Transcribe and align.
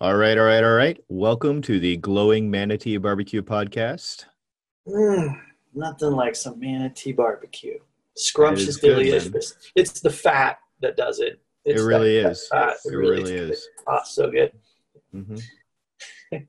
All 0.00 0.14
right, 0.16 0.38
all 0.38 0.44
right, 0.44 0.62
all 0.62 0.74
right. 0.74 0.98
Welcome 1.08 1.60
to 1.62 1.80
the 1.80 1.96
Glowing 1.96 2.50
Manatee 2.50 2.96
Barbecue 2.98 3.42
Podcast. 3.42 4.26
Mm, 4.86 5.40
nothing 5.74 6.12
like 6.12 6.36
some 6.36 6.58
manatee 6.60 7.12
barbecue. 7.12 7.78
Scrumptious, 8.16 8.80
man. 8.82 8.92
delicious. 8.92 9.54
It's 9.74 10.00
the 10.00 10.10
fat 10.10 10.58
that 10.80 10.96
does 10.96 11.18
it. 11.20 11.40
It's 11.64 11.82
it 11.82 11.84
really 11.84 12.22
that- 12.22 12.30
is. 12.30 12.48
that 12.50 12.68
fat. 12.80 12.92
It 12.92 12.96
really 12.96 13.32
is. 13.34 13.66
Ah, 13.88 14.02
so 14.04 14.30
good. 14.30 14.52
Mhm. 15.14 15.42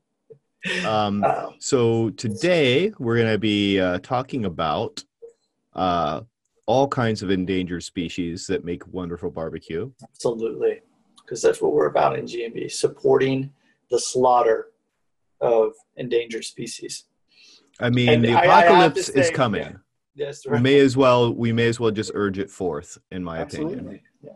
Um, 0.86 1.24
Um, 1.24 1.56
so 1.60 2.10
today 2.10 2.92
we're 3.00 3.16
going 3.16 3.32
to 3.32 3.40
be 3.40 3.80
uh, 3.80 4.00
talking 4.00 4.44
about 4.44 5.02
uh, 5.74 6.20
all 6.66 6.86
kinds 6.86 7.24
of 7.24 7.32
endangered 7.32 7.82
species 7.84 8.46
that 8.48 8.66
make 8.66 8.86
wonderful 8.88 9.32
barbecue. 9.32 9.90
absolutely, 10.04 10.82
because 11.30 11.44
that's 11.44 11.62
what 11.62 11.74
we're 11.74 11.86
about 11.86 12.18
in 12.18 12.26
GMB, 12.26 12.72
supporting 12.72 13.52
the 13.92 14.00
slaughter 14.00 14.70
of 15.40 15.74
endangered 15.96 16.44
species. 16.44 17.06
I 17.80 17.92
mean, 17.92 18.10
And 18.10 18.24
the 18.26 18.34
apocalypse 18.34 19.10
is 19.10 19.28
say, 19.28 19.34
coming. 19.34 19.62
yeah. 19.62 19.72
Yes, 20.16 20.46
We 20.46 20.60
may 20.60 20.80
as 20.80 20.98
well 20.98 21.32
we 21.34 21.54
may 21.54 21.68
as 21.68 21.80
well 21.80 21.92
just 21.92 22.12
urge 22.14 22.40
it 22.40 22.50
forth, 22.50 22.98
in 23.12 23.24
my 23.24 23.40
opinion. 23.40 23.74
absolutely. 23.80 24.04
Yeah. 24.24 24.32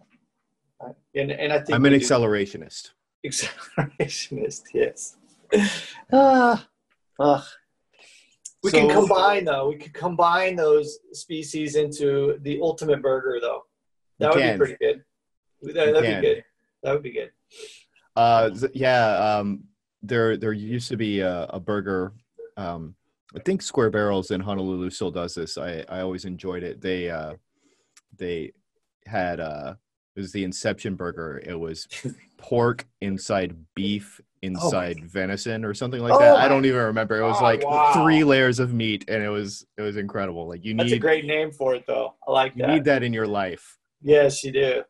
I- 0.82 1.20
And, 1.20 1.32
and 1.32 1.52
I 1.52 1.58
think 1.58 1.72
I'm 1.76 1.84
an 1.86 1.92
we 1.94 2.00
do- 2.00 2.06
accelerationist. 2.06 2.92
accelerationist. 3.26 4.62
Yes. 4.74 5.18
Ah, 6.12 6.68
ugh. 7.20 7.44
We 8.64 8.72
can 8.72 8.90
combine 8.90 9.44
though. 9.46 9.68
We 9.70 9.76
could 9.78 9.94
combine 9.94 10.56
those 10.56 11.00
species 11.12 11.76
into 11.76 12.38
the 12.44 12.60
ultimate 12.62 13.02
burger 13.02 13.40
though. 13.42 13.64
That 14.20 14.34
would 14.34 14.42
can. 14.42 14.54
be 14.54 14.58
pretty 14.58 14.78
good. 14.80 15.04
That, 15.74 15.94
would 15.94 16.02
be 16.02 16.22
good. 16.22 16.44
That 16.84 16.94
would 16.94 17.04
be 17.04 17.12
good. 17.12 17.32
Uh, 18.16 18.52
yeah. 18.74 19.38
Um, 19.38 19.64
there, 20.02 20.38
there 20.38 20.54
used 20.54 20.90
to 20.90 20.98
be 20.98 21.22
a, 21.22 21.46
a 21.46 21.60
burger. 21.60 22.14
Um, 22.58 22.96
I 23.36 23.40
think 23.40 23.62
Square 23.62 23.92
Barrels 23.92 24.32
in 24.32 24.42
Honolulu 24.42 24.90
still 24.90 25.12
does 25.12 25.34
this. 25.34 25.58
I, 25.58 25.84
I 25.90 26.02
always 26.02 26.26
enjoyed 26.26 26.62
it. 26.64 26.82
They, 26.82 27.10
uh, 27.10 27.34
they 28.18 28.52
had 29.08 29.40
uh, 29.40 29.76
it 30.16 30.20
was 30.20 30.32
the 30.32 30.44
Inception 30.44 30.96
burger. 30.96 31.42
It 31.44 31.60
was 31.60 31.88
pork 32.38 32.86
inside 33.02 33.56
beef 33.76 34.22
inside 34.44 35.04
venison 35.10 35.64
or 35.64 35.74
something 35.74 36.02
like 36.02 36.12
Oh 36.14 36.20
that. 36.20 36.36
I 36.36 36.50
don't 36.50 36.66
even 36.66 36.82
remember. 36.82 37.18
It 37.18 37.24
was 37.24 37.38
Oh, 37.40 37.44
like 37.44 37.66
wow. 37.66 37.94
three 37.94 38.24
layers 38.26 38.60
of 38.60 38.74
meat, 38.74 39.06
and 39.08 39.24
it 39.24 39.30
was 39.30 39.66
it 39.78 39.82
was 39.82 39.96
incredible. 39.98 40.48
Like 40.50 40.64
you 40.66 40.74
need 40.74 40.84
That's 40.84 40.92
a 40.94 41.00
great 41.00 41.26
name 41.26 41.52
for 41.52 41.74
it 41.76 41.86
though. 41.88 42.14
I 42.28 42.32
like 42.32 42.54
that. 42.56 42.60
you 42.60 42.68
that. 42.68 42.74
need 42.74 42.84
that 42.86 43.04
in 43.04 43.14
your 43.14 43.26
life. 43.26 43.78
Yes, 44.02 44.44
you 44.44 44.52
do. 44.52 44.84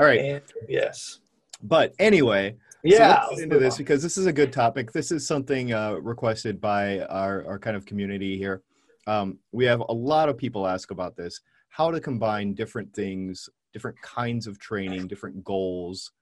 All 0.00 0.06
right, 0.06 0.18
And, 0.18 0.42
yes. 0.66 1.20
but 1.62 1.92
anyway, 1.98 2.56
Yeah. 2.82 3.26
so 3.28 3.38
into 3.38 3.58
this 3.58 3.76
because 3.76 4.02
this 4.02 4.16
is 4.16 4.24
a 4.24 4.32
good 4.32 4.50
topic. 4.50 4.92
This 4.92 5.12
is 5.12 5.26
something 5.26 5.74
uh, 5.74 5.96
requested 5.96 6.58
by 6.58 7.00
our, 7.00 7.44
our 7.46 7.58
kind 7.58 7.76
of 7.76 7.84
community 7.84 8.38
here. 8.38 8.62
Um, 9.06 9.38
we 9.52 9.66
have 9.66 9.80
a 9.80 9.92
lot 9.92 10.30
of 10.30 10.38
people 10.38 10.66
ask 10.66 10.90
about 10.90 11.16
this 11.16 11.40
how 11.68 11.90
to 11.90 12.00
combine 12.00 12.54
different 12.54 12.94
things, 12.94 13.50
different 13.74 14.00
kinds 14.00 14.46
of 14.46 14.58
training, 14.58 15.06
different 15.06 15.44
goals, 15.44 16.12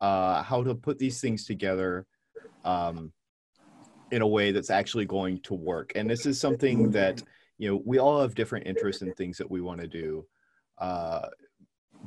uh, 0.00 0.42
how 0.42 0.62
to 0.62 0.74
put 0.74 0.98
these 0.98 1.20
things 1.20 1.44
together 1.44 2.06
um, 2.64 3.12
in 4.12 4.22
a 4.22 4.26
way 4.26 4.50
that's 4.50 4.70
actually 4.70 5.04
going 5.04 5.40
to 5.42 5.52
work. 5.52 5.92
And 5.94 6.08
this 6.08 6.24
is 6.24 6.40
something 6.40 6.90
that, 6.92 7.22
you 7.58 7.70
know, 7.70 7.82
we 7.84 7.98
all 7.98 8.22
have 8.22 8.34
different 8.34 8.66
interests 8.66 9.02
in 9.02 9.12
things 9.12 9.36
that 9.36 9.50
we 9.50 9.60
want 9.60 9.82
to 9.82 9.86
do. 9.86 10.26
Uh, 10.78 11.28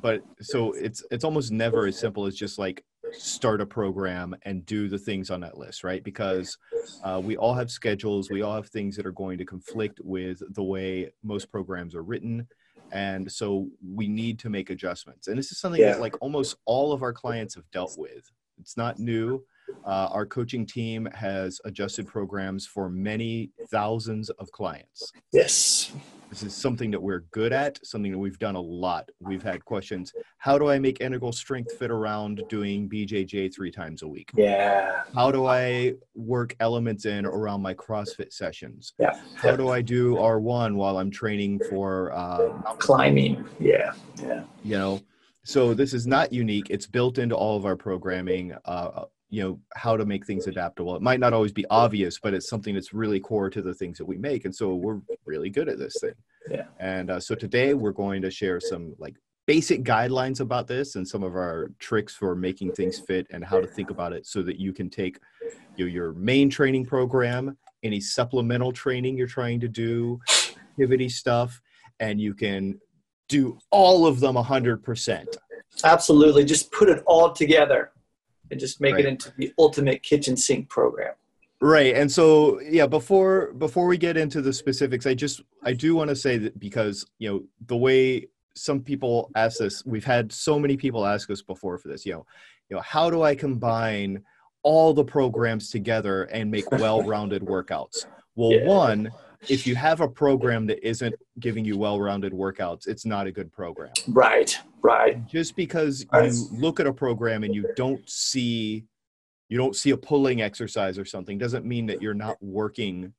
but 0.02 0.22
so 0.42 0.72
it's 0.73 1.04
it's 1.12 1.23
almost 1.23 1.52
never 1.52 1.86
as 1.88 1.98
simple 2.00 2.26
as 2.26 2.36
just 2.36 2.58
like 2.59 2.84
start 3.12 3.62
a 3.62 3.66
program 3.66 4.36
and 4.44 4.66
do 4.66 4.88
the 4.88 4.98
things 4.98 5.30
on 5.30 5.42
that 5.42 5.58
list, 5.58 5.84
right? 5.84 6.04
Because 6.04 6.58
uh, 7.04 7.20
we 7.23 7.38
all 7.38 7.54
have 7.54 7.72
schedules, 7.72 8.30
we 8.30 8.42
all 8.42 8.56
have 8.56 8.70
things 8.70 8.95
that 8.95 9.06
are 9.06 9.12
going 9.12 9.38
to 9.38 9.45
conflict 9.45 10.00
with 10.04 10.42
the 10.54 10.64
way 10.64 11.11
most 11.23 11.49
programs 11.52 11.95
are 11.95 12.04
written. 12.04 12.48
And 12.92 13.32
so 13.32 13.67
we 13.83 14.08
need 14.08 14.39
to 14.39 14.49
make 14.49 14.70
adjustments. 14.70 15.28
And 15.28 15.38
this 15.38 15.52
is 15.52 15.60
something 15.60 15.82
Yeah. 15.82 15.94
that 15.94 16.02
like 16.02 16.16
almost 16.22 16.58
all 16.66 16.92
of 16.92 17.02
our 17.02 17.14
clients 17.14 17.55
have 17.55 17.70
dealt 17.72 17.95
with. 17.98 18.30
It's 18.60 18.78
not 18.78 18.99
new. 18.99 19.44
Uh, 19.86 20.10
our 20.11 20.26
coaching 20.26 20.66
team 20.66 21.08
has 21.14 21.61
adjusted 21.66 22.08
programs 22.08 22.66
for 22.66 22.89
many 22.89 23.52
thousands 23.72 24.30
of 24.32 24.52
clients. 24.52 25.11
Yes. 25.32 25.92
This 26.30 26.44
is 26.44 26.56
something 26.56 26.92
that 26.92 27.02
we're 27.02 27.22
good 27.32 27.52
at, 27.52 27.84
something 27.86 28.12
that 28.12 28.17
we've 28.17 28.38
done 28.38 28.56
a 28.56 28.62
lot. 28.62 29.10
We've 29.20 29.42
had 29.42 29.66
questions. 29.66 30.14
How 30.38 30.60
do 30.60 30.70
I 30.70 30.78
make 30.78 31.02
integral 31.02 31.32
strength 31.32 31.76
fit 31.78 31.90
around 31.90 32.44
doing 32.50 32.88
BJJ 32.88 33.54
three 33.54 33.72
times 33.72 34.04
a 34.04 34.08
week? 34.08 34.30
Yeah. 34.36 35.02
How 35.16 35.32
do 35.32 35.48
I 35.48 35.94
work 36.14 36.56
elements 36.60 37.06
in 37.06 37.26
around 37.26 37.62
my 37.64 37.73
CrossFit 37.73 38.32
sessions? 38.32 38.94
Yeah. 39.00 39.20
How 39.36 39.56
do 39.56 39.70
I 39.70 39.82
do 39.82 40.17
R1 40.17 40.76
while 40.76 41.00
I'm 41.00 41.10
training 41.10 41.62
for, 41.67 42.12
uh, 42.14 42.50
Climbing. 42.78 43.44
Yeah. 43.60 43.94
Yeah. 44.22 44.44
you 44.64 44.78
know? 44.78 45.02
So 45.46 45.73
this 45.73 45.96
is 45.96 46.06
not 46.06 46.32
unique. 46.32 46.67
It's 46.70 46.86
built 46.86 47.17
into 47.17 47.36
all 47.36 47.58
of 47.58 47.66
our 47.66 47.76
programming. 47.76 48.54
Uh, 48.66 49.06
you 49.30 49.44
know 49.44 49.60
how 49.76 49.95
to 49.95 50.06
make 50.06 50.26
things 50.26 50.48
adaptable. 50.48 50.95
It 50.95 51.02
might 51.02 51.20
not 51.20 51.34
always 51.34 51.52
be 51.52 51.66
obvious, 51.70 52.20
but 52.20 52.34
it's 52.34 52.50
something 52.50 52.73
that's 52.73 52.94
really 52.94 53.20
core 53.20 53.50
to 53.50 53.62
the 53.62 53.73
things 53.73 53.98
that 53.98 54.06
we 54.06 54.17
make, 54.17 54.45
and 54.45 54.56
so 54.56 54.76
we're 54.76 55.02
really 55.26 55.50
good 55.50 55.70
at 55.70 55.78
this 55.78 55.98
thing. 56.02 56.16
Yeah. 56.50 56.66
And 56.80 57.12
uh, 57.12 57.20
so 57.20 57.36
today 57.36 57.73
we're 57.73 57.92
going 57.92 58.22
to 58.23 58.32
share 58.32 58.60
some 58.60 58.95
like 58.98 59.16
basic 59.45 59.84
guidelines 59.84 60.42
about 60.42 60.67
this 60.67 60.95
and 60.95 61.08
some 61.08 61.23
of 61.23 61.36
our 61.36 61.72
tricks 61.80 62.14
for 62.14 62.36
making 62.36 62.72
things 62.72 63.00
fit 63.00 63.26
and 63.32 63.44
how 63.44 63.60
to 63.60 63.67
think 63.67 63.90
about 63.90 64.14
it 64.14 64.26
so 64.26 64.44
that 64.44 64.60
you 64.60 64.72
can 64.72 64.90
take 64.90 65.20
you 65.76 65.86
know, 65.86 65.92
your 65.92 66.14
main 66.14 66.50
training 66.50 66.86
program, 66.86 67.58
any 67.84 68.00
supplemental 68.00 68.72
training 68.72 69.17
you're 69.17 69.28
trying 69.28 69.60
to 69.60 69.67
do, 69.67 70.20
activity 70.72 71.10
stuff, 71.10 71.61
and 72.00 72.22
you 72.22 72.34
can 72.34 72.80
do 73.28 73.58
all 73.72 74.06
of 74.06 74.20
them 74.20 74.36
100%. 74.36 75.26
Absolutely. 75.84 76.46
Just 76.46 76.72
put 76.72 76.90
it 76.90 77.04
all 77.06 77.32
together 77.32 77.92
and 78.52 78.60
just 78.60 78.82
make 78.82 78.95
Right. 78.95 79.05
it 79.05 79.08
into 79.08 79.32
the 79.37 79.54
ultimate 79.58 80.04
kitchen 80.04 80.36
sink 80.37 80.70
program. 80.70 81.14
Right. 81.61 81.93
And 81.95 82.10
so 82.11 82.60
yeah, 82.61 82.87
before 82.87 83.52
before 83.54 83.86
we 83.86 83.98
get 83.98 84.15
into 84.15 84.42
the 84.42 84.54
specifics, 84.54 85.05
I 85.05 85.14
just 85.14 85.42
I 85.64 85.73
do 85.73 85.93
want 85.95 86.10
to 86.10 86.15
say 86.15 86.37
that 86.37 86.58
because, 86.60 87.05
you 87.20 87.30
know, 87.30 87.43
the 87.67 87.76
way 87.76 88.27
some 88.55 88.82
people 88.82 89.30
ask 89.36 89.60
this, 89.60 89.86
we've 89.86 90.05
had 90.05 90.32
so 90.32 90.58
many 90.58 90.77
people 90.77 91.05
ask 91.05 91.30
us 91.30 91.42
before 91.42 91.77
for 91.77 91.89
this, 91.89 92.05
you 92.05 92.14
know, 92.14 92.26
you 92.70 92.76
know, 92.77 92.82
how 92.82 93.10
do 93.10 93.23
I 93.23 93.36
combine 93.36 94.23
all 94.64 94.93
the 94.93 95.04
programs 95.04 95.70
together 95.70 96.23
and 96.26 96.49
make 96.49 96.70
well-rounded 96.71 97.42
workouts? 97.43 98.05
Well, 98.36 98.54
Yeah. 98.54 98.66
one, 98.66 99.11
if 99.48 99.66
you 99.66 99.76
have 99.76 100.02
a 100.02 100.08
program 100.08 100.66
that 100.67 100.86
isn't 100.86 101.16
giving 101.39 101.64
you 101.64 101.77
well-rounded 101.77 102.33
workouts, 102.33 102.88
it's 102.88 103.05
not 103.05 103.27
a 103.27 103.32
good 103.32 103.52
program. 103.52 103.92
Right. 104.08 104.58
Right. 104.82 105.26
just 105.27 105.55
because 105.55 106.05
Right. 106.11 106.32
you 106.32 106.48
look 106.52 106.80
at 106.80 106.88
a 106.88 106.94
program 106.94 107.44
and 107.44 107.54
you 107.54 107.67
don't 107.76 108.08
see 108.10 108.86
you 109.49 109.58
don't 109.58 109.76
see 109.76 109.89
a 109.89 109.98
pulling 109.98 110.42
exercise 110.44 110.99
or 110.99 111.05
something 111.05 111.38
doesn't 111.39 111.66
mean 111.66 111.88
that 111.88 112.02
you're 112.04 112.14
not 112.14 112.38
working 112.42 113.11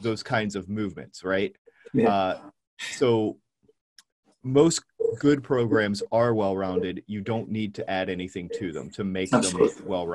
those 0.00 0.22
kinds 0.22 0.56
of 0.56 0.68
movements 0.68 1.22
right 1.22 1.54
Yeah. 1.92 2.08
uh, 2.12 2.40
so 2.96 3.36
most 4.42 4.82
good 5.20 5.42
programs 5.44 6.02
are 6.12 6.34
well 6.34 6.56
rounded 6.56 7.04
you 7.06 7.20
don't 7.20 7.50
need 7.50 7.74
to 7.76 7.88
add 7.90 8.08
anything 8.08 8.50
to 8.54 8.72
them 8.72 8.90
to 8.90 9.04
make 9.04 9.32
Absolutely. 9.32 9.74
them 9.74 9.86
well 9.86 10.06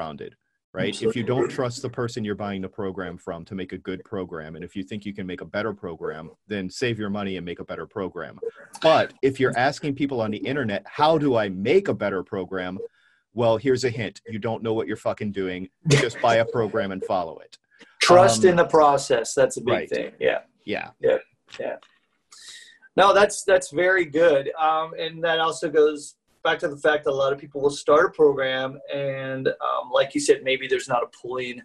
right 0.73 1.01
if 1.01 1.15
you 1.15 1.23
don't 1.23 1.49
trust 1.49 1.81
the 1.81 1.89
person 1.89 2.23
you're 2.23 2.35
buying 2.35 2.61
the 2.61 2.69
program 2.69 3.17
from 3.17 3.43
to 3.43 3.55
make 3.55 3.73
a 3.73 3.77
good 3.77 4.03
program 4.03 4.55
and 4.55 4.63
if 4.63 4.75
you 4.75 4.83
think 4.83 5.05
you 5.05 5.13
can 5.13 5.27
make 5.27 5.41
a 5.41 5.45
better 5.45 5.73
program 5.73 6.29
then 6.47 6.69
save 6.69 6.97
your 6.97 7.09
money 7.09 7.37
and 7.37 7.45
make 7.45 7.59
a 7.59 7.65
better 7.65 7.85
program 7.85 8.39
but 8.81 9.13
if 9.21 9.39
you're 9.39 9.57
asking 9.57 9.93
people 9.93 10.21
on 10.21 10.31
the 10.31 10.37
internet 10.37 10.83
how 10.85 11.17
do 11.17 11.35
i 11.35 11.49
make 11.49 11.87
a 11.87 11.93
better 11.93 12.23
program 12.23 12.77
well 13.33 13.57
here's 13.57 13.83
a 13.83 13.89
hint 13.89 14.21
you 14.29 14.39
don't 14.39 14.63
know 14.63 14.73
what 14.73 14.87
you're 14.87 14.95
fucking 14.97 15.31
doing 15.31 15.67
just 15.89 16.19
buy 16.21 16.35
a 16.35 16.45
program 16.45 16.91
and 16.91 17.03
follow 17.03 17.37
it 17.39 17.57
Trust 18.01 18.43
Um, 18.43 18.49
in 18.51 18.55
the 18.55 18.65
process. 18.65 19.33
That's 19.33 19.57
a 19.57 19.61
big 19.61 19.73
right. 19.73 19.89
thing. 19.89 20.11
Yeah. 20.19 20.39
Yeah. 20.65 20.89
Yeah. 20.99 21.17
yeah 21.59 21.75
No, 22.95 23.13
that's 23.13 23.43
that's 23.43 23.71
very 23.71 24.05
good. 24.05 24.51
Um, 24.59 24.93
and 24.97 25.23
that 25.23 25.39
also 25.39 25.69
goes 25.69 26.15
back 26.43 26.59
to 26.59 26.67
the 26.67 26.77
fact 26.77 27.03
that 27.05 27.11
a 27.11 27.13
lot 27.13 27.33
of 27.33 27.39
people 27.39 27.61
will 27.61 27.69
start 27.69 28.05
a 28.05 28.09
program, 28.09 28.79
and 28.93 29.47
um, 29.47 29.91
like 29.91 30.13
you 30.15 30.21
said, 30.21 30.43
maybe 30.43 30.67
there's 30.67 30.87
not 30.87 31.03
a 31.03 31.07
pulling 31.21 31.61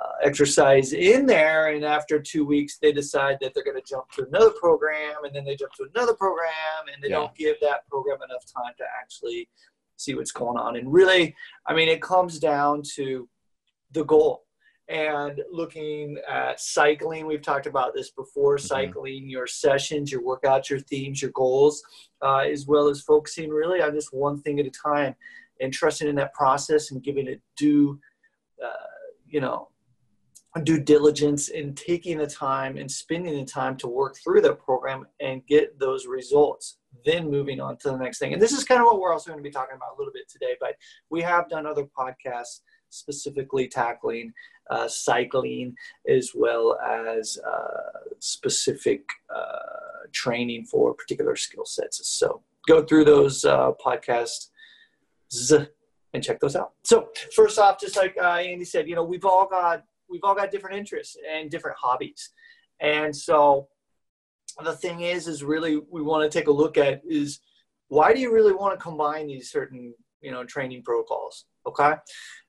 uh, 0.00 0.12
exercise 0.22 0.92
in 0.92 1.26
there, 1.26 1.68
and 1.68 1.84
after 1.84 2.20
two 2.20 2.44
weeks, 2.44 2.78
they 2.78 2.92
decide 2.92 3.38
that 3.40 3.54
they're 3.54 3.64
going 3.64 3.76
to 3.76 3.82
jump 3.88 4.10
to 4.12 4.26
another 4.26 4.50
program, 4.60 5.24
and 5.24 5.34
then 5.34 5.44
they 5.44 5.56
jump 5.56 5.72
to 5.74 5.86
another 5.94 6.14
program, 6.14 6.48
and 6.92 7.02
they 7.02 7.08
Yeah. 7.08 7.16
don't 7.16 7.34
give 7.34 7.56
that 7.60 7.86
program 7.88 8.18
enough 8.28 8.44
time 8.46 8.74
to 8.78 8.84
actually 9.00 9.48
see 9.96 10.14
what's 10.14 10.32
going 10.32 10.58
on. 10.58 10.76
And 10.76 10.92
really, 10.92 11.34
I 11.66 11.74
mean, 11.74 11.88
it 11.88 12.02
comes 12.02 12.38
down 12.40 12.82
to 12.94 13.28
the 13.92 14.04
goal 14.04 14.44
and 14.88 15.40
looking 15.50 16.18
at 16.28 16.60
cycling. 16.60 17.26
We've 17.26 17.42
talked 17.42 17.66
about 17.66 17.94
this 17.94 18.10
before 18.10 18.58
cycling 18.58 19.28
your 19.28 19.46
sessions, 19.46 20.12
your 20.12 20.22
workouts, 20.22 20.68
your 20.68 20.80
themes, 20.80 21.22
your 21.22 21.30
goals, 21.32 21.82
uh, 22.22 22.38
as 22.38 22.66
well 22.66 22.88
as 22.88 23.00
focusing 23.00 23.50
really 23.50 23.80
on 23.80 23.94
just 23.94 24.12
one 24.12 24.40
thing 24.42 24.60
at 24.60 24.66
a 24.66 24.70
time 24.70 25.14
and 25.60 25.72
trusting 25.72 26.08
in 26.08 26.16
that 26.16 26.34
process 26.34 26.90
and 26.90 27.02
giving 27.02 27.26
it 27.26 27.40
due 27.56 27.98
uh, 28.62 28.68
you 29.26 29.40
know, 29.40 29.68
due 30.62 30.78
diligence 30.78 31.48
in 31.48 31.74
taking 31.74 32.18
the 32.18 32.26
time 32.26 32.76
and 32.76 32.90
spending 32.90 33.36
the 33.36 33.44
time 33.44 33.76
to 33.76 33.88
work 33.88 34.16
through 34.22 34.40
that 34.40 34.60
program 34.60 35.04
and 35.20 35.44
get 35.46 35.76
those 35.80 36.06
results 36.06 36.78
then 37.04 37.28
moving 37.28 37.60
on 37.60 37.76
to 37.76 37.90
the 37.90 37.96
next 37.96 38.18
thing 38.18 38.32
and 38.32 38.40
this 38.40 38.52
is 38.52 38.62
kind 38.62 38.80
of 38.80 38.86
what 38.86 39.00
we're 39.00 39.12
also 39.12 39.30
going 39.30 39.42
to 39.42 39.48
be 39.48 39.50
talking 39.50 39.74
about 39.74 39.96
a 39.96 39.98
little 39.98 40.12
bit 40.12 40.30
today 40.30 40.54
but 40.60 40.76
we 41.10 41.20
have 41.20 41.48
done 41.48 41.66
other 41.66 41.84
podcasts 41.98 42.60
specifically 42.94 43.68
tackling 43.68 44.32
uh, 44.70 44.88
cycling 44.88 45.74
as 46.08 46.32
well 46.34 46.78
as 46.80 47.38
uh, 47.46 48.00
specific 48.18 49.02
uh, 49.34 50.06
training 50.12 50.64
for 50.64 50.94
particular 50.94 51.36
skill 51.36 51.66
sets 51.66 52.00
so 52.08 52.42
go 52.66 52.82
through 52.82 53.04
those 53.04 53.44
uh, 53.44 53.70
podcasts 53.84 54.48
and 56.14 56.22
check 56.22 56.38
those 56.40 56.56
out 56.56 56.72
so 56.84 57.08
first 57.34 57.58
off 57.58 57.80
just 57.80 57.96
like 57.96 58.16
uh, 58.20 58.36
andy 58.36 58.64
said 58.64 58.88
you 58.88 58.94
know 58.94 59.04
we've 59.04 59.24
all 59.24 59.46
got 59.46 59.82
we've 60.08 60.24
all 60.24 60.34
got 60.34 60.50
different 60.50 60.76
interests 60.76 61.16
and 61.30 61.50
different 61.50 61.76
hobbies. 61.76 62.30
And 62.80 63.14
so 63.14 63.68
the 64.62 64.76
thing 64.76 65.00
is, 65.00 65.26
is 65.26 65.42
really 65.42 65.80
we 65.90 66.02
want 66.02 66.30
to 66.30 66.38
take 66.38 66.48
a 66.48 66.52
look 66.52 66.76
at 66.76 67.02
is 67.08 67.40
why 67.88 68.12
do 68.14 68.20
you 68.20 68.32
really 68.32 68.52
want 68.52 68.78
to 68.78 68.82
combine 68.82 69.26
these 69.26 69.50
certain, 69.50 69.94
you 70.20 70.30
know, 70.30 70.44
training 70.44 70.82
protocols? 70.82 71.46
Okay. 71.66 71.94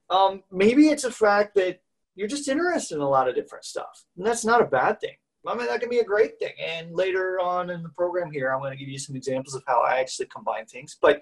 Um, 0.10 0.44
maybe 0.52 0.90
it's 0.90 1.04
a 1.04 1.12
fact 1.12 1.56
that 1.56 1.82
you're 2.16 2.28
just 2.28 2.48
interested 2.48 2.96
in 2.96 3.02
a 3.02 3.10
lot 3.10 3.28
of 3.28 3.36
different 3.36 3.66
stuff. 3.66 4.06
And 4.18 4.26
that's 4.26 4.46
not 4.46 4.62
a 4.62 4.66
bad 4.66 5.00
thing. 5.00 5.16
I 5.48 5.56
mean, 5.56 5.68
that 5.68 5.80
can 5.80 5.90
be 5.90 6.00
a 6.00 6.04
great 6.04 6.40
thing. 6.40 6.54
And 6.60 6.96
later 6.96 7.40
on 7.40 7.70
in 7.70 7.84
the 7.84 7.90
program 7.90 8.32
here, 8.32 8.52
I'm 8.52 8.60
going 8.60 8.72
to 8.72 8.78
give 8.78 8.90
you 8.90 8.98
some 8.98 9.16
examples 9.16 9.54
of 9.54 9.64
how 9.68 9.82
I 9.82 10.00
actually 10.00 10.28
combine 10.28 10.66
things. 10.66 10.98
But 11.00 11.22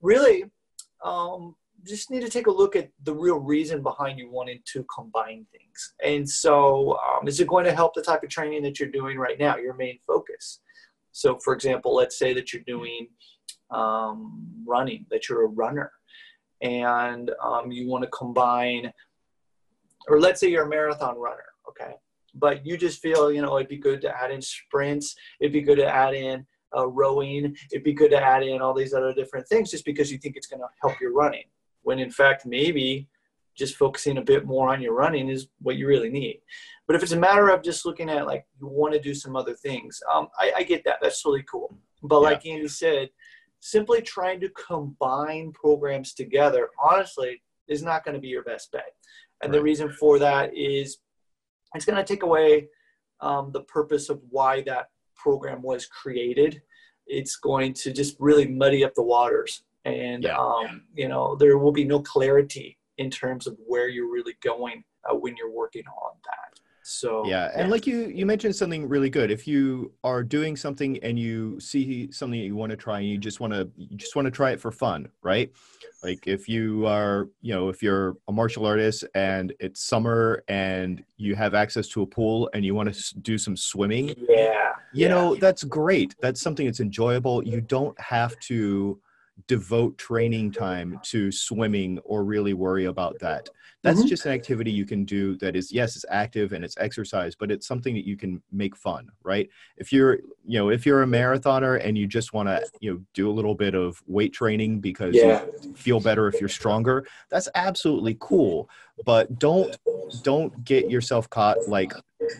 really, 0.00 0.44
um, 1.04 1.54
just 1.86 2.10
need 2.10 2.22
to 2.22 2.30
take 2.30 2.46
a 2.46 2.52
look 2.52 2.76
at 2.76 2.90
the 3.04 3.14
real 3.14 3.38
reason 3.38 3.82
behind 3.82 4.18
you 4.18 4.30
wanting 4.30 4.60
to 4.72 4.84
combine 4.92 5.46
things. 5.52 5.94
And 6.04 6.28
so, 6.28 6.98
um, 6.98 7.28
is 7.28 7.40
it 7.40 7.46
going 7.46 7.64
to 7.66 7.74
help 7.74 7.94
the 7.94 8.02
type 8.02 8.22
of 8.22 8.30
training 8.30 8.62
that 8.62 8.80
you're 8.80 8.88
doing 8.88 9.18
right 9.18 9.38
now, 9.38 9.56
your 9.56 9.74
main 9.74 9.98
focus? 10.06 10.60
So, 11.12 11.38
for 11.38 11.54
example, 11.54 11.94
let's 11.94 12.18
say 12.18 12.32
that 12.34 12.52
you're 12.52 12.62
doing 12.66 13.08
um, 13.70 14.46
running, 14.66 15.06
that 15.10 15.28
you're 15.28 15.44
a 15.44 15.48
runner, 15.48 15.92
and 16.60 17.30
um, 17.42 17.70
you 17.70 17.88
want 17.88 18.04
to 18.04 18.10
combine, 18.10 18.92
or 20.08 20.20
let's 20.20 20.40
say 20.40 20.50
you're 20.50 20.66
a 20.66 20.68
marathon 20.68 21.18
runner, 21.18 21.46
okay? 21.68 21.94
But 22.34 22.66
you 22.66 22.76
just 22.76 23.00
feel, 23.00 23.32
you 23.32 23.42
know, 23.42 23.56
it'd 23.56 23.68
be 23.68 23.78
good 23.78 24.00
to 24.02 24.16
add 24.16 24.30
in 24.30 24.42
sprints, 24.42 25.16
it'd 25.40 25.52
be 25.52 25.62
good 25.62 25.78
to 25.78 25.86
add 25.86 26.14
in 26.14 26.46
uh, 26.76 26.86
rowing, 26.86 27.56
it'd 27.72 27.84
be 27.84 27.94
good 27.94 28.10
to 28.10 28.20
add 28.20 28.42
in 28.42 28.60
all 28.60 28.74
these 28.74 28.94
other 28.94 29.14
different 29.14 29.48
things 29.48 29.70
just 29.70 29.84
because 29.84 30.12
you 30.12 30.18
think 30.18 30.36
it's 30.36 30.46
going 30.46 30.60
to 30.60 30.68
help 30.82 31.00
your 31.00 31.12
running 31.12 31.44
when 31.82 31.98
in 31.98 32.10
fact 32.10 32.44
maybe 32.44 33.08
just 33.56 33.76
focusing 33.76 34.18
a 34.18 34.22
bit 34.22 34.44
more 34.44 34.68
on 34.68 34.80
your 34.80 34.94
running 34.94 35.28
is 35.28 35.48
what 35.60 35.76
you 35.76 35.86
really 35.88 36.10
need. 36.10 36.40
But 36.86 36.94
if 36.96 37.02
it's 37.02 37.12
a 37.12 37.18
matter 37.18 37.48
of 37.48 37.62
just 37.62 37.84
looking 37.84 38.08
at 38.08 38.26
like 38.26 38.46
you 38.60 38.68
want 38.68 38.94
to 38.94 39.00
do 39.00 39.14
some 39.14 39.34
other 39.34 39.54
things, 39.54 40.00
um, 40.12 40.28
I, 40.38 40.52
I, 40.58 40.62
get 40.62 40.84
that. 40.84 40.98
That's 41.02 41.24
really 41.24 41.42
cool. 41.42 41.76
But 42.02 42.20
yeah. 42.20 42.28
like 42.28 42.46
Andy 42.46 42.68
said, 42.68 43.10
simply 43.60 44.00
trying 44.00 44.40
to 44.40 44.48
combine 44.50 45.52
programs 45.52 46.14
together, 46.14 46.70
honestly, 46.82 47.42
is 47.68 47.82
not 47.82 48.04
going 48.04 48.14
to 48.14 48.20
be 48.20 48.28
your 48.28 48.44
best 48.44 48.72
bet. 48.72 48.94
And 49.42 49.52
right. 49.52 49.58
the 49.58 49.62
reason 49.62 49.90
for 49.90 50.18
that 50.18 50.56
is 50.56 50.98
it's 51.74 51.84
going 51.84 51.96
to 51.96 52.04
take 52.04 52.22
away 52.22 52.68
um, 53.20 53.50
the 53.52 53.62
purpose 53.62 54.08
of 54.08 54.20
why 54.30 54.62
that 54.62 54.90
program 55.16 55.62
was 55.62 55.86
created. 55.86 56.62
It's 57.06 57.36
going 57.36 57.74
to 57.74 57.92
just 57.92 58.16
really 58.18 58.46
muddy 58.46 58.84
up 58.84 58.94
the 58.94 59.02
waters 59.02 59.62
and 59.84 60.24
yeah. 60.24 60.36
um, 60.36 60.82
you 60.94 61.08
know 61.08 61.36
there 61.36 61.58
will 61.58 61.72
be 61.72 61.84
no 61.84 62.00
clarity 62.00 62.78
in 62.98 63.10
terms 63.10 63.46
of 63.46 63.56
where 63.66 63.88
you're 63.88 64.12
really 64.12 64.34
going 64.42 64.82
uh, 65.08 65.14
when 65.14 65.36
you're 65.36 65.52
working 65.52 65.84
on 65.86 66.12
that 66.24 66.60
so 66.88 67.26
yeah 67.26 67.50
and 67.54 67.66
yeah. 67.66 67.70
like 67.70 67.86
you 67.86 68.06
you 68.08 68.24
mentioned 68.24 68.56
something 68.56 68.88
really 68.88 69.10
good 69.10 69.30
if 69.30 69.46
you 69.46 69.92
are 70.04 70.22
doing 70.22 70.56
something 70.56 70.98
and 71.02 71.18
you 71.18 71.60
see 71.60 72.10
something 72.10 72.40
that 72.40 72.46
you 72.46 72.56
want 72.56 72.70
to 72.70 72.76
try 72.76 72.98
and 72.98 73.08
you 73.08 73.18
just 73.18 73.40
want 73.40 73.52
to 73.52 73.70
you 73.76 73.94
just 73.96 74.16
want 74.16 74.24
to 74.24 74.30
try 74.30 74.52
it 74.52 74.58
for 74.58 74.72
fun 74.72 75.06
right 75.22 75.52
like 76.02 76.26
if 76.26 76.48
you 76.48 76.86
are 76.86 77.28
you 77.42 77.54
know 77.54 77.68
if 77.68 77.82
you're 77.82 78.16
a 78.28 78.32
martial 78.32 78.64
artist 78.64 79.04
and 79.14 79.52
it's 79.60 79.82
summer 79.82 80.42
and 80.48 81.04
you 81.18 81.34
have 81.34 81.54
access 81.54 81.88
to 81.88 82.00
a 82.02 82.06
pool 82.06 82.48
and 82.54 82.64
you 82.64 82.74
want 82.74 82.92
to 82.92 83.18
do 83.18 83.36
some 83.36 83.56
swimming 83.56 84.08
yeah 84.26 84.72
you 84.94 85.06
yeah. 85.06 85.08
know 85.08 85.34
that's 85.34 85.64
great 85.64 86.14
that's 86.22 86.40
something 86.40 86.64
that's 86.64 86.80
enjoyable 86.80 87.44
you 87.44 87.60
don't 87.60 87.98
have 88.00 88.38
to 88.40 88.98
devote 89.46 89.96
training 89.98 90.50
time 90.50 90.98
to 91.04 91.30
swimming 91.30 91.98
or 92.00 92.24
really 92.24 92.54
worry 92.54 92.86
about 92.86 93.18
that. 93.20 93.48
That's 93.82 94.00
mm-hmm. 94.00 94.08
just 94.08 94.26
an 94.26 94.32
activity 94.32 94.72
you 94.72 94.84
can 94.84 95.04
do 95.04 95.36
that 95.36 95.54
is 95.54 95.70
yes, 95.70 95.94
it's 95.94 96.04
active 96.10 96.52
and 96.52 96.64
it's 96.64 96.76
exercise, 96.78 97.36
but 97.36 97.50
it's 97.50 97.66
something 97.66 97.94
that 97.94 98.04
you 98.04 98.16
can 98.16 98.42
make 98.50 98.74
fun, 98.76 99.08
right? 99.22 99.48
If 99.76 99.92
you're, 99.92 100.16
you 100.44 100.58
know, 100.58 100.70
if 100.70 100.84
you're 100.84 101.02
a 101.02 101.06
marathoner 101.06 101.84
and 101.84 101.96
you 101.96 102.08
just 102.08 102.32
want 102.32 102.48
to, 102.48 102.64
you 102.80 102.92
know, 102.92 103.00
do 103.14 103.30
a 103.30 103.32
little 103.32 103.54
bit 103.54 103.74
of 103.74 104.02
weight 104.06 104.32
training 104.32 104.80
because 104.80 105.14
yeah. 105.14 105.44
you 105.62 105.74
feel 105.74 106.00
better 106.00 106.26
if 106.26 106.40
you're 106.40 106.48
stronger, 106.48 107.06
that's 107.30 107.48
absolutely 107.54 108.16
cool. 108.18 108.68
But 109.04 109.38
don't 109.38 109.76
don't 110.22 110.64
get 110.64 110.90
yourself 110.90 111.30
caught 111.30 111.56
like, 111.68 111.92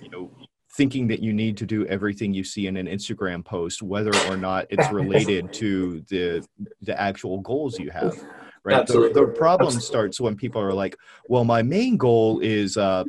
you 0.03 0.11
know, 0.11 0.31
thinking 0.79 1.09
that 1.09 1.21
you 1.21 1.33
need 1.33 1.57
to 1.57 1.67
do 1.67 1.85
everything 1.87 2.33
you 2.33 2.45
see 2.45 2.69
in 2.69 2.77
an 2.77 2.87
Instagram 2.87 3.45
post, 3.45 3.83
whether 3.83 4.15
or 4.29 4.37
not 4.37 4.65
it's 4.71 4.91
related 4.93 5.53
to 5.53 6.01
the 6.09 6.47
the 6.83 6.99
actual 6.99 7.41
goals 7.41 7.79
you 7.79 7.91
have. 7.91 8.17
Right. 8.65 8.87
The, 8.87 9.11
the, 9.13 9.27
problem 9.27 9.69
Absolutely. 9.69 9.87
starts 9.87 10.21
when 10.21 10.37
people 10.37 10.63
are 10.63 10.73
like, 10.73 10.97
"Well, 11.29 11.45
my 11.45 11.63
main 11.63 11.97
goal 11.97 12.41
is 12.41 12.79
uh, 12.79 13.05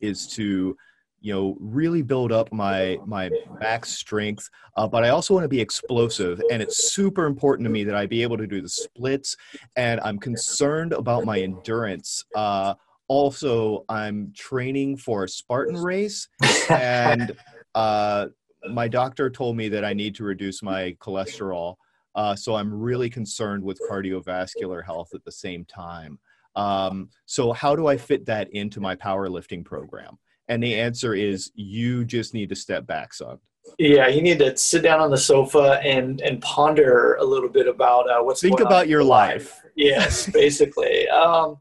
is 0.00 0.26
to." 0.38 0.76
you 1.22 1.32
know 1.32 1.56
really 1.58 2.02
build 2.02 2.30
up 2.30 2.52
my 2.52 2.98
my 3.06 3.30
back 3.58 3.86
strength 3.86 4.50
uh, 4.76 4.86
but 4.86 5.02
i 5.02 5.08
also 5.08 5.32
want 5.32 5.42
to 5.42 5.48
be 5.48 5.60
explosive 5.60 6.40
and 6.52 6.60
it's 6.62 6.92
super 6.92 7.24
important 7.24 7.64
to 7.64 7.70
me 7.70 7.82
that 7.84 7.96
i 7.96 8.04
be 8.04 8.22
able 8.22 8.36
to 8.36 8.46
do 8.46 8.60
the 8.60 8.68
splits 8.68 9.34
and 9.76 9.98
i'm 10.04 10.18
concerned 10.18 10.92
about 10.92 11.24
my 11.24 11.40
endurance 11.40 12.22
uh, 12.36 12.74
also 13.08 13.84
i'm 13.88 14.32
training 14.36 14.96
for 14.96 15.24
a 15.24 15.28
spartan 15.28 15.76
race 15.76 16.28
and 16.68 17.32
uh, 17.74 18.26
my 18.70 18.88
doctor 18.88 19.30
told 19.30 19.56
me 19.56 19.68
that 19.68 19.84
i 19.84 19.92
need 19.92 20.14
to 20.14 20.24
reduce 20.24 20.62
my 20.62 20.96
cholesterol 21.00 21.76
uh, 22.14 22.34
so 22.34 22.54
i'm 22.54 22.72
really 22.72 23.10
concerned 23.10 23.62
with 23.62 23.80
cardiovascular 23.90 24.84
health 24.84 25.10
at 25.14 25.24
the 25.24 25.32
same 25.32 25.64
time 25.64 26.18
um, 26.56 27.08
so 27.26 27.52
how 27.52 27.76
do 27.76 27.86
i 27.86 27.96
fit 27.96 28.26
that 28.26 28.50
into 28.50 28.80
my 28.80 28.96
powerlifting 28.96 29.64
program 29.64 30.18
and 30.48 30.62
the 30.62 30.74
answer 30.74 31.14
is 31.14 31.50
you 31.54 32.04
just 32.04 32.34
need 32.34 32.48
to 32.48 32.56
step 32.56 32.86
back 32.86 33.12
son 33.12 33.38
yeah, 33.78 34.08
you 34.08 34.22
need 34.22 34.38
to 34.38 34.56
sit 34.56 34.82
down 34.82 35.00
on 35.00 35.10
the 35.10 35.18
sofa 35.18 35.80
and 35.82 36.20
and 36.20 36.40
ponder 36.40 37.16
a 37.16 37.24
little 37.24 37.48
bit 37.48 37.66
about 37.66 38.08
uh, 38.08 38.22
what's 38.22 38.40
think 38.40 38.60
about 38.60 38.88
your 38.88 39.04
life. 39.04 39.60
life. 39.64 39.72
Yes, 39.74 40.28
basically. 40.30 41.08
um, 41.08 41.58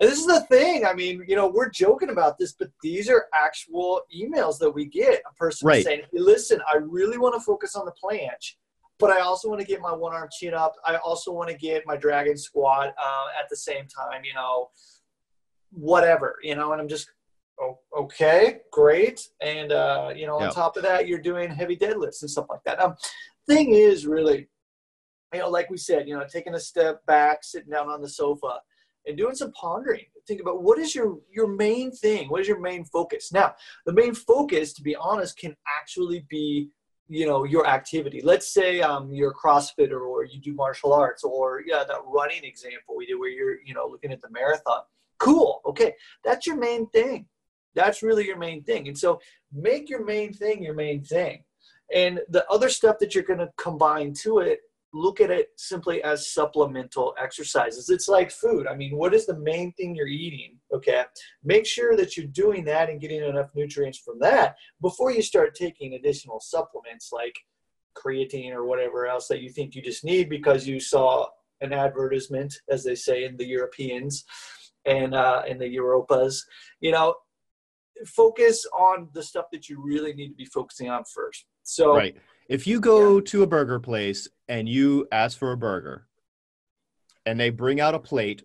and 0.00 0.08
this 0.08 0.20
is 0.20 0.26
the 0.26 0.40
thing. 0.42 0.84
I 0.86 0.94
mean, 0.94 1.24
you 1.26 1.34
know, 1.34 1.48
we're 1.48 1.70
joking 1.70 2.10
about 2.10 2.38
this, 2.38 2.52
but 2.52 2.70
these 2.82 3.10
are 3.10 3.26
actual 3.34 4.02
emails 4.14 4.58
that 4.58 4.70
we 4.70 4.86
get. 4.86 5.22
A 5.28 5.34
person 5.34 5.66
right. 5.66 5.84
saying, 5.84 6.02
hey, 6.12 6.18
listen, 6.20 6.60
I 6.72 6.76
really 6.76 7.18
want 7.18 7.34
to 7.34 7.40
focus 7.40 7.74
on 7.74 7.84
the 7.84 7.92
planche, 8.02 8.54
but 9.00 9.10
I 9.10 9.20
also 9.20 9.48
want 9.48 9.60
to 9.60 9.66
get 9.66 9.80
my 9.80 9.92
one 9.92 10.14
arm 10.14 10.28
chin 10.38 10.54
up. 10.54 10.76
I 10.84 10.96
also 10.96 11.32
want 11.32 11.50
to 11.50 11.56
get 11.56 11.82
my 11.84 11.96
dragon 11.96 12.38
squat 12.38 12.94
uh, 13.02 13.26
at 13.38 13.48
the 13.50 13.56
same 13.56 13.86
time, 13.86 14.22
you 14.24 14.34
know, 14.34 14.70
whatever, 15.72 16.36
you 16.44 16.54
know, 16.54 16.72
and 16.72 16.80
I'm 16.80 16.88
just, 16.88 17.10
oh, 17.60 17.80
okay, 17.98 18.60
great. 18.70 19.20
And, 19.40 19.72
uh, 19.72 20.12
you 20.14 20.28
know, 20.28 20.38
on 20.38 20.52
top 20.52 20.76
of 20.76 20.84
that, 20.84 21.08
you're 21.08 21.18
doing 21.18 21.50
heavy 21.50 21.76
deadlifts 21.76 22.22
and 22.22 22.30
stuff 22.30 22.46
like 22.48 22.62
that. 22.66 22.80
Um, 22.80 22.94
thing 23.48 23.74
is 23.74 24.06
really, 24.06 24.48
you 25.34 25.40
know, 25.40 25.50
like 25.50 25.70
we 25.70 25.76
said, 25.76 26.06
you 26.06 26.16
know, 26.16 26.24
taking 26.30 26.54
a 26.54 26.60
step 26.60 27.04
back, 27.06 27.42
sitting 27.42 27.70
down 27.70 27.88
on 27.88 28.00
the 28.00 28.08
sofa 28.08 28.60
and 29.08 29.16
doing 29.16 29.34
some 29.34 29.52
pondering. 29.52 30.04
Think 30.26 30.40
about 30.40 30.62
what 30.62 30.78
is 30.78 30.94
your 30.94 31.18
your 31.32 31.48
main 31.48 31.90
thing? 31.90 32.28
What 32.28 32.42
is 32.42 32.48
your 32.48 32.60
main 32.60 32.84
focus? 32.84 33.32
Now, 33.32 33.54
the 33.86 33.92
main 33.92 34.14
focus, 34.14 34.72
to 34.74 34.82
be 34.82 34.94
honest, 34.94 35.38
can 35.38 35.56
actually 35.80 36.26
be 36.28 36.68
you 37.08 37.26
know 37.26 37.44
your 37.44 37.66
activity. 37.66 38.20
Let's 38.22 38.52
say 38.52 38.80
um, 38.82 39.12
you're 39.12 39.30
a 39.30 39.34
CrossFitter 39.34 40.00
or 40.00 40.24
you 40.24 40.40
do 40.40 40.54
martial 40.54 40.92
arts 40.92 41.24
or 41.24 41.62
yeah, 41.66 41.84
that 41.88 42.00
running 42.06 42.44
example 42.44 42.94
we 42.96 43.06
did 43.06 43.14
where 43.14 43.30
you're 43.30 43.60
you 43.64 43.74
know 43.74 43.86
looking 43.86 44.12
at 44.12 44.20
the 44.20 44.30
marathon. 44.30 44.82
Cool. 45.18 45.62
Okay, 45.66 45.94
that's 46.22 46.46
your 46.46 46.56
main 46.56 46.86
thing. 46.90 47.26
That's 47.74 48.02
really 48.02 48.26
your 48.26 48.38
main 48.38 48.62
thing. 48.62 48.88
And 48.88 48.98
so 48.98 49.20
make 49.52 49.88
your 49.88 50.04
main 50.04 50.32
thing 50.32 50.62
your 50.62 50.74
main 50.74 51.02
thing. 51.02 51.44
And 51.94 52.20
the 52.28 52.46
other 52.50 52.68
stuff 52.68 52.98
that 52.98 53.14
you're 53.14 53.24
going 53.24 53.38
to 53.38 53.50
combine 53.56 54.12
to 54.22 54.40
it 54.40 54.60
look 54.92 55.20
at 55.20 55.30
it 55.30 55.48
simply 55.56 56.02
as 56.02 56.32
supplemental 56.32 57.14
exercises. 57.20 57.90
It's 57.90 58.08
like 58.08 58.30
food. 58.30 58.66
I 58.66 58.74
mean, 58.74 58.96
what 58.96 59.14
is 59.14 59.26
the 59.26 59.38
main 59.38 59.72
thing 59.72 59.94
you're 59.94 60.06
eating? 60.06 60.56
Okay. 60.72 61.04
Make 61.44 61.66
sure 61.66 61.96
that 61.96 62.16
you're 62.16 62.26
doing 62.26 62.64
that 62.64 62.88
and 62.88 63.00
getting 63.00 63.22
enough 63.22 63.50
nutrients 63.54 63.98
from 63.98 64.18
that 64.20 64.56
before 64.80 65.10
you 65.12 65.22
start 65.22 65.54
taking 65.54 65.94
additional 65.94 66.40
supplements 66.40 67.10
like 67.12 67.36
creatine 67.96 68.52
or 68.52 68.64
whatever 68.64 69.06
else 69.06 69.28
that 69.28 69.42
you 69.42 69.50
think 69.50 69.74
you 69.74 69.82
just 69.82 70.04
need 70.04 70.28
because 70.28 70.66
you 70.66 70.80
saw 70.80 71.26
an 71.60 71.72
advertisement, 71.72 72.54
as 72.70 72.84
they 72.84 72.94
say 72.94 73.24
in 73.24 73.36
the 73.36 73.46
Europeans. 73.46 74.24
and 74.88 75.14
uh, 75.14 75.42
and 75.48 75.60
the 75.60 75.76
Europas. 75.76 76.40
You 76.80 76.92
know, 76.92 77.14
focus 78.06 78.66
on 78.76 79.08
the 79.12 79.22
stuff 79.22 79.46
that 79.52 79.68
you 79.68 79.82
really 79.82 80.14
need 80.14 80.28
to 80.28 80.34
be 80.34 80.46
focusing 80.46 80.88
on 80.90 81.04
first. 81.04 81.44
So, 81.62 81.96
right. 81.96 82.16
If 82.48 82.66
you 82.66 82.80
go 82.80 83.16
yeah. 83.16 83.24
to 83.26 83.42
a 83.42 83.46
burger 83.46 83.78
place 83.78 84.26
and 84.48 84.68
you 84.68 85.06
ask 85.12 85.38
for 85.38 85.52
a 85.52 85.56
burger, 85.56 86.06
and 87.26 87.38
they 87.38 87.50
bring 87.50 87.78
out 87.78 87.94
a 87.94 87.98
plate, 87.98 88.42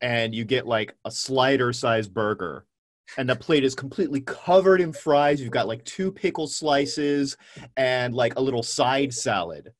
and 0.00 0.34
you 0.34 0.44
get 0.44 0.66
like 0.66 0.96
a 1.04 1.10
slider 1.10 1.72
sized 1.72 2.12
burger, 2.12 2.66
and 3.16 3.30
the 3.30 3.36
plate 3.36 3.62
is 3.62 3.76
completely 3.76 4.20
covered 4.22 4.80
in 4.80 4.92
fries. 4.92 5.40
You've 5.40 5.52
got 5.52 5.68
like 5.68 5.84
two 5.84 6.10
pickle 6.10 6.48
slices 6.48 7.36
and 7.76 8.12
like 8.12 8.34
a 8.36 8.42
little 8.42 8.64
side 8.64 9.14
salad. 9.14 9.72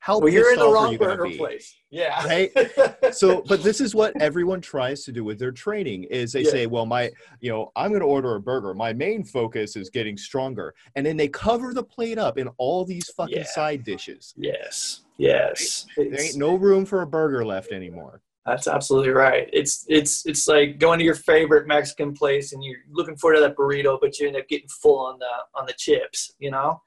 How 0.00 0.18
well, 0.18 0.32
you're 0.32 0.54
in 0.54 0.58
the 0.58 0.66
wrong 0.68 0.96
burger 0.96 1.28
place. 1.36 1.76
Yeah. 1.90 2.24
Right. 2.24 2.50
so, 3.14 3.42
but 3.46 3.62
this 3.62 3.82
is 3.82 3.94
what 3.94 4.18
everyone 4.20 4.62
tries 4.62 5.04
to 5.04 5.12
do 5.12 5.24
with 5.24 5.38
their 5.38 5.52
training 5.52 6.04
is 6.04 6.32
they 6.32 6.42
yeah. 6.42 6.50
say, 6.50 6.66
well, 6.66 6.86
my, 6.86 7.10
you 7.40 7.50
know, 7.50 7.70
I'm 7.76 7.90
going 7.90 8.00
to 8.00 8.06
order 8.06 8.34
a 8.34 8.40
burger. 8.40 8.72
My 8.72 8.94
main 8.94 9.22
focus 9.22 9.76
is 9.76 9.90
getting 9.90 10.16
stronger. 10.16 10.74
And 10.96 11.04
then 11.04 11.18
they 11.18 11.28
cover 11.28 11.74
the 11.74 11.82
plate 11.84 12.16
up 12.16 12.38
in 12.38 12.48
all 12.56 12.86
these 12.86 13.10
fucking 13.10 13.36
yeah. 13.36 13.44
side 13.44 13.84
dishes. 13.84 14.32
Yes. 14.38 15.02
Yes. 15.18 15.84
Right? 15.98 16.10
There 16.10 16.22
ain't 16.22 16.36
no 16.36 16.54
room 16.54 16.86
for 16.86 17.02
a 17.02 17.06
burger 17.06 17.44
left 17.44 17.70
anymore. 17.70 18.22
That's 18.46 18.68
absolutely 18.68 19.10
right. 19.10 19.50
It's 19.52 19.84
it's 19.86 20.24
it's 20.24 20.48
like 20.48 20.78
going 20.78 20.98
to 20.98 21.04
your 21.04 21.14
favorite 21.14 21.68
Mexican 21.68 22.14
place 22.14 22.54
and 22.54 22.64
you're 22.64 22.78
looking 22.90 23.16
forward 23.16 23.34
to 23.36 23.40
that 23.42 23.54
burrito, 23.54 23.98
but 24.00 24.18
you 24.18 24.28
end 24.28 24.36
up 24.36 24.48
getting 24.48 24.68
full 24.68 24.98
on 24.98 25.18
the 25.18 25.60
on 25.60 25.66
the 25.66 25.74
chips. 25.74 26.32
You 26.38 26.50
know, 26.50 26.80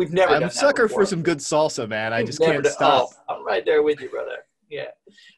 we've 0.00 0.12
never. 0.12 0.32
I'm 0.32 0.44
a 0.44 0.50
sucker 0.50 0.88
for 0.88 1.04
some 1.04 1.22
good 1.22 1.38
salsa, 1.38 1.86
man. 1.86 2.12
I 2.12 2.24
just 2.24 2.40
can't 2.40 2.66
stop. 2.66 3.10
Oh, 3.28 3.34
I'm 3.36 3.44
right 3.44 3.64
there 3.64 3.82
with 3.82 4.00
you, 4.00 4.08
brother. 4.08 4.38
Yeah. 4.70 4.86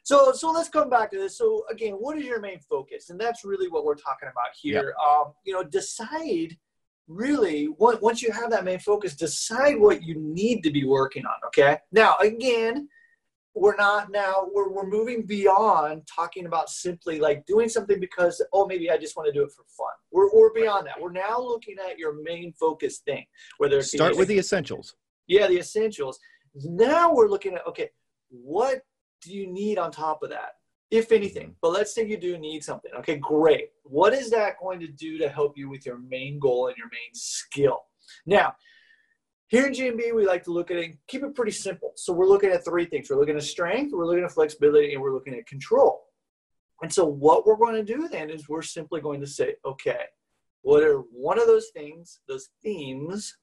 So 0.03 0.31
so 0.31 0.51
let's 0.51 0.69
come 0.69 0.89
back 0.89 1.11
to 1.11 1.17
this. 1.17 1.37
So 1.37 1.65
again, 1.69 1.93
what 1.93 2.17
is 2.17 2.25
your 2.25 2.39
main 2.39 2.59
focus? 2.59 3.09
And 3.09 3.19
that's 3.19 3.43
really 3.43 3.67
what 3.67 3.83
we're 3.83 3.95
talking 3.95 4.29
about 4.29 4.55
here. 4.59 4.95
Yep. 4.97 5.07
Um, 5.07 5.33
you 5.43 5.53
know, 5.53 5.63
decide 5.63 6.57
really 7.07 7.67
once 7.77 8.21
you 8.21 8.31
have 8.31 8.49
that 8.51 8.63
main 8.63 8.79
focus, 8.79 9.15
decide 9.15 9.77
what 9.77 10.01
you 10.01 10.15
need 10.17 10.61
to 10.63 10.71
be 10.71 10.85
working 10.85 11.25
on. 11.25 11.35
Okay. 11.47 11.77
Now 11.91 12.15
again 12.21 12.87
we're 13.55 13.75
not 13.75 14.11
now 14.11 14.47
we're, 14.53 14.69
we're 14.69 14.87
moving 14.87 15.25
beyond 15.25 16.01
talking 16.13 16.45
about 16.45 16.69
simply 16.69 17.19
like 17.19 17.45
doing 17.45 17.69
something 17.69 17.99
because 17.99 18.43
oh 18.51 18.65
maybe 18.65 18.89
i 18.89 18.97
just 18.97 19.15
want 19.15 19.27
to 19.27 19.33
do 19.33 19.43
it 19.43 19.51
for 19.51 19.63
fun. 19.77 19.93
We're, 20.11 20.31
we're 20.33 20.53
beyond 20.53 20.87
that. 20.87 20.99
We're 20.99 21.11
now 21.11 21.39
looking 21.39 21.75
at 21.89 21.97
your 21.97 22.21
main 22.23 22.53
focus 22.59 22.99
thing 22.99 23.25
whether 23.57 23.79
it's 23.79 23.91
start 23.91 24.17
with 24.17 24.27
the 24.27 24.37
essentials. 24.37 24.95
Yeah 25.27 25.47
the 25.47 25.59
essentials. 25.59 26.19
Now 26.55 27.13
we're 27.13 27.27
looking 27.27 27.53
at 27.55 27.65
okay 27.67 27.89
what 28.29 28.81
do 29.21 29.33
you 29.33 29.47
need 29.51 29.77
on 29.77 29.91
top 29.91 30.23
of 30.23 30.29
that 30.31 30.53
if 30.89 31.11
anything? 31.11 31.47
Mm-hmm. 31.47 31.57
but 31.61 31.71
let's 31.71 31.93
say 31.93 32.05
you 32.07 32.17
do 32.17 32.37
need 32.37 32.63
something. 32.63 32.91
Okay 32.99 33.17
great. 33.17 33.69
What 33.83 34.13
is 34.13 34.29
that 34.31 34.55
going 34.61 34.79
to 34.79 34.87
do 34.87 35.17
to 35.19 35.29
help 35.29 35.57
you 35.57 35.69
with 35.69 35.85
your 35.85 35.99
main 35.99 36.39
goal 36.39 36.67
and 36.67 36.77
your 36.77 36.87
main 36.87 37.13
skill? 37.13 37.81
Now 38.25 38.55
here 39.53 39.67
in 39.67 39.71
GMB, 39.71 40.15
we 40.15 40.25
like 40.25 40.43
to 40.45 40.51
look 40.51 40.71
at 40.71 40.77
it 40.77 40.85
and 40.85 40.97
keep 41.07 41.23
it 41.23 41.35
pretty 41.35 41.51
simple. 41.51 41.91
So 41.95 42.11
we're 42.11 42.25
looking 42.25 42.49
at 42.49 42.65
three 42.65 42.85
things. 42.85 43.07
We're 43.07 43.19
looking 43.19 43.35
at 43.35 43.43
strength, 43.43 43.93
we're 43.93 44.07
looking 44.07 44.23
at 44.23 44.31
flexibility, 44.31 44.93
and 44.93 45.01
we're 45.01 45.13
looking 45.13 45.35
at 45.35 45.45
control. 45.45 46.05
And 46.81 46.91
so 46.91 47.05
what 47.05 47.45
we're 47.45 47.57
going 47.57 47.75
to 47.75 47.83
do 47.83 48.07
then 48.07 48.31
is 48.31 48.49
we're 48.49 48.63
simply 48.63 48.99
going 48.99 49.21
to 49.21 49.27
say, 49.27 49.53
okay, 49.63 50.05
what 50.63 50.81
are 50.81 51.01
one 51.11 51.39
of 51.39 51.45
those 51.45 51.67
things, 51.71 52.21
those 52.27 52.49
themes 52.63 53.37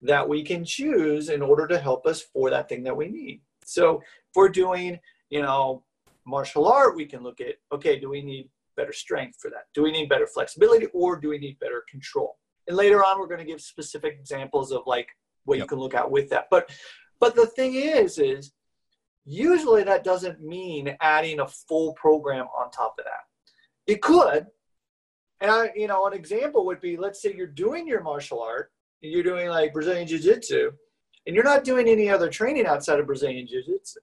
that 0.00 0.26
we 0.26 0.42
can 0.42 0.64
choose 0.64 1.28
in 1.28 1.42
order 1.42 1.66
to 1.66 1.78
help 1.78 2.06
us 2.06 2.22
for 2.22 2.48
that 2.48 2.66
thing 2.66 2.82
that 2.84 2.96
we 2.96 3.08
need? 3.08 3.42
So 3.66 3.98
if 3.98 4.34
we're 4.34 4.48
doing, 4.48 4.98
you 5.28 5.42
know, 5.42 5.84
martial 6.24 6.66
art, 6.66 6.96
we 6.96 7.04
can 7.04 7.22
look 7.22 7.42
at, 7.42 7.56
okay, 7.70 8.00
do 8.00 8.08
we 8.08 8.22
need 8.22 8.48
better 8.78 8.94
strength 8.94 9.36
for 9.42 9.50
that? 9.50 9.66
Do 9.74 9.82
we 9.82 9.92
need 9.92 10.08
better 10.08 10.26
flexibility 10.26 10.86
or 10.94 11.20
do 11.20 11.28
we 11.28 11.36
need 11.36 11.58
better 11.58 11.84
control? 11.86 12.38
And 12.68 12.76
later 12.76 13.04
on 13.04 13.18
we're 13.18 13.26
going 13.26 13.40
to 13.40 13.46
give 13.46 13.60
specific 13.60 14.16
examples 14.18 14.72
of 14.72 14.82
like 14.86 15.08
what 15.44 15.58
yep. 15.58 15.64
you 15.64 15.68
can 15.68 15.78
look 15.78 15.94
at 15.94 16.10
with 16.10 16.28
that. 16.30 16.46
But 16.50 16.70
but 17.20 17.34
the 17.34 17.46
thing 17.46 17.74
is 17.74 18.18
is 18.18 18.52
usually 19.24 19.82
that 19.84 20.04
doesn't 20.04 20.42
mean 20.42 20.96
adding 21.00 21.40
a 21.40 21.48
full 21.48 21.94
program 21.94 22.46
on 22.46 22.70
top 22.70 22.96
of 22.98 23.04
that. 23.04 23.24
It 23.86 24.02
could 24.02 24.46
and 25.40 25.50
I, 25.50 25.70
you 25.74 25.86
know 25.86 26.06
an 26.06 26.12
example 26.12 26.66
would 26.66 26.80
be 26.80 26.96
let's 26.96 27.20
say 27.22 27.34
you're 27.34 27.46
doing 27.46 27.86
your 27.86 28.02
martial 28.02 28.40
art 28.40 28.70
you're 29.00 29.22
doing 29.22 29.48
like 29.48 29.72
brazilian 29.72 30.06
jiu-jitsu 30.06 30.70
and 31.26 31.34
you're 31.34 31.44
not 31.44 31.64
doing 31.64 31.88
any 31.88 32.08
other 32.08 32.28
training 32.28 32.66
outside 32.66 33.00
of 33.00 33.06
brazilian 33.06 33.46
jiu-jitsu. 33.46 34.00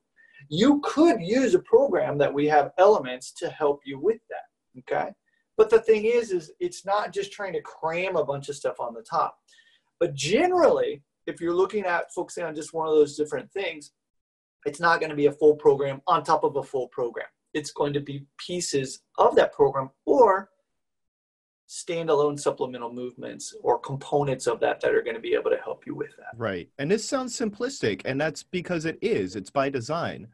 You 0.49 0.81
could 0.83 1.21
use 1.21 1.55
a 1.55 1.59
program 1.59 2.17
that 2.17 2.33
we 2.33 2.47
have 2.47 2.71
elements 2.77 3.31
to 3.33 3.49
help 3.49 3.81
you 3.85 3.99
with 3.99 4.19
that 4.29 4.79
okay 4.79 5.11
but 5.57 5.69
the 5.69 5.79
thing 5.79 6.05
is, 6.05 6.31
is 6.31 6.51
it's 6.59 6.85
not 6.85 7.13
just 7.13 7.31
trying 7.31 7.53
to 7.53 7.61
cram 7.61 8.15
a 8.15 8.25
bunch 8.25 8.49
of 8.49 8.55
stuff 8.55 8.79
on 8.79 8.93
the 8.93 9.03
top. 9.03 9.37
But 9.99 10.15
generally, 10.15 11.03
if 11.27 11.39
you're 11.39 11.53
looking 11.53 11.85
at 11.85 12.11
focusing 12.13 12.43
on 12.43 12.55
just 12.55 12.73
one 12.73 12.87
of 12.87 12.95
those 12.95 13.15
different 13.15 13.51
things, 13.51 13.91
it's 14.65 14.79
not 14.79 14.99
going 14.99 15.09
to 15.09 15.15
be 15.15 15.27
a 15.27 15.31
full 15.31 15.55
program 15.55 16.01
on 16.07 16.23
top 16.23 16.43
of 16.43 16.55
a 16.55 16.63
full 16.63 16.87
program. 16.87 17.27
It's 17.53 17.71
going 17.71 17.93
to 17.93 17.99
be 17.99 18.25
pieces 18.37 19.01
of 19.17 19.35
that 19.35 19.53
program 19.53 19.91
or 20.05 20.49
standalone 21.69 22.39
supplemental 22.39 22.93
movements 22.93 23.55
or 23.61 23.79
components 23.79 24.47
of 24.47 24.59
that 24.59 24.79
that 24.81 24.93
are 24.93 25.01
going 25.01 25.15
to 25.15 25.21
be 25.21 25.33
able 25.33 25.49
to 25.51 25.57
help 25.57 25.85
you 25.85 25.95
with 25.95 26.15
that. 26.17 26.37
Right. 26.37 26.69
And 26.77 26.89
this 26.89 27.07
sounds 27.07 27.37
simplistic, 27.37 28.01
and 28.05 28.19
that's 28.19 28.43
because 28.43 28.85
it 28.85 28.97
is. 29.01 29.35
It's 29.35 29.49
by 29.49 29.69
design. 29.69 30.27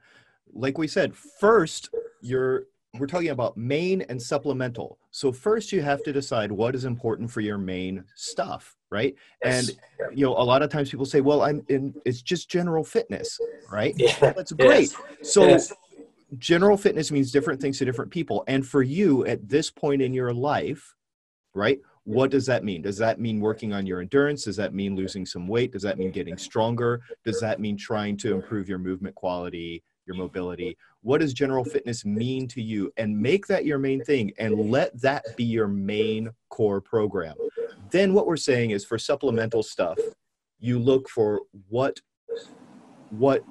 Like 0.54 0.78
we 0.78 0.88
said, 0.88 1.16
first, 1.16 1.90
you're 2.22 2.66
we're 2.98 3.08
talking 3.08 3.30
about 3.30 3.56
main 3.56 4.02
and 4.04 4.22
supplemental. 4.22 4.98
So 5.12 5.32
first 5.32 5.72
you 5.72 5.82
have 5.82 6.04
to 6.04 6.14
decide 6.14 6.52
what 6.52 6.74
is 6.74 6.86
important 6.86 7.30
for 7.30 7.42
your 7.42 7.58
main 7.58 8.04
stuff, 8.16 8.76
right? 8.90 9.16
Yes. 9.44 9.70
And 9.70 10.18
you 10.18 10.26
know, 10.26 10.32
a 10.32 10.44
lot 10.44 10.64
of 10.64 10.70
times 10.70 10.90
people 10.90 11.06
say, 11.06 11.22
"Well, 11.22 11.44
I'm 11.44 11.64
in 11.70 11.94
it's 12.06 12.22
just 12.22 12.50
general 12.50 12.84
fitness," 12.84 13.40
right? 13.72 13.94
Yeah. 13.98 14.16
That's 14.20 14.52
great. 14.54 14.92
Yes. 14.92 15.34
So 15.34 15.48
yes. 15.48 15.74
general 16.40 16.78
fitness 16.78 17.12
means 17.12 17.32
different 17.32 17.62
things 17.62 17.78
to 17.80 17.86
different 17.86 18.12
people. 18.12 18.44
And 18.48 18.66
for 18.66 18.82
you 18.82 19.26
at 19.26 19.48
this 19.48 19.70
point 19.70 20.02
in 20.02 20.14
your 20.14 20.34
life, 20.34 20.96
right? 21.54 21.80
What 22.06 22.32
does 22.32 22.48
that 22.48 22.64
mean? 22.64 22.82
Does 22.82 22.98
that 22.98 23.20
mean 23.20 23.40
working 23.40 23.72
on 23.72 23.86
your 23.86 24.02
endurance? 24.02 24.46
Does 24.46 24.56
that 24.56 24.74
mean 24.74 24.96
losing 24.96 25.28
some 25.28 25.48
weight? 25.48 25.72
Does 25.72 25.84
that 25.84 26.00
mean 26.00 26.10
getting 26.10 26.40
stronger? 26.40 27.02
Does 27.24 27.40
that 27.42 27.60
mean 27.60 27.78
trying 27.78 28.18
to 28.18 28.34
improve 28.34 28.68
your 28.68 28.80
movement 28.80 29.14
quality? 29.14 29.84
Your 30.10 30.18
mobility. 30.18 30.76
What 31.02 31.22
does 31.22 31.34
general 31.34 31.64
fitness 31.64 32.04
mean 32.04 32.48
to 32.50 32.62
you? 32.62 32.92
And 32.98 33.18
make 33.18 33.48
that 33.48 33.64
your 33.64 33.78
main 33.78 34.04
thing 34.04 34.34
and 34.38 34.70
let 34.70 35.00
that 35.02 35.24
be 35.38 35.46
your 35.46 35.68
main 35.68 36.32
core 36.50 36.82
program. 36.82 37.36
Then 37.92 38.14
what 38.14 38.28
we're 38.28 38.36
saying 38.36 38.72
is 38.72 38.84
for 38.84 38.98
supplemental 38.98 39.64
stuff 39.64 39.98
you 40.60 40.78
look 40.78 41.10
for 41.10 41.42
what 41.70 42.00
what 43.12 43.44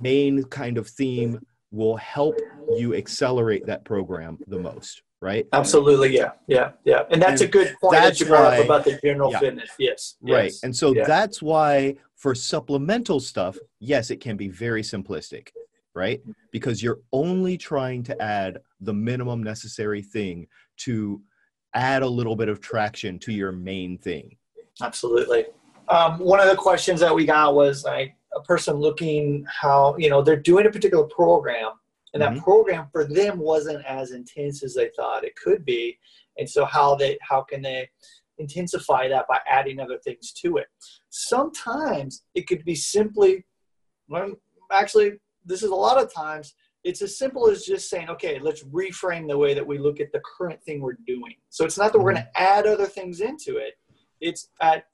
main 0.00 0.44
kind 0.44 0.78
of 0.78 0.86
theme 0.86 1.40
will 1.70 1.96
help 1.96 2.38
you 2.76 2.94
accelerate 2.94 3.66
that 3.66 3.84
program 3.84 4.38
the 4.46 4.58
most 4.58 5.02
right? 5.20 5.46
Absolutely 5.54 6.14
yeah 6.14 6.32
yeah 6.46 6.72
yeah. 6.84 7.04
And 7.10 7.22
that's 7.22 7.40
and 7.40 7.48
a 7.48 7.52
good 7.52 7.74
point 7.80 7.94
that 7.94 8.20
you 8.20 8.26
brought 8.26 8.44
why, 8.44 8.58
up 8.58 8.64
about 8.66 8.84
the 8.84 8.98
general 9.02 9.32
yeah. 9.32 9.38
fitness. 9.38 9.70
Yes. 9.78 10.16
Right 10.20 10.52
and 10.62 10.76
so 10.76 10.94
yeah. 10.94 11.04
that's 11.06 11.40
why 11.40 11.96
for 12.14 12.34
supplemental 12.34 13.20
stuff 13.20 13.56
yes 13.80 14.10
it 14.10 14.20
can 14.20 14.36
be 14.36 14.48
very 14.48 14.82
simplistic 14.82 15.48
right? 15.94 16.20
Because 16.50 16.82
you're 16.82 17.00
only 17.12 17.56
trying 17.56 18.02
to 18.04 18.22
add 18.22 18.58
the 18.80 18.94
minimum 18.94 19.42
necessary 19.42 20.02
thing 20.02 20.46
to 20.78 21.20
add 21.74 22.02
a 22.02 22.08
little 22.08 22.36
bit 22.36 22.48
of 22.48 22.60
traction 22.60 23.18
to 23.20 23.32
your 23.32 23.52
main 23.52 23.98
thing. 23.98 24.36
Absolutely. 24.82 25.46
Um, 25.88 26.18
one 26.18 26.40
of 26.40 26.48
the 26.48 26.56
questions 26.56 27.00
that 27.00 27.14
we 27.14 27.26
got 27.26 27.54
was 27.54 27.84
like 27.84 28.16
a 28.34 28.40
person 28.40 28.76
looking 28.76 29.44
how, 29.48 29.96
you 29.98 30.08
know, 30.08 30.22
they're 30.22 30.36
doing 30.36 30.66
a 30.66 30.70
particular 30.70 31.04
program 31.04 31.72
and 32.12 32.22
that 32.22 32.32
mm-hmm. 32.32 32.42
program 32.42 32.88
for 32.92 33.04
them 33.04 33.38
wasn't 33.38 33.84
as 33.84 34.12
intense 34.12 34.62
as 34.62 34.74
they 34.74 34.90
thought 34.96 35.24
it 35.24 35.36
could 35.36 35.64
be. 35.64 35.98
And 36.38 36.48
so 36.48 36.64
how 36.64 36.94
they, 36.94 37.18
how 37.22 37.42
can 37.42 37.62
they 37.62 37.88
intensify 38.38 39.08
that 39.08 39.26
by 39.28 39.40
adding 39.48 39.78
other 39.78 39.98
things 39.98 40.32
to 40.42 40.56
it? 40.56 40.66
Sometimes 41.10 42.24
it 42.34 42.46
could 42.46 42.64
be 42.64 42.74
simply, 42.74 43.44
well, 44.08 44.32
actually 44.72 45.12
this 45.44 45.62
is 45.62 45.70
a 45.70 45.74
lot 45.74 46.02
of 46.02 46.12
times 46.12 46.54
it's 46.84 47.00
as 47.00 47.16
simple 47.16 47.48
as 47.48 47.64
just 47.64 47.88
saying, 47.88 48.10
okay, 48.10 48.38
let's 48.38 48.62
reframe 48.64 49.26
the 49.26 49.36
way 49.36 49.54
that 49.54 49.66
we 49.66 49.78
look 49.78 50.00
at 50.00 50.12
the 50.12 50.20
current 50.20 50.62
thing 50.62 50.80
we're 50.80 50.98
doing. 51.06 51.34
So 51.48 51.64
it's 51.64 51.78
not 51.78 51.92
that 51.92 51.98
we're 51.98 52.12
going 52.12 52.22
to 52.22 52.30
mm-hmm. 52.36 52.58
add 52.58 52.66
other 52.66 52.86
things 52.86 53.20
into 53.20 53.56
it. 53.56 53.74
It's 54.20 54.48
at 54.60 54.84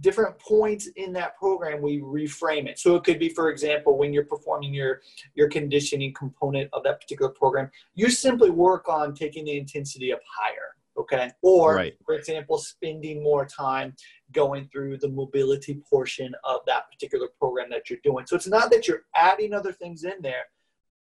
different 0.00 0.38
points 0.38 0.88
in 0.96 1.12
that 1.12 1.36
program 1.36 1.82
we 1.82 2.00
reframe 2.00 2.66
it. 2.66 2.78
So 2.78 2.96
it 2.96 3.04
could 3.04 3.18
be, 3.18 3.28
for 3.28 3.50
example, 3.50 3.98
when 3.98 4.12
you're 4.12 4.24
performing 4.24 4.72
your 4.72 5.02
your 5.34 5.48
conditioning 5.48 6.14
component 6.14 6.70
of 6.72 6.82
that 6.84 7.00
particular 7.00 7.30
program, 7.30 7.70
you 7.94 8.08
simply 8.08 8.48
work 8.48 8.88
on 8.88 9.14
taking 9.14 9.44
the 9.44 9.58
intensity 9.58 10.12
up 10.12 10.20
higher. 10.26 10.76
Okay. 10.98 11.30
Or, 11.42 11.76
right. 11.76 11.94
for 12.04 12.14
example, 12.14 12.58
spending 12.58 13.22
more 13.22 13.46
time 13.46 13.94
going 14.32 14.68
through 14.72 14.98
the 14.98 15.08
mobility 15.08 15.80
portion 15.88 16.34
of 16.44 16.60
that 16.66 16.90
particular 16.90 17.28
program 17.38 17.70
that 17.70 17.88
you're 17.88 17.98
doing. 18.02 18.26
So 18.26 18.36
it's 18.36 18.46
not 18.46 18.70
that 18.70 18.86
you're 18.86 19.04
adding 19.14 19.54
other 19.54 19.72
things 19.72 20.04
in 20.04 20.20
there, 20.20 20.44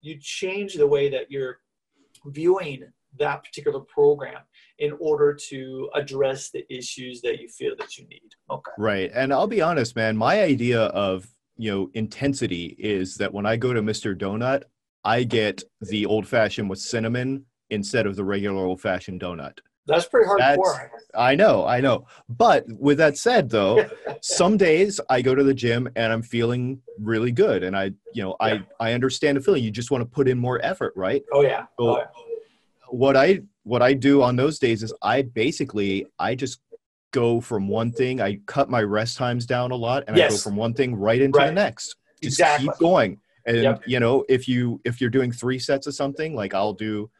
you 0.01 0.19
change 0.21 0.75
the 0.75 0.87
way 0.87 1.09
that 1.11 1.31
you're 1.31 1.61
viewing 2.27 2.85
that 3.19 3.43
particular 3.45 3.81
program 3.81 4.41
in 4.79 4.93
order 5.01 5.35
to 5.49 5.91
address 5.95 6.51
the 6.51 6.65
issues 6.73 7.21
that 7.23 7.41
you 7.41 7.49
feel 7.49 7.75
that 7.79 7.97
you 7.97 8.07
need. 8.07 8.31
Okay. 8.51 8.71
Right. 8.79 9.11
And 9.15 9.33
I'll 9.33 9.47
be 9.47 9.63
honest, 9.63 9.97
man, 9.97 10.17
my 10.17 10.43
idea 10.43 10.83
of, 10.83 11.27
you 11.57 11.71
know, 11.71 11.91
intensity 11.95 12.77
is 12.79 13.17
that 13.17 13.33
when 13.33 13.47
I 13.47 13.57
go 13.57 13.73
to 13.73 13.83
Mr. 13.83 14.17
Donut, 14.17 14.65
I 15.05 15.25
get 15.25 15.63
the 15.81 16.07
old 16.07 16.29
fashioned 16.29 16.69
with 16.69 16.79
cinnamon 16.79 17.47
instead 17.71 18.07
of 18.07 18.17
the 18.17 18.25
regular 18.25 18.65
old 18.65 18.81
fashioned 18.81 19.21
donut. 19.21 19.59
That's 19.89 20.07
pretty 20.07 20.29
hardcore. 20.29 20.91
I 21.15 21.35
know, 21.35 21.67
I 21.67 21.81
know. 21.81 22.07
But 22.29 22.67
with 22.69 22.99
that 22.99 23.17
said, 23.17 23.49
though, 23.49 23.89
some 24.21 24.59
days 24.59 25.01
I 25.09 25.23
go 25.23 25.35
to 25.35 25.43
the 25.43 25.55
gym 25.55 25.89
and 25.97 26.13
I'm 26.13 26.23
feeling 26.23 26.83
really 27.01 27.33
good, 27.33 27.63
and 27.63 27.77
I, 27.77 27.93
you 28.13 28.23
know, 28.23 28.37
yeah. 28.41 28.59
I 28.81 28.89
I 28.91 28.93
understand 28.93 29.39
the 29.39 29.41
feeling. 29.41 29.65
You 29.65 29.71
just 29.71 29.91
want 29.91 30.03
to 30.03 30.07
put 30.07 30.29
in 30.29 30.39
more 30.39 30.61
effort, 30.63 30.93
right? 30.95 31.25
Oh 31.33 31.41
yeah. 31.41 31.63
So 31.81 31.89
oh, 31.89 31.97
yeah. 31.99 32.05
What 32.91 33.17
I 33.17 33.41
what 33.65 33.83
I 33.83 33.95
do 33.95 34.23
on 34.23 34.37
those 34.37 34.59
days 34.59 34.83
is 34.83 34.93
I 35.03 35.23
basically 35.23 36.07
I 36.19 36.35
just 36.35 36.61
go 37.13 37.41
from 37.41 37.67
one 37.67 37.91
thing. 37.91 38.21
I 38.21 38.41
cut 38.47 38.69
my 38.69 38.83
rest 38.83 39.17
times 39.17 39.47
down 39.47 39.71
a 39.71 39.77
lot, 39.77 40.05
and 40.07 40.17
yes. 40.17 40.33
I 40.33 40.35
go 40.35 40.39
from 40.39 40.57
one 40.57 40.75
thing 40.75 40.95
right 40.95 41.21
into 41.21 41.39
right. 41.39 41.47
the 41.47 41.53
next. 41.53 41.97
Just 42.23 42.39
exactly. 42.39 42.69
keep 42.69 42.79
going. 42.79 43.21
And 43.47 43.63
yep. 43.63 43.83
you 43.87 44.01
know, 44.01 44.25
if 44.29 44.47
you 44.47 44.83
if 44.85 45.01
you're 45.01 45.09
doing 45.09 45.33
three 45.33 45.59
sets 45.59 45.87
of 45.87 45.95
something, 45.95 46.35
like 46.35 46.53
I'll 46.53 46.75
do 46.75 47.11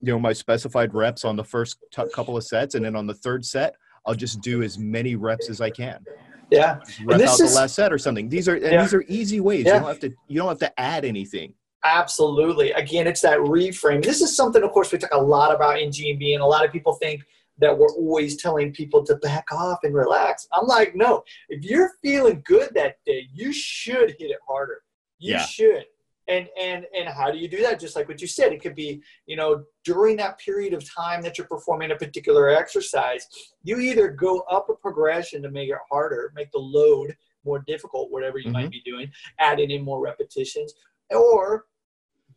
you 0.00 0.12
know 0.12 0.18
my 0.18 0.32
specified 0.32 0.94
reps 0.94 1.24
on 1.24 1.36
the 1.36 1.44
first 1.44 1.78
t- 1.92 2.02
couple 2.14 2.36
of 2.36 2.44
sets 2.44 2.74
and 2.74 2.84
then 2.84 2.94
on 2.94 3.06
the 3.06 3.14
third 3.14 3.44
set 3.44 3.74
i'll 4.06 4.14
just 4.14 4.40
do 4.40 4.62
as 4.62 4.78
many 4.78 5.16
reps 5.16 5.48
as 5.48 5.60
i 5.60 5.70
can. 5.70 6.04
Yeah. 6.50 6.78
Rep 7.04 7.20
out 7.20 7.40
is, 7.40 7.52
the 7.52 7.60
last 7.60 7.74
set 7.74 7.92
or 7.92 7.98
something. 7.98 8.28
These 8.28 8.48
are 8.48 8.54
and 8.54 8.64
yeah. 8.64 8.82
these 8.82 8.94
are 8.94 9.04
easy 9.08 9.40
ways. 9.40 9.66
Yeah. 9.66 9.74
you 9.74 9.80
don't 9.80 9.88
have 9.88 10.00
to 10.00 10.14
you 10.28 10.38
don't 10.38 10.48
have 10.48 10.58
to 10.60 10.80
add 10.80 11.04
anything. 11.04 11.54
Absolutely. 11.84 12.72
Again 12.72 13.06
it's 13.06 13.20
that 13.22 13.38
reframe. 13.38 14.02
This 14.02 14.20
is 14.20 14.36
something 14.36 14.62
of 14.62 14.70
course 14.70 14.92
we 14.92 14.98
talk 14.98 15.10
a 15.12 15.20
lot 15.20 15.54
about 15.54 15.80
in 15.80 15.90
gmb 15.90 16.34
and 16.34 16.42
a 16.42 16.46
lot 16.46 16.64
of 16.64 16.72
people 16.72 16.94
think 16.94 17.22
that 17.58 17.76
we're 17.76 17.92
always 17.92 18.36
telling 18.36 18.70
people 18.72 19.02
to 19.04 19.16
back 19.16 19.44
off 19.50 19.78
and 19.82 19.94
relax. 19.94 20.46
I'm 20.52 20.66
like 20.66 20.94
no. 20.94 21.22
If 21.48 21.64
you're 21.64 21.92
feeling 22.02 22.42
good 22.44 22.70
that 22.74 22.96
day 23.04 23.28
you 23.32 23.52
should 23.52 24.10
hit 24.18 24.30
it 24.30 24.38
harder. 24.46 24.82
You 25.18 25.34
yeah. 25.34 25.46
should 25.46 25.84
and 26.28 26.48
and 26.60 26.86
and 26.96 27.08
how 27.08 27.30
do 27.30 27.38
you 27.38 27.48
do 27.48 27.62
that 27.62 27.78
just 27.78 27.96
like 27.96 28.08
what 28.08 28.20
you 28.20 28.26
said 28.26 28.52
it 28.52 28.60
could 28.60 28.74
be 28.74 29.02
you 29.26 29.36
know 29.36 29.64
during 29.84 30.16
that 30.16 30.38
period 30.38 30.72
of 30.72 30.88
time 30.88 31.22
that 31.22 31.38
you're 31.38 31.46
performing 31.46 31.90
a 31.90 31.96
particular 31.96 32.48
exercise 32.48 33.26
you 33.62 33.78
either 33.78 34.08
go 34.08 34.40
up 34.50 34.68
a 34.68 34.74
progression 34.74 35.42
to 35.42 35.50
make 35.50 35.68
it 35.68 35.78
harder 35.90 36.32
make 36.34 36.50
the 36.52 36.58
load 36.58 37.16
more 37.44 37.62
difficult 37.66 38.10
whatever 38.10 38.38
you 38.38 38.46
mm-hmm. 38.46 38.54
might 38.54 38.70
be 38.70 38.82
doing 38.84 39.10
adding 39.38 39.70
in 39.70 39.82
more 39.82 40.00
repetitions 40.00 40.74
or 41.10 41.66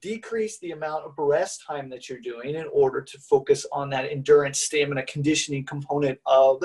decrease 0.01 0.60
the 0.60 0.72
amount 0.72 1.03
of 1.03 1.13
rest 1.17 1.63
time 1.67 1.89
that 1.89 2.08
you're 2.08 2.22
doing 2.22 2.55
in 2.55 2.65
order 2.72 3.01
to 3.01 3.17
focus 3.19 3.65
on 3.72 3.89
that 3.89 4.10
endurance 4.10 4.60
stamina 4.60 5.03
conditioning 5.03 5.65
component 5.65 6.17
of 6.25 6.63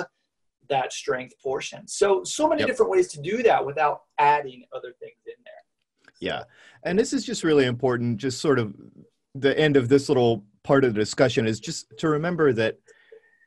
that 0.69 0.93
strength 0.93 1.33
portion 1.41 1.87
so 1.87 2.23
so 2.23 2.47
many 2.47 2.61
yep. 2.61 2.67
different 2.67 2.91
ways 2.91 3.07
to 3.07 3.21
do 3.21 3.43
that 3.43 3.63
without 3.63 4.01
adding 4.19 4.63
other 4.73 4.93
things 4.99 5.17
in 5.25 5.33
there 5.43 5.64
yeah. 6.19 6.43
And 6.83 6.97
this 6.97 7.13
is 7.13 7.25
just 7.25 7.43
really 7.43 7.65
important, 7.65 8.17
just 8.17 8.41
sort 8.41 8.59
of 8.59 8.73
the 9.33 9.57
end 9.57 9.77
of 9.77 9.89
this 9.89 10.09
little 10.09 10.43
part 10.63 10.83
of 10.83 10.93
the 10.93 10.99
discussion 10.99 11.45
is 11.47 11.59
just 11.59 11.97
to 11.97 12.09
remember 12.09 12.53
that 12.53 12.77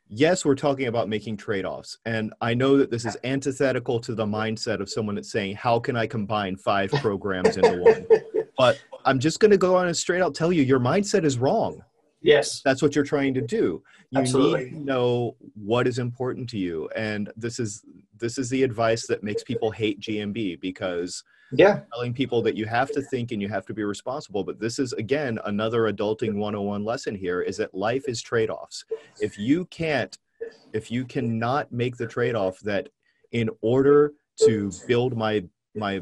yes, 0.08 0.44
we're 0.44 0.54
talking 0.54 0.86
about 0.86 1.08
making 1.08 1.36
trade 1.36 1.64
offs. 1.64 1.98
And 2.06 2.32
I 2.40 2.54
know 2.54 2.78
that 2.78 2.90
this 2.90 3.04
is 3.04 3.16
antithetical 3.24 4.00
to 4.00 4.14
the 4.14 4.24
mindset 4.24 4.80
of 4.80 4.88
someone 4.88 5.14
that's 5.14 5.30
saying, 5.30 5.56
how 5.56 5.78
can 5.78 5.96
I 5.96 6.06
combine 6.06 6.56
five 6.56 6.90
programs 7.02 7.56
into 7.56 7.82
one? 7.82 8.06
But 8.56 8.80
I'm 9.04 9.18
just 9.18 9.40
going 9.40 9.50
to 9.50 9.58
go 9.58 9.76
on 9.76 9.86
and 9.86 9.96
straight 9.96 10.22
out 10.22 10.34
tell 10.34 10.52
you 10.52 10.62
your 10.62 10.80
mindset 10.80 11.24
is 11.24 11.38
wrong. 11.38 11.82
Yes. 12.20 12.60
That's 12.64 12.82
what 12.82 12.94
you're 12.94 13.04
trying 13.04 13.34
to 13.34 13.40
do. 13.40 13.82
You 14.10 14.20
Absolutely. 14.20 14.64
need 14.64 14.70
to 14.70 14.84
know 14.84 15.36
what 15.54 15.86
is 15.86 15.98
important 15.98 16.48
to 16.50 16.58
you. 16.58 16.88
And 16.96 17.30
this 17.36 17.58
is 17.58 17.84
this 18.18 18.38
is 18.38 18.50
the 18.50 18.62
advice 18.62 19.06
that 19.06 19.22
makes 19.22 19.44
people 19.44 19.70
hate 19.70 20.00
GMB 20.00 20.60
because 20.60 21.22
yeah 21.52 21.80
telling 21.92 22.12
people 22.12 22.42
that 22.42 22.56
you 22.56 22.66
have 22.66 22.90
to 22.90 23.00
think 23.00 23.32
and 23.32 23.40
you 23.40 23.48
have 23.48 23.64
to 23.64 23.72
be 23.72 23.82
responsible 23.82 24.44
but 24.44 24.60
this 24.60 24.78
is 24.78 24.92
again 24.94 25.38
another 25.46 25.90
adulting 25.90 26.34
101 26.34 26.84
lesson 26.84 27.14
here 27.14 27.40
is 27.40 27.56
that 27.56 27.74
life 27.74 28.04
is 28.06 28.20
trade-offs 28.20 28.84
if 29.20 29.38
you 29.38 29.64
can't 29.66 30.18
if 30.72 30.90
you 30.90 31.04
cannot 31.04 31.70
make 31.72 31.96
the 31.96 32.06
trade-off 32.06 32.58
that 32.60 32.88
in 33.32 33.48
order 33.62 34.12
to 34.36 34.70
build 34.86 35.16
my 35.16 35.42
my 35.74 36.00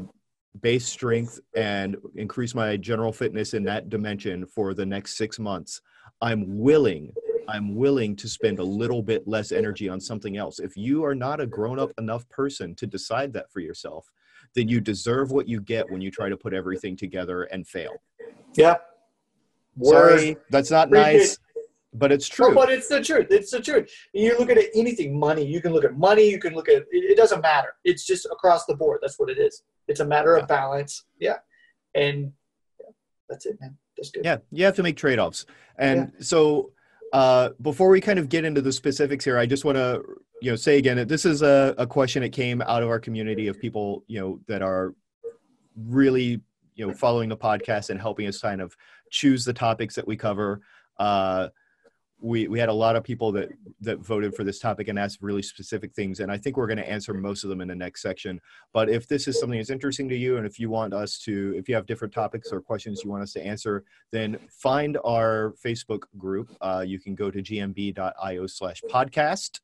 base 0.61 0.87
strength 0.87 1.39
and 1.55 1.95
increase 2.15 2.55
my 2.55 2.75
general 2.75 3.13
fitness 3.13 3.53
in 3.53 3.63
that 3.63 3.89
dimension 3.89 4.45
for 4.45 4.73
the 4.73 4.85
next 4.85 5.17
six 5.17 5.39
months 5.39 5.81
i'm 6.21 6.57
willing 6.57 7.13
i'm 7.47 7.75
willing 7.75 8.15
to 8.15 8.27
spend 8.27 8.59
a 8.59 8.63
little 8.63 9.01
bit 9.01 9.27
less 9.27 9.51
energy 9.51 9.87
on 9.87 9.99
something 9.99 10.37
else 10.37 10.59
if 10.59 10.75
you 10.75 11.03
are 11.03 11.15
not 11.15 11.39
a 11.39 11.45
grown 11.45 11.79
up 11.79 11.91
enough 11.97 12.27
person 12.29 12.75
to 12.75 12.85
decide 12.87 13.33
that 13.33 13.51
for 13.51 13.59
yourself 13.59 14.09
then 14.55 14.67
you 14.67 14.81
deserve 14.81 15.31
what 15.31 15.47
you 15.47 15.61
get 15.61 15.89
when 15.89 16.01
you 16.01 16.11
try 16.11 16.29
to 16.29 16.37
put 16.37 16.53
everything 16.53 16.95
together 16.95 17.43
and 17.43 17.67
fail. 17.67 18.01
Yeah. 18.55 18.77
Sorry, 19.83 20.37
that's 20.49 20.71
not 20.71 20.89
nice, 20.89 21.37
but 21.93 22.11
it's 22.11 22.27
true. 22.27 22.49
No, 22.49 22.55
but 22.55 22.71
it's 22.71 22.87
the 22.87 23.03
truth. 23.03 23.27
It's 23.29 23.51
the 23.51 23.61
truth. 23.61 23.91
You 24.11 24.35
look 24.39 24.49
at 24.49 24.57
anything, 24.73 25.19
money. 25.19 25.45
You 25.45 25.61
can 25.61 25.71
look 25.71 25.85
at 25.85 25.95
money. 25.95 26.27
You 26.27 26.39
can 26.39 26.55
look 26.55 26.67
at 26.67 26.77
it, 26.77 26.87
it 26.91 27.15
doesn't 27.15 27.41
matter. 27.41 27.75
It's 27.83 28.03
just 28.03 28.25
across 28.25 28.65
the 28.65 28.75
board. 28.75 28.99
That's 29.03 29.19
what 29.19 29.29
it 29.29 29.37
is. 29.37 29.61
It's 29.87 29.99
a 29.99 30.05
matter 30.05 30.35
yeah. 30.35 30.41
of 30.41 30.47
balance. 30.47 31.05
Yeah, 31.19 31.35
and 31.93 32.31
that's 33.29 33.45
it, 33.45 33.59
man. 33.59 33.77
That's 33.97 34.11
good. 34.11 34.25
Yeah, 34.25 34.37
you 34.51 34.65
have 34.65 34.75
to 34.75 34.83
make 34.83 34.97
trade 34.97 35.19
offs, 35.19 35.45
and 35.77 36.11
yeah. 36.13 36.23
so 36.23 36.71
uh, 37.13 37.49
before 37.61 37.89
we 37.89 38.01
kind 38.01 38.19
of 38.19 38.29
get 38.29 38.45
into 38.45 38.61
the 38.61 38.71
specifics 38.71 39.25
here, 39.25 39.37
I 39.37 39.45
just 39.45 39.65
want 39.65 39.77
to 39.77 40.03
you 40.41 40.51
know 40.51 40.55
say 40.55 40.77
again 40.77 40.97
that 40.97 41.07
this 41.07 41.25
is 41.25 41.41
a, 41.41 41.73
a 41.77 41.87
question 41.87 42.21
that 42.21 42.31
came 42.31 42.61
out 42.61 42.83
of 42.83 42.89
our 42.89 42.99
community 42.99 43.47
of 43.47 43.59
people 43.59 44.03
you 44.07 44.19
know 44.19 44.39
that 44.47 44.61
are 44.61 44.93
really 45.75 46.41
you 46.75 46.87
know 46.87 46.93
following 46.93 47.29
the 47.29 47.37
podcast 47.37 47.89
and 47.89 47.99
helping 47.99 48.27
us 48.27 48.39
kind 48.39 48.61
of 48.61 48.75
choose 49.11 49.45
the 49.45 49.53
topics 49.53 49.95
that 49.95 50.07
we 50.07 50.15
cover. 50.15 50.61
Uh, 50.97 51.49
we 52.19 52.47
we 52.47 52.59
had 52.59 52.69
a 52.69 52.73
lot 52.73 52.95
of 52.95 53.03
people 53.03 53.31
that 53.31 53.49
that 53.79 53.99
voted 53.99 54.33
for 54.33 54.43
this 54.43 54.59
topic 54.59 54.87
and 54.87 54.97
asked 54.97 55.19
really 55.21 55.41
specific 55.41 55.93
things 55.93 56.19
and 56.19 56.31
i 56.31 56.37
think 56.37 56.57
we're 56.57 56.67
going 56.67 56.77
to 56.77 56.89
answer 56.89 57.13
most 57.13 57.43
of 57.43 57.49
them 57.49 57.61
in 57.61 57.67
the 57.67 57.75
next 57.75 58.01
section 58.01 58.39
but 58.73 58.89
if 58.89 59.07
this 59.07 59.27
is 59.27 59.39
something 59.39 59.59
that's 59.59 59.69
interesting 59.69 60.09
to 60.09 60.15
you 60.15 60.37
and 60.37 60.45
if 60.45 60.59
you 60.59 60.69
want 60.69 60.93
us 60.93 61.19
to 61.19 61.53
if 61.55 61.69
you 61.69 61.75
have 61.75 61.85
different 61.85 62.13
topics 62.13 62.51
or 62.51 62.59
questions 62.59 63.01
you 63.03 63.09
want 63.09 63.21
us 63.21 63.33
to 63.33 63.45
answer 63.45 63.83
then 64.11 64.37
find 64.49 64.97
our 65.05 65.53
facebook 65.63 66.03
group 66.17 66.51
uh, 66.61 66.83
you 66.85 66.99
can 66.99 67.13
go 67.13 67.29
to 67.29 67.41
gmb.io 67.41 68.47
slash 68.47 68.81
podcast 68.89 69.59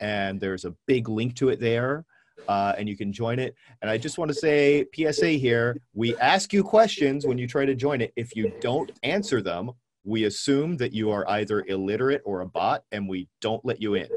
and 0.00 0.40
there's 0.40 0.64
a 0.64 0.74
big 0.86 1.08
link 1.08 1.34
to 1.34 1.48
it 1.48 1.58
there 1.58 2.04
uh, 2.46 2.72
and 2.78 2.88
you 2.88 2.96
can 2.96 3.12
join 3.12 3.40
it. 3.40 3.56
And 3.82 3.90
I 3.90 3.98
just 3.98 4.16
want 4.16 4.28
to 4.30 4.34
say, 4.34 4.86
PSA 4.94 5.30
here: 5.30 5.76
we 5.92 6.16
ask 6.18 6.52
you 6.52 6.62
questions 6.62 7.26
when 7.26 7.36
you 7.36 7.48
try 7.48 7.66
to 7.66 7.74
join 7.74 8.00
it. 8.00 8.12
If 8.14 8.36
you 8.36 8.52
don't 8.60 8.92
answer 9.02 9.42
them, 9.42 9.72
we 10.04 10.24
assume 10.24 10.76
that 10.78 10.92
you 10.92 11.10
are 11.10 11.28
either 11.30 11.64
illiterate 11.68 12.22
or 12.24 12.40
a 12.40 12.46
bot 12.46 12.84
and 12.92 13.08
we 13.08 13.28
don't 13.40 13.64
let 13.64 13.80
you 13.80 13.94
in. 13.94 14.08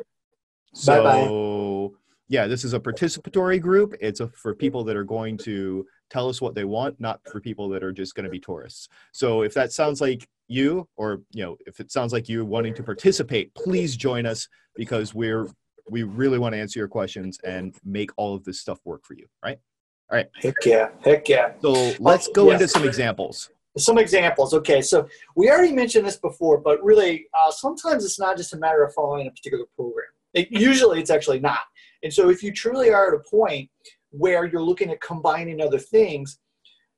So, 0.73 1.03
Bye-bye. 1.03 1.99
yeah, 2.29 2.47
this 2.47 2.63
is 2.63 2.73
a 2.73 2.79
participatory 2.79 3.59
group. 3.59 3.93
It's 3.99 4.21
a, 4.21 4.29
for 4.29 4.55
people 4.55 4.83
that 4.85 4.95
are 4.95 5.03
going 5.03 5.37
to 5.39 5.85
tell 6.09 6.29
us 6.29 6.41
what 6.41 6.55
they 6.55 6.63
want, 6.63 6.99
not 6.99 7.19
for 7.29 7.41
people 7.41 7.67
that 7.69 7.83
are 7.83 7.91
just 7.91 8.15
going 8.15 8.23
to 8.23 8.29
be 8.29 8.39
tourists. 8.39 8.87
So, 9.11 9.41
if 9.41 9.53
that 9.53 9.73
sounds 9.73 9.99
like 9.99 10.27
you, 10.47 10.87
or 10.95 11.21
you 11.31 11.43
know, 11.43 11.57
if 11.65 11.79
it 11.79 11.91
sounds 11.91 12.13
like 12.13 12.29
you 12.29 12.45
wanting 12.45 12.73
to 12.75 12.83
participate, 12.83 13.53
please 13.53 13.95
join 13.95 14.25
us 14.25 14.47
because 14.75 15.13
we're 15.13 15.47
we 15.89 16.03
really 16.03 16.39
want 16.39 16.53
to 16.53 16.59
answer 16.59 16.79
your 16.79 16.87
questions 16.87 17.37
and 17.43 17.75
make 17.83 18.11
all 18.15 18.33
of 18.33 18.43
this 18.45 18.61
stuff 18.61 18.79
work 18.85 19.03
for 19.03 19.13
you. 19.13 19.25
Right? 19.43 19.57
All 20.09 20.17
right. 20.17 20.27
Heck 20.35 20.55
yeah! 20.65 20.89
Heck 21.03 21.27
yeah! 21.27 21.53
So 21.61 21.93
let's 21.99 22.27
go 22.29 22.49
yes. 22.51 22.61
into 22.61 22.67
some 22.67 22.85
examples 22.85 23.49
some 23.77 23.97
examples. 23.97 24.53
Okay, 24.53 24.81
so 24.81 25.07
we 25.35 25.49
already 25.49 25.73
mentioned 25.73 26.05
this 26.05 26.17
before, 26.17 26.57
but 26.59 26.83
really, 26.83 27.27
uh, 27.33 27.51
sometimes 27.51 28.03
it's 28.03 28.19
not 28.19 28.37
just 28.37 28.53
a 28.53 28.57
matter 28.57 28.83
of 28.83 28.93
following 28.93 29.27
a 29.27 29.31
particular 29.31 29.65
program. 29.75 30.07
It, 30.33 30.47
usually, 30.51 30.99
it's 30.99 31.09
actually 31.09 31.39
not. 31.39 31.59
And 32.03 32.13
so, 32.13 32.29
if 32.29 32.43
you 32.43 32.51
truly 32.51 32.91
are 32.91 33.13
at 33.13 33.19
a 33.19 33.29
point 33.29 33.69
where 34.09 34.45
you're 34.45 34.61
looking 34.61 34.89
at 34.89 35.01
combining 35.01 35.61
other 35.61 35.79
things, 35.79 36.39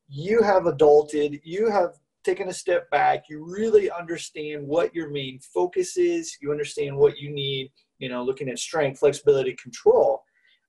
you 0.07 0.41
have 0.41 0.63
adulted, 0.63 1.39
you 1.43 1.69
have 1.69 1.93
taken 2.23 2.49
a 2.49 2.53
step 2.53 2.89
back, 2.89 3.25
you 3.29 3.43
really 3.43 3.91
understand 3.91 4.65
what 4.65 4.93
your 4.95 5.09
main 5.09 5.39
focus 5.53 5.97
is, 5.97 6.37
you 6.41 6.51
understand 6.51 6.95
what 6.95 7.17
you 7.17 7.29
need, 7.29 7.71
you 7.99 8.09
know, 8.09 8.23
looking 8.23 8.49
at 8.49 8.57
strength, 8.57 8.99
flexibility, 8.99 9.55
control, 9.61 10.23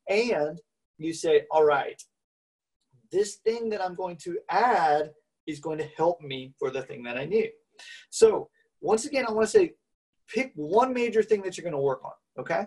and 0.08 0.60
you 0.98 1.12
say, 1.12 1.44
all 1.50 1.64
right, 1.64 2.00
this 3.10 3.36
thing 3.36 3.68
that 3.70 3.82
I'm 3.82 3.94
going 3.94 4.16
to 4.18 4.38
add 4.50 5.10
is 5.46 5.60
going 5.60 5.78
to 5.78 5.88
help 5.96 6.20
me 6.20 6.52
for 6.58 6.70
the 6.70 6.82
thing 6.82 7.02
that 7.04 7.16
I 7.16 7.24
need. 7.24 7.50
So 8.10 8.48
once 8.80 9.04
again, 9.06 9.24
I 9.28 9.32
want 9.32 9.46
to 9.46 9.50
say 9.58 9.74
pick 10.28 10.52
one 10.54 10.92
major 10.92 11.22
thing 11.22 11.42
that 11.42 11.56
you're 11.56 11.62
going 11.64 11.72
to 11.72 11.78
work 11.78 12.02
on. 12.04 12.12
Okay. 12.38 12.64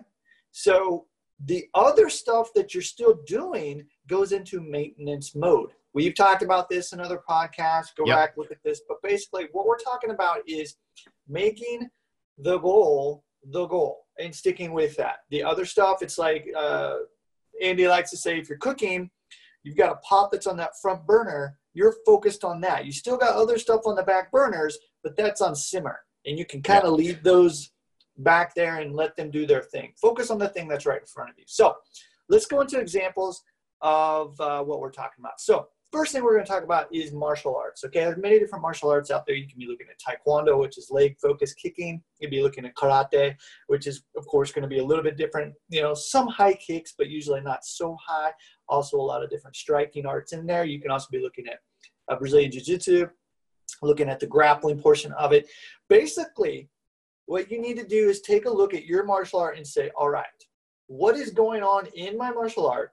So 0.50 1.06
the 1.44 1.66
other 1.74 2.08
stuff 2.08 2.50
that 2.54 2.74
you're 2.74 2.82
still 2.82 3.20
doing 3.26 3.84
goes 4.08 4.32
into 4.32 4.60
maintenance 4.60 5.34
mode. 5.34 5.70
we've 5.94 6.14
talked 6.14 6.42
about 6.42 6.68
this 6.68 6.92
in 6.92 7.00
other 7.00 7.20
podcasts. 7.28 7.94
Go 7.96 8.04
Yep. 8.06 8.16
back, 8.16 8.36
look 8.36 8.50
at 8.52 8.62
this. 8.62 8.82
But 8.86 8.98
basically, 9.02 9.48
what 9.52 9.66
we're 9.66 9.78
talking 9.78 10.10
about 10.10 10.40
is 10.46 10.76
making 11.26 11.88
the 12.36 12.58
goal 12.58 13.24
the 13.50 13.66
goal 13.66 14.04
and 14.18 14.34
sticking 14.34 14.72
with 14.72 14.96
that. 14.96 15.18
The 15.30 15.42
other 15.42 15.64
stuff, 15.64 16.02
it's 16.02 16.18
like 16.18 16.46
uh, 16.56 16.96
Andy 17.62 17.88
likes 17.88 18.10
to 18.10 18.16
say, 18.16 18.38
if 18.38 18.48
you're 18.48 18.58
cooking, 18.58 19.10
you've 19.62 19.76
got 19.76 19.92
a 19.92 19.96
pot 19.96 20.30
that's 20.30 20.46
on 20.46 20.56
that 20.58 20.72
front 20.82 21.06
burner. 21.06 21.58
You're 21.78 21.94
focused 22.04 22.42
on 22.42 22.60
that. 22.62 22.86
You 22.86 22.90
still 22.90 23.16
got 23.16 23.36
other 23.36 23.56
stuff 23.56 23.82
on 23.86 23.94
the 23.94 24.02
back 24.02 24.32
burners, 24.32 24.76
but 25.04 25.16
that's 25.16 25.40
on 25.40 25.54
simmer, 25.54 26.00
and 26.26 26.36
you 26.36 26.44
can 26.44 26.60
kind 26.60 26.82
of 26.82 26.94
leave 26.94 27.22
those 27.22 27.70
back 28.16 28.52
there 28.56 28.80
and 28.80 28.96
let 28.96 29.16
them 29.16 29.30
do 29.30 29.46
their 29.46 29.62
thing. 29.62 29.92
Focus 30.02 30.28
on 30.32 30.40
the 30.40 30.48
thing 30.48 30.66
that's 30.66 30.86
right 30.86 31.00
in 31.00 31.06
front 31.06 31.30
of 31.30 31.38
you. 31.38 31.44
So 31.46 31.76
let's 32.28 32.46
go 32.46 32.62
into 32.62 32.80
examples 32.80 33.44
of 33.80 34.40
uh, 34.40 34.64
what 34.64 34.80
we're 34.80 34.90
talking 34.90 35.20
about. 35.20 35.40
So 35.40 35.68
first 35.92 36.12
thing 36.12 36.22
we're 36.22 36.34
going 36.34 36.44
to 36.44 36.50
talk 36.50 36.64
about 36.64 36.92
is 36.92 37.12
martial 37.12 37.56
arts. 37.56 37.84
Okay, 37.84 38.00
there's 38.00 38.18
many 38.18 38.38
different 38.38 38.62
martial 38.62 38.90
arts 38.90 39.10
out 39.10 39.24
there. 39.24 39.36
You 39.36 39.48
can 39.48 39.58
be 39.58 39.66
looking 39.66 39.86
at 39.88 40.00
Taekwondo, 40.00 40.58
which 40.58 40.78
is 40.78 40.90
leg 40.90 41.16
focused 41.22 41.56
kicking. 41.58 42.02
You'd 42.18 42.30
be 42.30 42.42
looking 42.42 42.66
at 42.66 42.74
karate, 42.74 43.36
which 43.68 43.86
is 43.86 44.02
of 44.16 44.26
course 44.26 44.52
going 44.52 44.62
to 44.62 44.68
be 44.68 44.80
a 44.80 44.84
little 44.84 45.04
bit 45.04 45.16
different. 45.16 45.54
You 45.68 45.82
know, 45.82 45.94
some 45.94 46.26
high 46.26 46.54
kicks, 46.54 46.94
but 46.98 47.08
usually 47.08 47.40
not 47.40 47.64
so 47.64 47.96
high. 48.04 48.32
Also, 48.68 48.98
a 48.98 49.00
lot 49.00 49.22
of 49.22 49.30
different 49.30 49.56
striking 49.56 50.06
arts 50.06 50.32
in 50.32 50.46
there. 50.46 50.64
You 50.64 50.80
can 50.80 50.90
also 50.90 51.06
be 51.10 51.22
looking 51.22 51.46
at 51.46 51.60
uh, 52.08 52.16
Brazilian 52.16 52.50
Jiu 52.50 52.60
Jitsu, 52.60 53.06
looking 53.82 54.08
at 54.08 54.20
the 54.20 54.26
grappling 54.26 54.80
portion 54.80 55.12
of 55.12 55.32
it. 55.32 55.48
Basically, 55.88 56.68
what 57.26 57.50
you 57.50 57.60
need 57.60 57.76
to 57.76 57.86
do 57.86 58.08
is 58.08 58.20
take 58.20 58.46
a 58.46 58.50
look 58.50 58.74
at 58.74 58.84
your 58.86 59.04
martial 59.04 59.40
art 59.40 59.56
and 59.56 59.66
say, 59.66 59.90
all 59.96 60.08
right, 60.10 60.26
what 60.86 61.16
is 61.16 61.30
going 61.30 61.62
on 61.62 61.86
in 61.94 62.16
my 62.16 62.30
martial 62.30 62.66
art? 62.68 62.92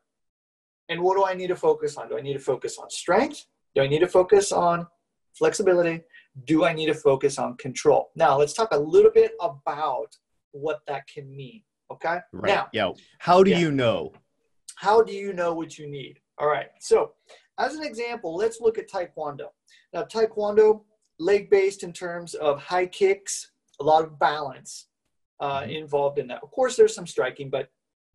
And 0.90 1.02
what 1.02 1.16
do 1.16 1.26
I 1.26 1.34
need 1.34 1.48
to 1.48 1.56
focus 1.56 1.98
on? 1.98 2.10
Do 2.10 2.18
I 2.18 2.22
need 2.22 2.34
to 2.34 2.40
focus 2.40 2.78
on 2.78 2.90
strength? 2.90 3.46
Do 3.74 3.82
I 3.82 3.88
need 3.88 4.00
to 4.00 4.08
focus 4.08 4.52
on 4.52 4.86
flexibility? 5.34 6.02
Do 6.46 6.66
I 6.66 6.74
need 6.74 6.88
to 6.88 6.94
focus 6.94 7.40
on 7.40 7.56
control? 7.58 8.12
Now, 8.16 8.38
let's 8.38 8.54
talk 8.54 8.70
a 8.72 8.78
little 8.78 9.12
bit 9.12 9.32
about 9.42 10.16
what 10.52 10.82
that 10.88 11.08
can 11.08 11.34
mean. 11.36 11.64
Okay. 11.92 12.20
Right. 12.34 12.48
Now, 12.54 12.68
yeah. 12.74 12.92
How 13.20 13.42
do 13.44 13.52
Yeah. 13.52 13.60
you 13.60 13.72
know? 13.72 14.14
how 14.78 15.02
do 15.02 15.14
you 15.14 15.32
know 15.32 15.54
what 15.54 15.78
you 15.78 15.88
need? 15.88 16.20
All 16.38 16.48
right. 16.48 16.68
So, 16.80 17.14
as 17.58 17.76
an 17.76 17.84
example, 17.84 18.36
let's 18.36 18.60
look 18.62 18.78
at 18.78 18.90
Taekwondo. 18.90 19.48
Now, 19.94 20.04
Taekwondo, 20.04 20.84
leg 21.20 21.50
based 21.50 21.84
in 21.84 21.94
terms 21.94 22.34
of 22.36 22.60
high 22.62 22.88
kicks, 22.88 23.52
a 23.80 23.84
lot 23.84 24.04
of 24.04 24.20
balance 24.20 24.88
uh, 25.42 25.62
Mhm. 25.64 25.76
involved 25.84 26.18
in 26.18 26.28
that. 26.28 26.42
Of 26.44 26.52
course, 26.52 26.78
there's 26.78 26.96
some 26.96 27.06
striking, 27.06 27.50
but 27.50 27.68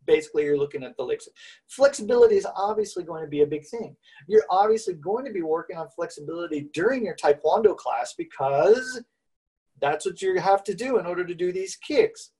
basically, 0.06 0.44
you're 0.44 0.56
looking 0.56 0.82
at 0.82 0.96
the 0.96 1.02
legs. 1.02 1.28
Flexibility 1.68 2.36
is 2.36 2.46
obviously 2.56 3.04
going 3.04 3.22
to 3.22 3.28
be 3.28 3.42
a 3.42 3.46
big 3.46 3.66
thing. 3.66 3.94
You're 4.26 4.46
obviously 4.48 4.94
going 4.94 5.26
to 5.26 5.32
be 5.32 5.42
working 5.42 5.76
on 5.76 5.90
flexibility 5.90 6.70
during 6.72 7.04
your 7.04 7.14
Taekwondo 7.16 7.76
class 7.76 8.14
because 8.14 9.02
that's 9.80 10.06
what 10.06 10.22
you 10.22 10.38
have 10.40 10.64
to 10.64 10.74
do 10.74 10.98
in 10.98 11.04
order 11.06 11.26
to 11.26 11.34
do 11.34 11.52
these 11.52 11.76
kicks. 11.76 12.32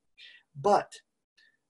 But 0.54 0.90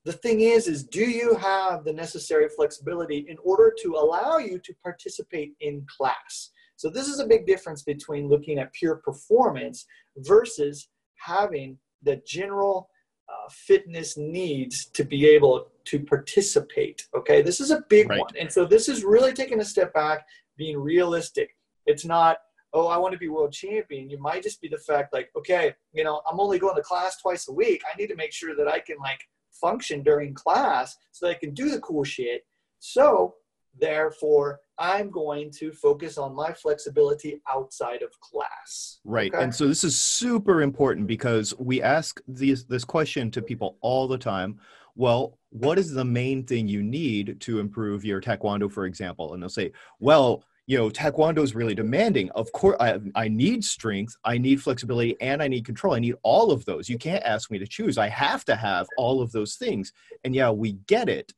the 0.04 0.12
thing 0.12 0.40
is 0.40 0.66
is 0.66 0.84
do 0.84 1.04
you 1.04 1.34
have 1.36 1.84
the 1.84 1.92
necessary 1.92 2.48
flexibility 2.48 3.26
in 3.28 3.36
order 3.44 3.74
to 3.82 3.94
allow 3.94 4.38
you 4.38 4.58
to 4.60 4.74
participate 4.82 5.52
in 5.60 5.84
class? 5.94 6.50
So 6.76 6.88
this 6.88 7.08
is 7.08 7.20
a 7.20 7.26
big 7.26 7.46
difference 7.46 7.82
between 7.82 8.28
looking 8.28 8.58
at 8.58 8.72
pure 8.72 8.96
performance 8.96 9.86
versus 10.18 10.88
having 11.16 11.76
the 12.02 12.22
general 12.26 12.88
uh, 13.28 13.48
fitness 13.50 14.16
needs 14.16 14.86
to 14.86 15.04
be 15.04 15.26
able 15.26 15.68
to 15.84 16.00
participate 16.00 17.06
okay? 17.14 17.42
This 17.42 17.60
is 17.60 17.70
a 17.70 17.82
big 17.88 18.08
Right. 18.08 18.20
one. 18.20 18.30
And 18.38 18.50
so 18.50 18.64
this 18.64 18.88
is 18.88 19.04
really 19.04 19.32
taking 19.32 19.60
a 19.60 19.64
step 19.64 19.92
back 19.92 20.26
being 20.56 20.78
realistic. 20.78 21.56
It's 21.86 22.04
not 22.04 22.38
oh 22.72 22.86
i 22.86 22.96
want 22.96 23.12
to 23.12 23.18
be 23.18 23.28
world 23.28 23.52
champion. 23.52 24.08
You 24.08 24.18
might 24.18 24.42
just 24.42 24.60
be 24.62 24.68
the 24.68 24.78
fact 24.78 25.12
like 25.12 25.28
okay 25.36 25.74
you 25.92 26.04
know 26.04 26.22
i'm 26.30 26.40
only 26.40 26.58
going 26.58 26.76
to 26.76 26.82
class 26.82 27.20
twice 27.20 27.48
a 27.48 27.52
week. 27.52 27.82
I 27.92 27.96
need 27.98 28.06
to 28.08 28.16
make 28.16 28.32
sure 28.32 28.56
that 28.56 28.68
i 28.68 28.78
can 28.78 28.96
like 28.98 29.20
function 29.52 30.02
during 30.02 30.34
class 30.34 30.96
so 31.12 31.28
I 31.28 31.34
can 31.34 31.54
do 31.54 31.70
the 31.70 31.80
cool 31.80 32.04
shit. 32.04 32.42
So, 32.78 33.34
therefore, 33.78 34.60
I'm 34.78 35.10
going 35.10 35.50
to 35.58 35.72
focus 35.72 36.18
on 36.18 36.34
my 36.34 36.52
flexibility 36.52 37.40
outside 37.48 38.02
of 38.02 38.10
class. 38.20 39.00
Right. 39.04 39.32
Okay? 39.32 39.42
And 39.42 39.54
so 39.54 39.68
this 39.68 39.84
is 39.84 39.98
super 40.00 40.62
important 40.62 41.06
because 41.06 41.54
we 41.58 41.82
ask 41.82 42.20
these 42.26 42.64
this 42.64 42.84
question 42.84 43.30
to 43.32 43.42
people 43.42 43.76
all 43.82 44.08
the 44.08 44.18
time. 44.18 44.58
Well, 44.96 45.38
what 45.50 45.78
is 45.78 45.92
the 45.92 46.04
main 46.04 46.44
thing 46.44 46.66
you 46.66 46.82
need 46.82 47.40
to 47.40 47.60
improve 47.60 48.04
your 48.04 48.20
taekwondo, 48.20 48.70
for 48.70 48.86
example? 48.86 49.34
And 49.34 49.42
they'll 49.42 49.48
say, 49.48 49.72
well, 49.98 50.44
you 50.70 50.78
know, 50.78 50.88
taekwondo 50.88 51.42
is 51.42 51.56
really 51.56 51.74
demanding. 51.74 52.30
Of 52.30 52.52
course, 52.52 52.76
I, 52.78 53.00
I 53.16 53.26
need 53.26 53.64
strength, 53.64 54.14
I 54.24 54.38
need 54.38 54.62
flexibility, 54.62 55.20
and 55.20 55.42
I 55.42 55.48
need 55.48 55.64
control. 55.64 55.94
I 55.94 55.98
need 55.98 56.14
all 56.22 56.52
of 56.52 56.64
those. 56.64 56.88
You 56.88 56.96
can't 56.96 57.24
ask 57.24 57.50
me 57.50 57.58
to 57.58 57.66
choose. 57.66 57.98
I 57.98 58.06
have 58.06 58.44
to 58.44 58.54
have 58.54 58.86
all 58.96 59.20
of 59.20 59.32
those 59.32 59.56
things. 59.56 59.92
And 60.22 60.32
yeah, 60.32 60.50
we 60.50 60.74
get 60.86 61.08
it. 61.08 61.32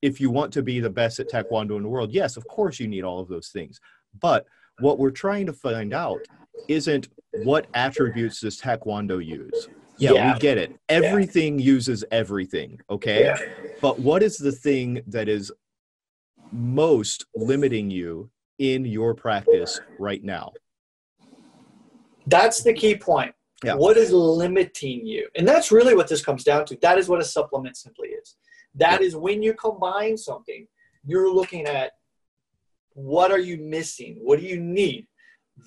If 0.00 0.22
you 0.22 0.30
want 0.30 0.54
to 0.54 0.62
be 0.62 0.80
the 0.80 0.88
best 0.88 1.20
at 1.20 1.28
taekwondo 1.30 1.76
in 1.76 1.82
the 1.82 1.88
world, 1.90 2.12
yes, 2.12 2.38
of 2.38 2.48
course 2.48 2.80
you 2.80 2.88
need 2.88 3.04
all 3.04 3.20
of 3.20 3.28
those 3.28 3.48
things. 3.48 3.78
But 4.22 4.46
what 4.80 4.98
we're 4.98 5.10
trying 5.10 5.44
to 5.44 5.52
find 5.52 5.92
out 5.92 6.20
isn't 6.66 7.08
what 7.44 7.66
attributes 7.74 8.40
does 8.40 8.58
taekwondo 8.58 9.22
use. 9.22 9.68
Yeah, 9.98 10.12
Yeah. 10.12 10.32
we 10.32 10.40
get 10.40 10.56
it. 10.56 10.74
Everything 10.88 11.58
uses 11.58 12.06
everything, 12.10 12.80
okay? 12.88 13.24
Yeah. 13.24 13.36
But 13.82 13.98
what 13.98 14.22
is 14.22 14.38
the 14.38 14.52
thing 14.52 15.02
that 15.08 15.28
is 15.28 15.52
most 16.50 17.26
limiting 17.34 17.90
you 17.90 18.30
in 18.58 18.84
your 18.84 19.14
practice 19.14 19.80
right 19.98 20.22
now? 20.22 20.52
That's 22.26 22.62
the 22.62 22.72
key 22.72 22.96
point. 22.96 23.34
Yeah. 23.64 23.74
What 23.74 23.96
is 23.96 24.12
limiting 24.12 25.04
you? 25.06 25.28
And 25.36 25.46
that's 25.48 25.72
really 25.72 25.94
what 25.94 26.08
this 26.08 26.24
comes 26.24 26.44
down 26.44 26.64
to. 26.66 26.76
That 26.82 26.98
is 26.98 27.08
what 27.08 27.20
a 27.20 27.24
supplement 27.24 27.76
simply 27.76 28.08
is. 28.08 28.36
That 28.74 29.00
is 29.00 29.16
when 29.16 29.42
you 29.42 29.54
combine 29.54 30.16
something, 30.16 30.66
you're 31.04 31.32
looking 31.32 31.66
at 31.66 31.92
what 32.92 33.30
are 33.32 33.38
you 33.38 33.56
missing? 33.58 34.18
What 34.22 34.38
do 34.38 34.46
you 34.46 34.60
need? 34.60 35.06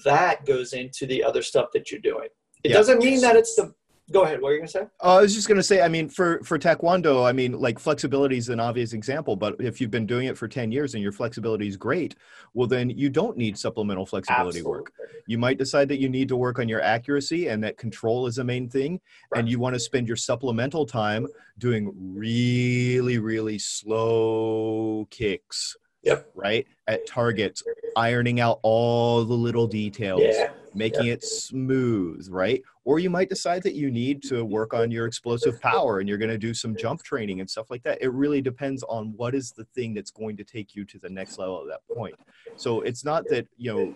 That 0.06 0.46
goes 0.46 0.74
into 0.74 1.06
the 1.06 1.24
other 1.24 1.42
stuff 1.42 1.70
that 1.74 1.92
you're 1.92 2.00
doing. 2.02 2.30
It 2.64 2.70
Yeah. 2.72 2.78
doesn't 2.78 3.00
mean 3.00 3.22
that 3.22 3.36
it's 3.36 3.56
the. 3.56 3.74
Go 4.12 4.24
ahead. 4.24 4.42
What 4.42 4.50
are 4.50 4.54
you 4.54 4.60
going 4.60 4.68
to 4.68 4.72
say? 4.72 4.82
Uh, 5.04 5.18
I 5.18 5.22
was 5.22 5.34
just 5.34 5.48
going 5.48 5.58
to 5.58 5.64
say, 5.64 5.82
I 5.82 5.88
mean, 5.88 6.10
for 6.10 6.44
for 6.44 6.60
taekwondo, 6.60 7.26
I 7.26 7.32
mean, 7.32 7.54
like 7.54 7.80
flexibility 7.80 8.38
is 8.38 8.50
an 8.50 8.60
obvious 8.60 8.94
example. 8.94 9.36
But 9.36 9.56
if 9.60 9.80
you've 9.80 9.92
been 9.92 10.06
doing 10.06 10.28
it 10.28 10.38
for 10.38 10.48
ten 10.48 10.72
years 10.72 10.94
and 10.94 11.04
your 11.04 11.12
flexibility 11.12 11.68
is 11.68 11.78
great, 11.78 12.16
well, 12.54 12.68
then 12.68 12.90
you 12.90 13.10
don't 13.10 13.38
need 13.38 13.58
supplemental 13.58 14.06
flexibility 14.06 14.62
work. 14.62 14.92
You 15.28 15.38
might 15.38 15.58
decide 15.58 15.88
that 15.90 16.00
you 16.00 16.10
need 16.10 16.28
to 16.30 16.36
work 16.36 16.60
on 16.60 16.68
your 16.68 16.82
accuracy 16.82 17.48
and 17.48 17.64
that 17.64 17.78
control 17.78 18.28
is 18.28 18.36
the 18.36 18.44
main 18.44 18.70
thing, 18.70 19.00
and 19.36 19.48
you 19.48 19.60
want 19.60 19.76
to 19.76 19.80
spend 19.80 20.08
your 20.08 20.18
supplemental 20.18 20.86
time 20.86 21.28
doing 21.58 21.92
really, 21.96 23.18
really 23.20 23.60
slow 23.60 25.08
kicks. 25.10 25.78
Yep. 26.04 26.32
Right 26.34 26.66
at 26.88 27.06
targets, 27.06 27.62
ironing 27.96 28.40
out 28.40 28.60
all 28.64 29.24
the 29.24 29.36
little 29.36 29.68
details 29.68 30.22
Yeah. 30.24 30.50
making 30.74 31.06
it 31.08 31.24
smooth, 31.24 32.28
right? 32.30 32.64
Or 32.84 32.98
you 32.98 33.10
might 33.12 33.30
decide 33.30 33.62
that 33.64 33.76
you 33.76 33.92
need 33.92 34.24
to 34.24 34.44
work 34.44 34.74
on 34.74 34.90
your 34.90 35.06
explosive 35.06 35.62
power 35.62 36.00
and 36.00 36.10
you're 36.10 36.18
going 36.18 36.32
to 36.32 36.38
do 36.38 36.54
some 36.54 36.76
jump 36.76 37.04
training 37.04 37.40
and 37.40 37.50
stuff 37.50 37.70
like 37.70 37.84
that. 37.84 38.02
It 38.02 38.12
really 38.12 38.42
depends 38.42 38.82
on 38.84 39.14
what 39.16 39.36
is 39.36 39.52
the 39.52 39.66
thing 39.76 39.94
that's 39.94 40.10
going 40.10 40.36
to 40.38 40.44
take 40.44 40.76
you 40.76 40.84
to 40.86 40.98
the 40.98 41.10
next 41.10 41.38
level 41.38 41.62
at 41.62 41.68
that 41.68 41.96
point. 41.96 42.16
So 42.56 42.82
it's 42.82 43.06
not 43.06 43.28
that, 43.30 43.48
you 43.58 43.72
know, 43.72 43.96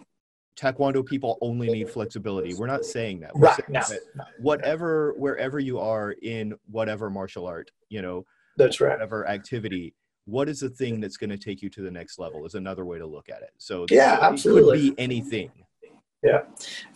taekwondo 0.55 1.03
people 1.03 1.37
only 1.41 1.67
need 1.67 1.89
flexibility. 1.89 2.53
We're 2.53 2.67
not 2.67 2.85
saying 2.85 3.21
that. 3.21 3.35
We're 3.35 3.47
Right. 3.47 3.55
saying 3.55 3.65
No, 3.69 3.79
that 3.89 3.99
no, 4.15 4.23
whatever 4.39 5.13
wherever 5.17 5.59
you 5.59 5.79
are 5.79 6.11
in 6.21 6.53
whatever 6.69 7.09
martial 7.09 7.47
art, 7.47 7.71
you 7.89 8.01
know, 8.03 8.23
that's 8.55 8.79
right. 8.79 8.91
whatever 8.91 9.27
activity, 9.27 9.95
what 10.25 10.47
is 10.47 10.59
the 10.59 10.69
thing 10.69 10.99
that's 11.01 11.17
going 11.17 11.29
to 11.31 11.37
take 11.37 11.61
you 11.61 11.69
to 11.71 11.81
the 11.81 11.91
next 11.91 12.19
level 12.19 12.45
is 12.45 12.53
another 12.55 12.85
way 12.85 12.99
to 12.99 13.05
look 13.05 13.29
at 13.29 13.41
it. 13.41 13.49
So 13.57 13.85
Yeah, 13.89 14.15
it 14.15 14.21
absolutely. 14.21 14.89
could 14.89 14.95
be 14.95 15.01
anything. 15.01 15.51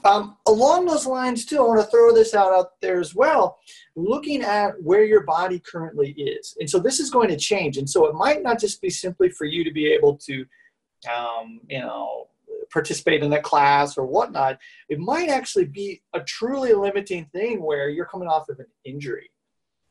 Um, 0.05 0.37
along 0.47 0.85
those 0.85 1.05
lines, 1.05 1.45
too, 1.45 1.57
I 1.57 1.61
want 1.61 1.81
to 1.81 1.87
throw 1.87 2.13
this 2.13 2.33
out 2.33 2.53
out 2.53 2.79
there 2.81 2.99
as 2.99 3.13
well. 3.13 3.59
Looking 3.95 4.41
at 4.41 4.81
where 4.81 5.03
your 5.03 5.23
body 5.23 5.59
currently 5.59 6.11
is, 6.11 6.55
and 6.59 6.69
so 6.69 6.79
this 6.79 6.99
is 6.99 7.09
going 7.09 7.29
to 7.29 7.37
change, 7.37 7.77
and 7.77 7.89
so 7.89 8.05
it 8.07 8.15
might 8.15 8.41
not 8.41 8.59
just 8.59 8.81
be 8.81 8.89
simply 8.89 9.29
for 9.29 9.45
you 9.45 9.63
to 9.63 9.71
be 9.71 9.87
able 9.87 10.17
to, 10.17 10.45
um, 11.13 11.59
you 11.67 11.79
know, 11.79 12.27
participate 12.71 13.23
in 13.23 13.33
a 13.33 13.41
class 13.41 13.97
or 13.97 14.05
whatnot. 14.05 14.57
It 14.89 14.99
might 14.99 15.29
actually 15.29 15.65
be 15.65 16.01
a 16.13 16.21
truly 16.21 16.73
limiting 16.73 17.25
thing 17.33 17.61
where 17.61 17.89
you're 17.89 18.05
coming 18.05 18.27
off 18.27 18.49
of 18.49 18.59
an 18.59 18.67
injury, 18.85 19.29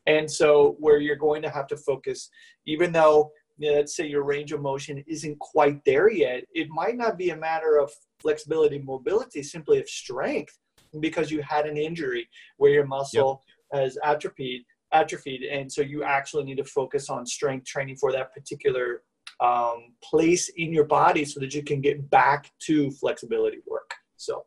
and 0.07 0.31
so 0.31 0.77
where 0.81 0.98
you're 0.98 1.16
going 1.16 1.42
to 1.42 1.51
have 1.51 1.66
to 1.68 1.77
focus, 1.77 2.31
even 2.66 2.92
though. 2.92 3.33
you 3.61 3.72
know, 3.72 3.79
let's 3.79 3.96
say 3.96 4.07
your 4.07 4.22
range 4.22 4.53
of 4.53 4.61
motion 4.62 5.03
isn't 5.09 5.37
quite 5.40 5.85
there 5.85 6.09
yet. 6.09 6.44
It 6.55 6.68
might 6.70 6.96
not 6.96 7.18
be 7.18 7.31
a 7.31 7.37
matter 7.37 7.79
of 7.79 7.90
flexibility, 8.20 8.78
mobility, 8.78 9.42
simply 9.42 9.78
of 9.78 9.88
strength 9.88 10.59
because 11.00 11.31
you 11.31 11.42
had 11.42 11.66
an 11.66 11.76
injury 11.76 12.28
where 12.57 12.70
your 12.70 12.87
muscle 12.87 13.42
has 13.72 13.98
atrophied, 14.02 14.62
atrophied, 14.92 15.42
and 15.42 15.70
so 15.70 15.83
you 15.83 16.02
actually 16.02 16.44
need 16.44 16.57
to 16.57 16.64
focus 16.64 17.11
on 17.11 17.26
strength 17.26 17.66
training 17.66 17.96
for 17.96 18.12
that 18.12 18.33
particular 18.33 19.02
um, 19.40 19.92
place 20.02 20.50
in 20.57 20.72
your 20.72 20.85
body 20.85 21.24
so 21.24 21.38
that 21.40 21.54
you 21.54 21.62
can 21.62 21.81
get 21.81 22.11
back 22.11 22.50
to 22.66 22.90
flexibility 22.92 23.59
work. 23.66 23.94
So, 24.16 24.46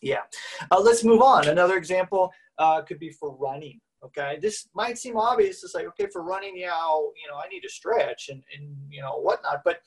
yeah. 0.00 0.22
Uh, 0.70 0.80
let's 0.80 1.04
move 1.04 1.20
on. 1.20 1.48
Another 1.48 1.76
example 1.76 2.32
uh, 2.58 2.82
could 2.82 2.98
be 2.98 3.10
for 3.10 3.36
running. 3.36 3.80
Okay, 4.04 4.38
this 4.40 4.68
might 4.74 4.98
seem 4.98 5.16
obvious. 5.16 5.64
It's 5.64 5.74
like 5.74 5.86
okay, 5.86 6.06
for 6.12 6.22
running, 6.22 6.56
yeah, 6.56 6.72
I'll, 6.74 7.12
you 7.20 7.28
know, 7.30 7.38
I 7.38 7.48
need 7.48 7.62
to 7.62 7.68
stretch 7.68 8.28
and 8.28 8.42
and 8.56 8.76
you 8.90 9.00
know 9.00 9.18
whatnot, 9.18 9.62
but 9.64 9.80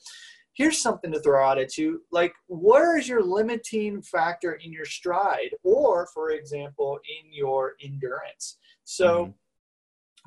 here's 0.60 0.82
something 0.82 1.10
to 1.10 1.20
throw 1.20 1.42
out 1.42 1.58
at 1.58 1.78
you 1.78 2.02
like 2.12 2.34
where 2.48 2.98
is 2.98 3.08
your 3.08 3.22
limiting 3.22 4.02
factor 4.02 4.52
in 4.64 4.70
your 4.70 4.84
stride 4.84 5.54
or 5.64 6.06
for 6.12 6.30
example 6.32 6.98
in 7.18 7.32
your 7.32 7.74
endurance 7.82 8.58
so 8.84 9.24
mm-hmm 9.24 9.30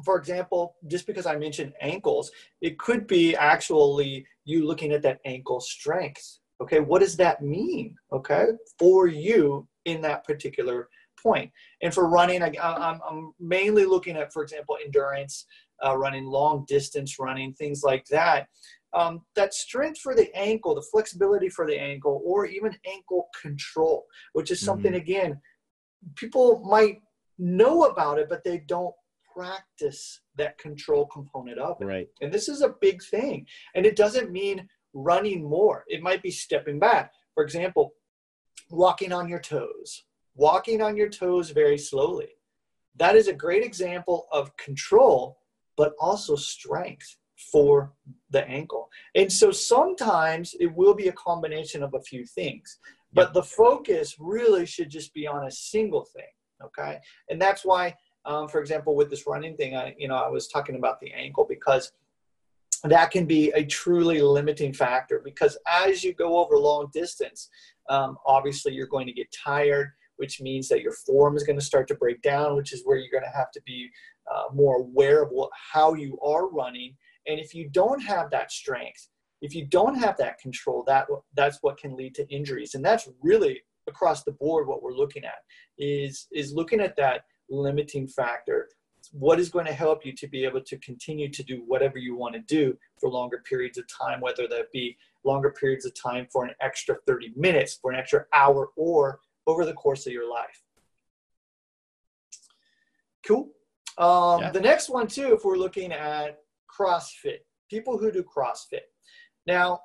for 0.04 0.18
example, 0.18 0.76
just 0.88 1.06
because 1.06 1.26
I 1.26 1.36
mentioned 1.36 1.74
ankles, 1.82 2.32
it 2.62 2.80
could 2.80 3.06
be 3.08 3.36
actually 3.36 4.26
you 4.46 4.66
looking 4.66 4.92
at 4.92 5.02
that 5.04 5.20
ankle 5.26 5.60
strength. 5.60 6.40
Okay, 6.62 6.80
what 6.80 7.00
does 7.00 7.18
that 7.18 7.42
mean? 7.42 7.96
Okay, 8.12 8.48
for 8.80 9.08
you 9.08 9.68
in 9.86 10.02
that 10.02 10.24
particular 10.24 10.90
point. 11.24 11.52
And 11.82 11.94
for 11.94 12.08
running, 12.10 12.44
I, 12.44 13.00
am 13.10 13.34
mainly 13.40 13.86
looking 13.86 14.18
at, 14.18 14.34
for 14.34 14.44
example, 14.44 14.78
endurance, 14.84 15.46
uh, 15.84 15.98
running 15.98 16.26
long 16.26 16.66
distance 16.68 17.18
running, 17.20 17.54
things 17.54 17.82
like 17.84 18.06
that. 18.08 18.48
Um, 18.94 19.22
that 19.36 19.54
strength 19.54 20.00
for 20.02 20.14
the 20.14 20.30
ankle, 20.36 20.76
the 20.76 20.86
flexibility 20.92 21.50
for 21.50 21.66
the 21.66 21.80
ankle, 21.80 22.22
or 22.24 22.46
even 22.46 22.78
ankle 22.86 23.30
control, 23.42 24.06
which 24.34 24.52
is 24.52 24.62
something, 24.62 24.92
mm-hmm. 24.92 25.02
again, 25.02 25.42
people 26.16 26.62
might 26.64 27.00
know 27.40 27.86
about 27.86 28.20
it, 28.20 28.30
but 28.30 28.44
they 28.44 28.60
don't 28.68 28.94
practice 29.36 30.22
that 30.36 30.58
control 30.60 31.08
component 31.08 31.58
of 31.58 31.82
it. 31.82 31.86
Right. 31.86 32.08
And 32.22 32.32
this 32.32 32.48
is 32.48 32.62
a 32.62 32.76
big 32.82 33.02
thing. 33.04 33.48
And 33.74 33.86
it 33.86 33.96
doesn't 33.96 34.32
mean 34.32 34.68
running 34.94 35.44
more. 35.44 35.86
It 35.88 36.04
might 36.04 36.22
be 36.22 36.32
stepping 36.32 36.80
back. 36.80 37.12
For 37.34 37.44
example, 37.44 37.94
walking 38.70 39.12
on 39.12 39.28
your 39.28 39.40
toes. 39.40 40.04
Walking 40.36 40.82
on 40.82 40.98
your 40.98 41.10
toes 41.10 41.52
very 41.52 41.78
slowly. 41.78 42.30
That 42.96 43.16
is 43.16 43.28
a 43.28 43.34
great 43.34 43.64
example 43.64 44.28
of 44.32 44.56
control, 44.58 45.40
but 45.78 45.94
also 46.00 46.36
strength 46.36 47.18
for 47.52 47.94
the 48.30 48.48
ankle. 48.48 48.90
And 49.16 49.32
so 49.32 49.52
sometimes 49.52 50.56
it 50.60 50.74
will 50.74 50.94
be 50.94 51.08
a 51.08 51.14
combination 51.14 51.84
of 51.84 51.94
a 51.94 52.02
few 52.02 52.26
things, 52.26 52.80
but 53.12 53.34
the 53.34 53.44
focus 53.44 54.16
really 54.20 54.66
should 54.66 54.90
just 54.90 55.14
be 55.14 55.28
on 55.28 55.46
a 55.46 55.52
single 55.52 56.06
thing. 56.06 56.24
Okay. 56.64 57.00
And 57.30 57.42
that's 57.42 57.66
why 57.66 57.96
um, 58.26 58.48
for 58.48 58.60
example, 58.60 58.96
with 58.96 59.10
this 59.10 59.28
running 59.28 59.56
thing, 59.58 59.76
I, 59.76 59.96
you 59.98 60.08
know, 60.08 60.16
I 60.16 60.30
was 60.30 60.48
talking 60.48 60.76
about 60.76 61.00
the 61.00 61.12
ankle 61.12 61.46
because 61.48 61.92
that 62.84 63.12
can 63.12 63.26
be 63.26 63.52
a 63.52 63.66
truly 63.66 64.22
limiting 64.22 64.74
factor 64.74 65.22
because 65.24 65.58
as 65.68 66.04
you 66.04 66.14
go 66.14 66.38
over 66.38 66.58
long 66.58 66.90
distance, 66.94 67.50
um, 67.90 68.18
obviously 68.26 68.74
you're 68.74 68.88
going 68.88 69.08
to 69.08 69.14
get 69.14 69.28
tired, 69.32 69.92
which 70.18 70.42
means 70.42 70.68
that 70.70 70.82
your 70.82 70.94
form 70.94 71.36
is 71.36 71.44
going 71.44 71.60
to 71.60 71.66
start 71.66 71.88
to 71.88 71.96
break 71.96 72.22
down, 72.22 72.56
which 72.56 72.74
is 72.74 72.82
where 72.86 72.98
you're 72.98 73.12
going 73.12 73.30
to 73.30 73.38
have 73.38 73.52
to 73.52 73.62
be 73.66 73.90
uh, 74.34 74.54
more 74.54 74.78
aware 74.78 75.24
of 75.24 75.30
what, 75.30 75.50
how 75.74 75.94
you 75.94 76.20
are 76.22 76.48
running. 76.50 76.96
And 77.28 77.40
if 77.40 77.54
you 77.54 77.70
don't 77.70 78.02
have 78.02 78.30
that 78.32 78.52
strength, 78.52 79.10
if 79.42 79.54
you 79.54 79.66
don't 79.66 79.96
have 79.96 80.18
that 80.18 80.40
control, 80.40 80.84
that 80.88 81.08
that's 81.36 81.60
what 81.62 81.78
can 81.78 81.96
lead 81.96 82.16
to 82.16 82.28
injuries. 82.34 82.76
And 82.76 82.84
that's 82.84 83.10
really 83.22 83.62
across 83.88 84.24
the 84.24 84.32
board 84.32 84.68
what 84.68 84.82
we're 84.82 84.94
looking 84.94 85.26
at 85.26 85.44
is 85.78 86.28
is 86.32 86.54
looking 86.54 86.80
at 86.80 86.96
that 86.96 87.26
limiting 87.50 88.08
factor. 88.08 88.70
What 89.12 89.40
is 89.40 89.50
going 89.50 89.66
to 89.66 89.74
help 89.74 90.06
you 90.06 90.14
to 90.14 90.28
be 90.28 90.46
able 90.46 90.62
to 90.62 90.78
continue 90.78 91.30
to 91.30 91.44
do 91.44 91.64
whatever 91.68 91.98
you 91.98 92.16
want 92.16 92.36
to 92.36 92.40
do 92.40 92.78
for 93.00 93.10
longer 93.10 93.44
periods 93.48 93.78
of 93.78 93.84
time, 93.88 94.22
whether 94.22 94.48
that 94.48 94.72
be 94.72 94.98
longer 95.26 95.52
periods 95.52 95.86
of 95.86 95.94
time 95.94 96.28
for 96.32 96.46
an 96.46 96.56
extra 96.62 96.96
30 97.06 97.34
minutes, 97.36 97.78
for 97.82 97.92
an 97.92 98.00
extra 98.00 98.26
hour, 98.34 98.70
or 98.78 99.20
over 99.48 99.66
the 99.66 99.74
course 99.74 100.06
of 100.08 100.14
your 100.14 100.30
life. 100.30 100.64
Cool. 103.26 103.50
Um, 103.98 104.42
yeah. 104.42 104.52
The 104.52 104.62
next 104.62 104.90
one, 104.90 105.08
too, 105.08 105.34
if 105.34 105.46
we're 105.46 105.58
looking 105.58 105.92
at 105.92 106.40
CrossFit, 106.70 107.40
people 107.70 107.98
who 107.98 108.12
do 108.12 108.24
CrossFit. 108.24 108.82
Now, 109.46 109.82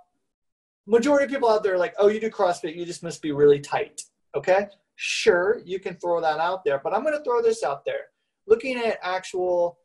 majority 0.87 1.25
of 1.25 1.31
people 1.31 1.49
out 1.49 1.63
there 1.63 1.75
are 1.75 1.79
like, 1.79 1.95
oh, 1.99 2.09
you 2.09 2.21
do 2.21 2.31
CrossFit, 2.31 2.77
you 2.77 2.85
just 2.85 3.03
must 3.03 3.23
be 3.23 3.33
really 3.33 3.61
tight. 3.61 4.03
Okay 4.35 4.69
sure, 4.99 5.63
you 5.65 5.79
can 5.79 5.95
throw 5.95 6.21
that 6.21 6.41
out 6.41 6.65
there, 6.65 6.81
but 6.83 6.93
I'm 6.93 7.03
going 7.05 7.17
to 7.17 7.23
throw 7.23 7.41
this 7.41 7.63
out 7.63 7.85
there. 7.85 8.07
Looking 8.49 8.77
at 8.79 8.99
actual, 9.01 9.79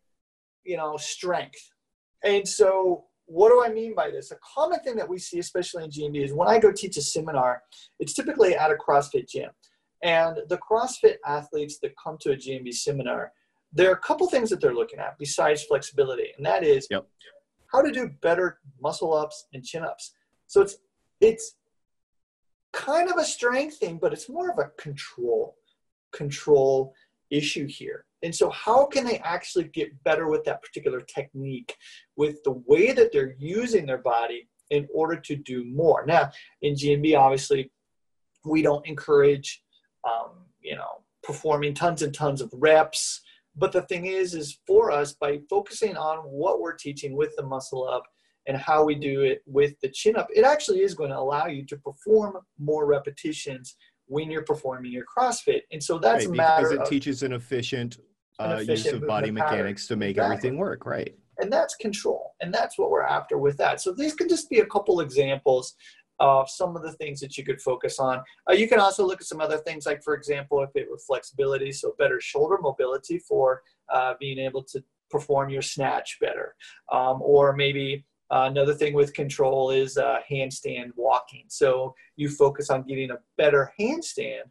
you 0.63 0.75
know, 0.75 0.97
strength. 0.97 1.69
And 2.23 2.47
so, 2.47 3.05
what 3.25 3.49
do 3.49 3.63
I 3.63 3.71
mean 3.71 3.93
by 3.93 4.09
this? 4.09 4.31
A 4.31 4.37
common 4.55 4.79
thing 4.79 4.95
that 4.95 5.07
we 5.07 5.19
see, 5.19 5.37
especially 5.37 5.83
in 5.83 5.91
GMB, 5.91 6.25
is 6.25 6.33
when 6.33 6.47
I 6.47 6.57
go 6.57 6.71
teach 6.71 6.97
a 6.97 7.01
seminar, 7.01 7.61
it's 7.99 8.13
typically 8.13 8.55
at 8.55 8.71
a 8.71 8.75
CrossFit 8.75 9.29
gym. 9.29 9.51
And 10.03 10.39
the 10.49 10.57
CrossFit 10.57 11.15
athletes 11.25 11.79
that 11.79 11.93
come 12.01 12.17
to 12.21 12.31
a 12.31 12.35
GMB 12.35 12.73
seminar, 12.73 13.31
there 13.71 13.89
are 13.89 13.93
a 13.93 13.99
couple 13.99 14.27
things 14.27 14.49
that 14.49 14.61
they're 14.61 14.75
looking 14.75 14.99
at 14.99 15.17
besides 15.17 15.63
flexibility, 15.63 16.27
and 16.37 16.45
that 16.45 16.63
is 16.63 16.87
yep. 16.91 17.07
how 17.71 17.81
to 17.81 17.91
do 17.91 18.09
better 18.21 18.59
muscle 18.81 19.13
ups 19.13 19.47
and 19.53 19.63
chin 19.63 19.83
ups. 19.83 20.13
So 20.47 20.61
it's 20.61 20.77
it's 21.21 21.55
kind 22.73 23.09
of 23.09 23.17
a 23.17 23.23
strength 23.23 23.77
thing, 23.77 23.97
but 23.99 24.13
it's 24.13 24.29
more 24.29 24.51
of 24.51 24.59
a 24.59 24.69
control 24.81 25.55
control 26.11 26.93
issue 27.31 27.67
here. 27.67 28.05
And 28.21 28.33
so, 28.33 28.49
how 28.49 28.85
can 28.85 29.05
they 29.05 29.17
actually 29.19 29.65
get 29.65 30.01
better 30.03 30.27
with 30.29 30.43
that 30.45 30.61
particular 30.61 31.01
technique, 31.01 31.75
with 32.15 32.43
the 32.43 32.61
way 32.67 32.93
that 32.93 33.11
they're 33.11 33.35
using 33.37 33.85
their 33.85 33.97
body 33.97 34.47
in 34.69 34.87
order 34.93 35.17
to 35.19 35.35
do 35.35 35.65
more? 35.65 36.05
Now, 36.05 36.31
in 36.61 36.75
GMB, 36.75 37.17
obviously, 37.17 37.71
we 38.45 38.61
don't 38.61 38.85
encourage, 38.85 39.62
um, 40.05 40.31
you 40.61 40.75
know, 40.75 41.03
performing 41.23 41.73
tons 41.73 42.01
and 42.01 42.13
tons 42.13 42.41
of 42.41 42.51
reps. 42.53 43.21
But 43.55 43.71
the 43.71 43.83
thing 43.83 44.05
is, 44.05 44.33
is 44.33 44.59
for 44.65 44.91
us, 44.91 45.13
by 45.13 45.39
focusing 45.49 45.95
on 45.95 46.19
what 46.19 46.59
we're 46.59 46.75
teaching 46.75 47.15
with 47.15 47.35
the 47.35 47.43
muscle 47.43 47.87
up 47.87 48.03
and 48.47 48.57
how 48.57 48.83
we 48.83 48.95
do 48.95 49.21
it 49.21 49.41
with 49.45 49.79
the 49.81 49.89
chin 49.89 50.15
up, 50.15 50.27
it 50.35 50.43
actually 50.43 50.81
is 50.81 50.95
going 50.95 51.11
to 51.11 51.17
allow 51.17 51.45
you 51.45 51.65
to 51.65 51.77
perform 51.77 52.37
more 52.57 52.85
repetitions 52.85 53.75
when 54.07 54.29
you're 54.29 54.43
performing 54.43 54.91
your 54.91 55.05
CrossFit. 55.05 55.61
And 55.71 55.81
so 55.81 55.97
that's 55.97 56.25
right, 56.25 56.33
a 56.33 56.37
matter 56.37 56.69
because 56.69 56.87
it 56.87 56.89
teaches 56.89 57.23
an 57.23 57.33
efficient, 57.33 57.97
an 58.39 58.51
uh, 58.51 58.55
efficient 58.55 58.93
use 58.93 59.01
of 59.01 59.07
body 59.07 59.31
mechanics 59.31 59.83
pattern. 59.83 59.99
to 59.99 59.99
make 59.99 60.09
exactly. 60.11 60.35
everything 60.35 60.57
work, 60.57 60.85
right? 60.85 61.15
And 61.39 61.51
that's 61.51 61.75
control. 61.75 62.33
And 62.41 62.53
that's 62.53 62.77
what 62.77 62.91
we're 62.91 63.03
after 63.03 63.37
with 63.37 63.57
that. 63.57 63.81
So 63.81 63.93
these 63.93 64.13
can 64.13 64.29
just 64.29 64.49
be 64.49 64.59
a 64.59 64.65
couple 64.65 64.99
examples 64.99 65.75
of 66.19 66.49
some 66.49 66.75
of 66.75 66.83
the 66.83 66.93
things 66.93 67.19
that 67.19 67.37
you 67.37 67.43
could 67.43 67.61
focus 67.61 67.99
on. 67.99 68.21
Uh, 68.49 68.53
you 68.53 68.67
can 68.67 68.79
also 68.79 69.05
look 69.05 69.21
at 69.21 69.27
some 69.27 69.41
other 69.41 69.57
things, 69.57 69.85
like, 69.85 70.03
for 70.03 70.13
example, 70.13 70.61
if 70.63 70.69
it 70.75 70.89
were 70.89 70.97
flexibility, 70.97 71.71
so 71.71 71.95
better 71.97 72.19
shoulder 72.21 72.57
mobility 72.61 73.19
for 73.19 73.61
uh, 73.91 74.13
being 74.19 74.37
able 74.37 74.63
to 74.63 74.83
perform 75.09 75.49
your 75.49 75.61
snatch 75.61 76.17
better. 76.19 76.55
Um, 76.91 77.21
or 77.21 77.53
maybe 77.55 78.05
uh, 78.31 78.47
another 78.49 78.73
thing 78.73 78.93
with 78.93 79.13
control 79.13 79.69
is 79.69 79.97
uh, 79.97 80.17
handstand 80.29 80.91
walking. 80.95 81.45
So 81.49 81.93
you 82.15 82.29
focus 82.29 82.69
on 82.69 82.83
getting 82.83 83.11
a 83.11 83.19
better 83.37 83.71
handstand 83.79 84.43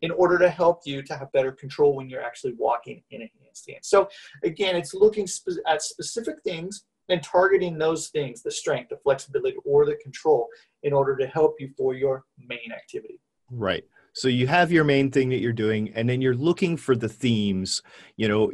in 0.00 0.10
order 0.10 0.38
to 0.38 0.50
help 0.50 0.80
you 0.84 1.02
to 1.02 1.16
have 1.16 1.30
better 1.32 1.52
control 1.52 1.94
when 1.94 2.08
you're 2.08 2.22
actually 2.22 2.54
walking 2.58 3.02
in 3.10 3.22
a 3.22 3.24
handstand. 3.24 3.78
So 3.82 4.08
again, 4.42 4.74
it's 4.74 4.94
looking 4.94 5.28
spe- 5.28 5.60
at 5.68 5.82
specific 5.82 6.42
things 6.42 6.84
and 7.12 7.22
targeting 7.22 7.78
those 7.78 8.08
things, 8.08 8.42
the 8.42 8.50
strength, 8.50 8.88
the 8.88 8.96
flexibility, 8.96 9.56
or 9.64 9.84
the 9.86 9.96
control 10.02 10.48
in 10.82 10.92
order 10.92 11.16
to 11.16 11.26
help 11.26 11.56
you 11.60 11.70
for 11.76 11.94
your 11.94 12.24
main 12.38 12.72
activity. 12.74 13.20
Right. 13.50 13.84
So 14.14 14.28
you 14.28 14.46
have 14.46 14.72
your 14.72 14.84
main 14.84 15.10
thing 15.10 15.28
that 15.28 15.38
you're 15.38 15.52
doing, 15.52 15.92
and 15.94 16.08
then 16.08 16.20
you're 16.20 16.34
looking 16.34 16.76
for 16.76 16.96
the 16.96 17.08
themes. 17.08 17.82
You 18.16 18.28
know, 18.28 18.50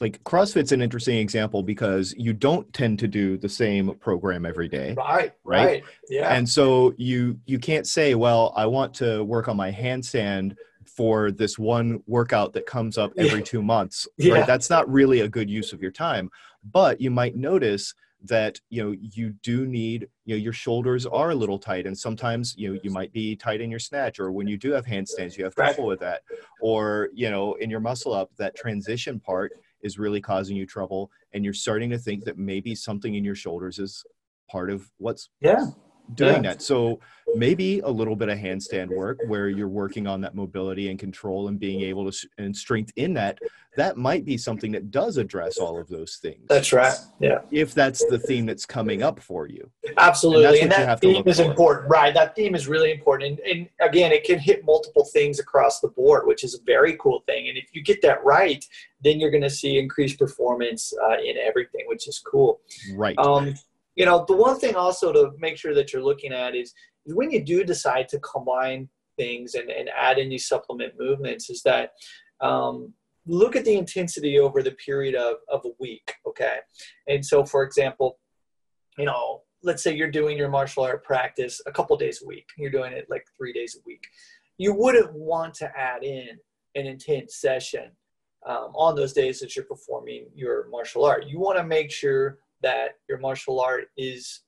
like 0.00 0.22
CrossFit's 0.24 0.72
an 0.72 0.82
interesting 0.82 1.18
example 1.18 1.62
because 1.62 2.14
you 2.16 2.32
don't 2.32 2.72
tend 2.72 2.98
to 3.00 3.08
do 3.08 3.36
the 3.36 3.48
same 3.48 3.94
program 3.96 4.46
every 4.46 4.68
day. 4.68 4.94
Right. 4.96 5.32
Right. 5.44 5.64
right 5.64 5.84
yeah. 6.08 6.34
And 6.34 6.48
so 6.48 6.94
you 6.96 7.38
you 7.46 7.58
can't 7.58 7.86
say, 7.86 8.14
well, 8.14 8.52
I 8.56 8.66
want 8.66 8.94
to 8.94 9.24
work 9.24 9.48
on 9.48 9.56
my 9.56 9.72
handstand 9.72 10.56
for 10.84 11.30
this 11.30 11.58
one 11.58 12.02
workout 12.06 12.52
that 12.54 12.66
comes 12.66 12.96
up 12.96 13.12
every 13.16 13.40
yeah. 13.40 13.44
two 13.44 13.62
months. 13.62 14.08
Yeah. 14.16 14.34
Right. 14.34 14.46
That's 14.46 14.70
not 14.70 14.90
really 14.90 15.20
a 15.20 15.28
good 15.28 15.50
use 15.50 15.72
of 15.72 15.82
your 15.82 15.90
time. 15.90 16.30
But 16.72 17.00
you 17.00 17.10
might 17.10 17.36
notice 17.36 17.94
that 18.22 18.60
you 18.70 18.82
know 18.82 18.94
you 18.98 19.34
do 19.42 19.66
need 19.66 20.08
you 20.24 20.34
know 20.34 20.42
your 20.42 20.52
shoulders 20.52 21.06
are 21.06 21.30
a 21.30 21.34
little 21.34 21.58
tight 21.58 21.86
and 21.86 21.96
sometimes 21.96 22.54
you 22.56 22.72
know 22.72 22.80
you 22.82 22.90
might 22.90 23.12
be 23.12 23.36
tight 23.36 23.60
in 23.60 23.70
your 23.70 23.78
snatch 23.78 24.18
or 24.18 24.32
when 24.32 24.46
you 24.48 24.56
do 24.56 24.72
have 24.72 24.86
handstands 24.86 25.36
you 25.36 25.44
have 25.44 25.54
trouble 25.54 25.86
with 25.86 26.00
that. 26.00 26.22
Or 26.60 27.10
you 27.12 27.30
know 27.30 27.54
in 27.54 27.70
your 27.70 27.80
muscle 27.80 28.12
up 28.12 28.30
that 28.38 28.56
transition 28.56 29.20
part 29.20 29.52
is 29.82 29.98
really 29.98 30.20
causing 30.20 30.56
you 30.56 30.66
trouble 30.66 31.10
and 31.32 31.44
you're 31.44 31.54
starting 31.54 31.90
to 31.90 31.98
think 31.98 32.24
that 32.24 32.38
maybe 32.38 32.74
something 32.74 33.14
in 33.14 33.24
your 33.24 33.34
shoulders 33.34 33.78
is 33.78 34.04
part 34.50 34.70
of 34.70 34.90
what's 34.98 35.28
yeah 35.40 35.66
doing 36.14 36.44
yeah. 36.44 36.52
that. 36.52 36.62
So 36.62 37.00
maybe 37.34 37.80
a 37.80 37.88
little 37.88 38.16
bit 38.16 38.28
of 38.28 38.38
handstand 38.38 38.88
work 38.88 39.18
where 39.26 39.48
you're 39.48 39.68
working 39.68 40.06
on 40.06 40.20
that 40.20 40.34
mobility 40.34 40.90
and 40.90 40.98
control 40.98 41.48
and 41.48 41.58
being 41.58 41.80
able 41.80 42.10
to 42.10 42.28
and 42.38 42.56
strength 42.56 42.92
in 42.96 43.14
that 43.14 43.38
that 43.76 43.98
might 43.98 44.24
be 44.24 44.38
something 44.38 44.72
that 44.72 44.90
does 44.90 45.18
address 45.18 45.58
all 45.58 45.78
of 45.78 45.86
those 45.88 46.16
things. 46.16 46.46
That's 46.48 46.72
right. 46.72 46.96
Yeah. 47.20 47.40
If 47.50 47.74
that's 47.74 48.02
the 48.06 48.18
theme 48.18 48.46
that's 48.46 48.64
coming 48.64 49.02
up 49.02 49.20
for 49.20 49.48
you. 49.48 49.70
Absolutely. 49.98 50.60
And, 50.60 50.72
and 50.72 50.88
that 50.88 51.00
theme 51.00 51.22
is 51.26 51.40
for. 51.40 51.44
important. 51.44 51.90
Right. 51.90 52.14
That 52.14 52.34
theme 52.34 52.54
is 52.54 52.68
really 52.68 52.90
important. 52.90 53.38
And, 53.40 53.68
and 53.80 53.90
again 53.90 54.12
it 54.12 54.24
can 54.24 54.38
hit 54.38 54.64
multiple 54.64 55.04
things 55.12 55.40
across 55.40 55.80
the 55.80 55.88
board 55.88 56.26
which 56.26 56.44
is 56.44 56.54
a 56.54 56.62
very 56.64 56.96
cool 56.96 57.22
thing. 57.26 57.48
And 57.48 57.58
if 57.58 57.66
you 57.72 57.82
get 57.82 58.00
that 58.02 58.24
right 58.24 58.64
then 59.02 59.20
you're 59.20 59.30
going 59.30 59.42
to 59.42 59.50
see 59.50 59.78
increased 59.78 60.18
performance 60.18 60.92
uh, 61.04 61.18
in 61.18 61.36
everything 61.36 61.84
which 61.86 62.08
is 62.08 62.18
cool. 62.18 62.60
Right. 62.94 63.18
Um, 63.18 63.54
you 63.96 64.04
know 64.04 64.24
the 64.28 64.36
one 64.36 64.58
thing 64.58 64.76
also 64.76 65.12
to 65.12 65.32
make 65.38 65.56
sure 65.56 65.74
that 65.74 65.92
you're 65.92 66.04
looking 66.04 66.32
at 66.32 66.54
is 66.54 66.72
when 67.06 67.30
you 67.30 67.42
do 67.42 67.64
decide 67.64 68.08
to 68.08 68.20
combine 68.20 68.88
things 69.16 69.54
and, 69.54 69.70
and 69.70 69.88
add 69.96 70.18
in 70.18 70.28
these 70.28 70.46
supplement 70.46 70.92
movements 70.98 71.50
is 71.50 71.62
that 71.62 71.92
um, 72.40 72.92
look 73.26 73.56
at 73.56 73.64
the 73.64 73.74
intensity 73.74 74.38
over 74.38 74.62
the 74.62 74.72
period 74.72 75.14
of, 75.14 75.36
of 75.50 75.62
a 75.64 75.70
week 75.80 76.14
okay? 76.28 76.58
And 77.08 77.24
so 77.24 77.44
for 77.44 77.64
example 77.64 78.18
you 78.98 79.06
know 79.06 79.42
let's 79.62 79.82
say 79.82 79.94
you're 79.94 80.10
doing 80.10 80.38
your 80.38 80.50
martial 80.50 80.84
art 80.84 81.02
practice 81.02 81.60
a 81.66 81.72
couple 81.72 81.96
days 81.96 82.22
a 82.22 82.26
week 82.26 82.46
you're 82.56 82.70
doing 82.70 82.92
it 82.92 83.06
like 83.10 83.24
three 83.36 83.52
days 83.52 83.76
a 83.76 83.82
week. 83.86 84.06
You 84.58 84.74
wouldn't 84.74 85.12
want 85.12 85.54
to 85.54 85.70
add 85.76 86.02
in 86.02 86.28
an 86.76 86.86
intense 86.86 87.36
session 87.36 87.90
um, 88.46 88.72
on 88.74 88.94
those 88.94 89.12
days 89.12 89.40
that 89.40 89.56
you're 89.56 89.64
performing 89.64 90.26
your 90.34 90.68
martial 90.70 91.04
art. 91.04 91.26
You 91.26 91.40
want 91.40 91.58
to 91.58 91.64
make 91.64 91.90
sure 91.90 92.38
that 92.62 92.98
your 93.08 93.18
martial 93.18 93.60
art 93.60 93.88
is 93.96 94.42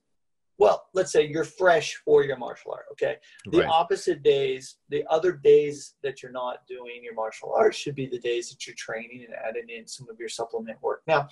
well, 0.59 0.87
let's 0.93 1.13
say 1.13 1.25
you're 1.25 1.45
fresh 1.45 1.95
for 2.03 2.25
your 2.25 2.35
martial 2.35 2.73
art, 2.73 2.85
okay? 2.91 3.15
The 3.49 3.59
right. 3.59 3.69
opposite 3.69 4.21
days, 4.23 4.75
the 4.89 5.05
other 5.09 5.31
days 5.31 5.95
that 6.03 6.21
you're 6.21 6.33
not 6.33 6.67
doing 6.67 6.99
your 7.01 7.13
martial 7.13 7.53
art 7.55 7.73
should 7.73 7.95
be 7.95 8.07
the 8.07 8.19
days 8.19 8.49
that 8.49 8.67
you're 8.67 8.75
training 8.77 9.25
and 9.25 9.33
adding 9.33 9.69
in 9.69 9.87
some 9.87 10.09
of 10.09 10.19
your 10.19 10.27
supplement 10.27 10.77
work. 10.81 11.01
Now, 11.07 11.29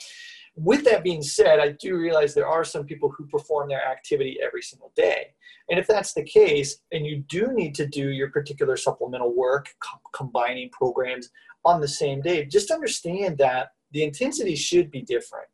with 0.56 0.86
that 0.86 1.04
being 1.04 1.22
said, 1.22 1.60
I 1.60 1.74
do 1.74 1.98
realize 1.98 2.34
there 2.34 2.48
are 2.48 2.64
some 2.64 2.86
people 2.86 3.10
who 3.10 3.28
perform 3.28 3.68
their 3.68 3.86
activity 3.86 4.40
every 4.42 4.62
single 4.62 4.94
day. 4.96 5.34
And 5.70 5.78
if 5.78 5.88
that's 5.88 6.14
the 6.14 6.24
case, 6.24 6.78
and 6.94 7.06
you 7.06 7.18
do 7.28 7.52
need 7.52 7.76
to 7.76 7.86
do 7.86 8.12
your 8.12 8.32
particular 8.32 8.78
supplemental 8.78 9.36
work, 9.36 9.68
co- 9.84 10.00
combining 10.14 10.70
programs 10.70 11.32
on 11.66 11.82
the 11.82 11.88
same 11.88 12.22
day, 12.22 12.46
just 12.46 12.72
understand 12.72 13.38
that 13.40 13.72
the 13.92 14.04
intensity 14.04 14.56
should 14.56 14.90
be 14.90 15.02
different 15.02 15.48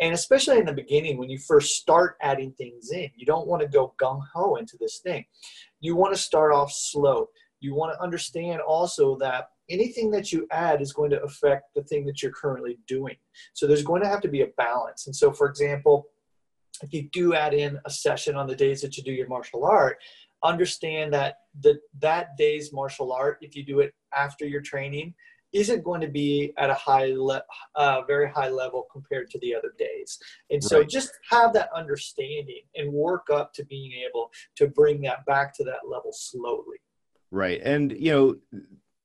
and 0.00 0.14
especially 0.14 0.58
in 0.58 0.64
the 0.64 0.72
beginning, 0.72 1.18
when 1.18 1.28
you 1.28 1.38
first 1.38 1.76
start 1.76 2.16
adding 2.22 2.52
things 2.52 2.90
in, 2.90 3.10
you 3.14 3.26
don't 3.26 3.46
want 3.46 3.62
to 3.62 3.68
go 3.68 3.94
gung 4.00 4.22
ho 4.34 4.56
into 4.56 4.76
this 4.80 4.98
thing. 4.98 5.24
You 5.80 5.94
want 5.94 6.14
to 6.14 6.20
start 6.20 6.52
off 6.52 6.72
slow. 6.72 7.28
You 7.60 7.74
want 7.74 7.92
to 7.92 8.02
understand 8.02 8.62
also 8.62 9.16
that 9.18 9.50
anything 9.68 10.10
that 10.12 10.32
you 10.32 10.46
add 10.50 10.80
is 10.80 10.94
going 10.94 11.10
to 11.10 11.22
affect 11.22 11.74
the 11.74 11.82
thing 11.82 12.06
that 12.06 12.22
you're 12.22 12.32
currently 12.32 12.78
doing. 12.88 13.16
So 13.52 13.66
there's 13.66 13.84
going 13.84 14.02
to 14.02 14.08
have 14.08 14.22
to 14.22 14.28
be 14.28 14.40
a 14.40 14.48
balance. 14.56 15.06
And 15.06 15.14
so, 15.14 15.32
for 15.32 15.46
example, 15.46 16.06
if 16.82 16.94
you 16.94 17.08
do 17.12 17.34
add 17.34 17.52
in 17.52 17.78
a 17.84 17.90
session 17.90 18.36
on 18.36 18.46
the 18.46 18.56
days 18.56 18.80
that 18.80 18.96
you 18.96 19.02
do 19.02 19.12
your 19.12 19.28
martial 19.28 19.66
art, 19.66 19.98
understand 20.42 21.12
that 21.12 21.36
the, 21.60 21.78
that 21.98 22.38
day's 22.38 22.72
martial 22.72 23.12
art, 23.12 23.36
if 23.42 23.54
you 23.54 23.64
do 23.64 23.80
it 23.80 23.92
after 24.16 24.46
your 24.46 24.62
training, 24.62 25.14
isn't 25.52 25.84
going 25.84 26.00
to 26.00 26.08
be 26.08 26.52
at 26.56 26.70
a 26.70 26.74
high 26.74 27.12
le- 27.16 27.42
uh, 27.74 28.02
very 28.02 28.30
high 28.30 28.48
level 28.48 28.86
compared 28.92 29.30
to 29.30 29.38
the 29.40 29.54
other 29.54 29.74
days. 29.78 30.18
And 30.50 30.62
so 30.62 30.78
right. 30.78 30.88
just 30.88 31.10
have 31.30 31.52
that 31.54 31.70
understanding 31.74 32.62
and 32.76 32.92
work 32.92 33.28
up 33.32 33.52
to 33.54 33.64
being 33.64 33.92
able 34.08 34.30
to 34.56 34.68
bring 34.68 35.00
that 35.02 35.24
back 35.26 35.54
to 35.56 35.64
that 35.64 35.88
level 35.88 36.12
slowly. 36.12 36.78
Right. 37.30 37.60
And 37.62 37.92
you 37.92 38.12
know 38.12 38.62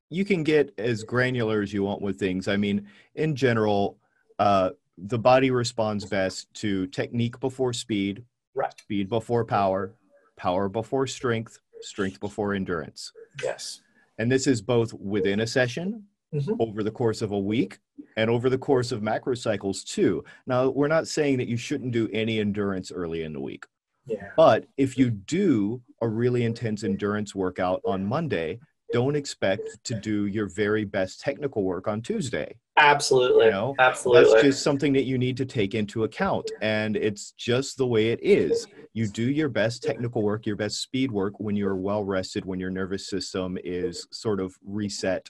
you 0.10 0.23
can 0.23 0.43
get 0.43 0.73
as 0.77 1.03
granular 1.03 1.62
as 1.62 1.73
you 1.73 1.84
want 1.84 2.01
with 2.01 2.19
things. 2.19 2.47
I 2.47 2.58
mean 2.58 2.88
in 3.15 3.36
general 3.36 3.97
uh, 4.39 4.71
the 4.97 5.19
body 5.19 5.51
responds 5.51 6.05
best 6.05 6.53
to 6.55 6.88
technique 6.88 7.39
before 7.39 7.73
speed 7.73 8.23
right. 8.53 8.73
speed 8.79 9.10
before 9.10 9.45
power 9.45 9.95
power 10.38 10.69
before 10.69 11.08
strength 11.08 11.60
strength 11.81 12.19
before 12.19 12.53
endurance. 12.53 13.12
Yes. 13.43 13.81
And 14.17 14.31
this 14.31 14.47
is 14.47 14.62
both 14.62 14.93
within 14.93 15.41
a 15.41 15.47
session 15.47 16.05
mm-hmm. 16.36 16.62
over 16.62 16.84
the 16.84 16.91
course 16.91 17.21
of 17.21 17.32
a 17.32 17.39
week 17.39 17.80
and 18.17 18.30
over 18.30 18.50
the 18.50 18.58
course 18.58 18.91
of 18.91 19.02
macro 19.02 19.36
cycles 19.36 19.84
too. 19.84 20.24
Now, 20.45 20.69
we're 20.69 20.88
not 20.88 21.08
saying 21.08 21.38
that 21.38 21.48
you 21.48 21.58
shouldn't 21.58 21.91
do 21.91 22.10
any 22.13 22.39
endurance 22.39 22.91
early 22.91 23.24
in 23.24 23.34
the 23.34 23.41
week. 23.41 23.65
Yeah. 24.06 24.30
But 24.38 24.65
if 24.78 24.98
you 24.98 25.10
do 25.10 25.82
a 26.02 26.08
really 26.08 26.43
intense 26.43 26.84
endurance 26.84 27.34
workout 27.34 27.82
on 27.86 28.06
Monday, 28.06 28.60
don't 28.91 29.15
expect 29.15 29.84
to 29.84 29.95
do 29.95 30.28
your 30.28 30.48
very 30.48 30.86
best 30.86 31.19
technical 31.19 31.63
work 31.63 31.88
on 31.88 32.02
Tuesday. 32.02 32.56
Absolutely. 32.78 33.45
You 33.45 33.52
know, 33.52 33.76
absolutely. 33.80 34.32
That's 34.32 34.43
just 34.43 34.63
something 34.63 34.93
that 34.93 35.06
you 35.06 35.17
need 35.17 35.38
to 35.38 35.45
take 35.45 35.74
into 35.74 36.04
account. 36.04 36.52
And 36.62 36.95
it's 36.95 37.32
just 37.32 37.78
the 37.78 37.88
way 37.88 38.10
it 38.10 38.19
is. 38.21 38.67
You 38.93 39.08
do 39.08 39.24
your 39.24 39.50
best 39.50 39.82
technical 39.82 40.21
work, 40.21 40.45
your 40.45 40.56
best 40.56 40.82
speed 40.82 41.12
work 41.12 41.39
when 41.39 41.56
you're 41.56 41.76
well 41.76 42.04
rested, 42.04 42.45
when 42.45 42.60
your 42.60 42.69
nervous 42.69 43.10
system 43.10 43.58
is 43.63 44.08
sort 44.12 44.39
of 44.39 44.56
reset 44.63 45.30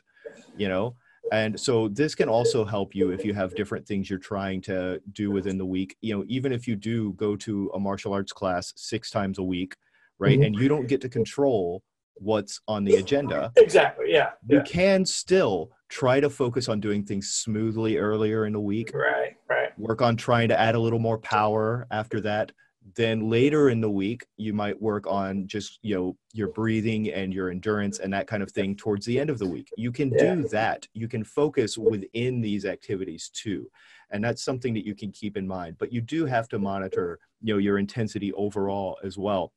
you 0.58 0.68
know? 0.68 0.96
And 1.32 1.60
so 1.60 1.88
this 1.88 2.14
can 2.14 2.30
also 2.30 2.64
help 2.64 2.94
you 2.94 3.10
if 3.10 3.26
you 3.26 3.34
have 3.34 3.56
different 3.56 3.88
things 3.88 4.10
you're 4.10 4.20
trying 4.20 4.62
to 4.62 5.02
do 5.12 5.32
within 5.32 5.58
the 5.58 5.66
week. 5.66 5.98
You 6.02 6.18
know 6.18 6.26
even 6.28 6.52
if 6.52 6.68
you 6.68 6.76
do 6.76 7.14
go 7.14 7.36
to 7.38 7.72
a 7.74 7.80
martial 7.80 8.14
arts 8.14 8.32
class 8.32 8.74
six 8.76 9.10
times 9.10 9.40
a 9.40 9.44
week 9.44 9.76
right 10.20 10.34
mm-hmm. 10.34 10.44
and 10.44 10.56
you 10.56 10.68
don't 10.68 10.88
get 10.88 11.02
to 11.02 11.10
control 11.10 11.84
what's 12.18 12.62
on 12.68 12.86
the 12.86 12.96
agenda 12.96 13.52
exactly 13.58 14.06
yeah 14.08 14.30
you 14.48 14.58
yeah. 14.58 14.64
can 14.64 15.06
still 15.06 15.70
try 15.90 16.20
to 16.20 16.30
focus 16.30 16.70
on 16.70 16.80
doing 16.80 17.04
things 17.04 17.30
smoothly 17.30 17.98
earlier 17.98 18.46
in 18.46 18.54
the 18.54 18.60
week. 18.60 18.92
Right 18.94 19.36
right. 19.50 19.78
Work 19.78 20.02
on 20.02 20.16
trying 20.16 20.50
to 20.50 20.60
add 20.60 20.76
a 20.76 20.80
little 20.80 21.00
more 21.00 21.18
power 21.18 21.88
after 21.92 22.22
that 22.22 22.52
then 22.93 23.30
later 23.30 23.69
in 23.69 23.82
the 23.82 23.89
week 23.89 24.26
you 24.38 24.54
might 24.54 24.80
work 24.80 25.08
on 25.08 25.48
just 25.48 25.80
you 25.82 25.95
know 25.95 26.15
your 26.34 26.50
breathing 26.50 27.12
and 27.12 27.34
your 27.34 27.50
endurance 27.50 28.00
and 28.00 28.13
that 28.13 28.28
kind 28.28 28.43
of 28.43 28.52
thing 28.52 28.76
towards 28.76 29.06
the 29.06 29.19
end 29.19 29.30
of 29.30 29.39
the 29.39 29.48
week. 29.48 29.69
You 29.78 29.91
can 29.91 30.12
yeah. 30.12 30.36
do 30.36 30.48
that. 30.50 30.88
You 30.93 31.08
can 31.08 31.24
focus 31.24 31.78
within 31.78 32.41
these 32.41 32.65
activities 32.65 33.30
too 33.34 33.69
and 34.12 34.24
that's 34.24 34.43
something 34.43 34.74
that 34.76 34.86
you 34.86 34.93
can 34.93 35.12
keep 35.12 35.36
in 35.36 35.48
mind. 35.48 35.78
But 35.80 35.91
you 35.91 36.00
do 36.00 36.26
have 36.26 36.48
to 36.50 36.60
monitor 36.60 37.19
you 37.41 37.54
know 37.54 37.58
your 37.58 37.80
intensity 37.80 38.32
overall 38.34 38.98
as 39.04 39.17
well. 39.17 39.52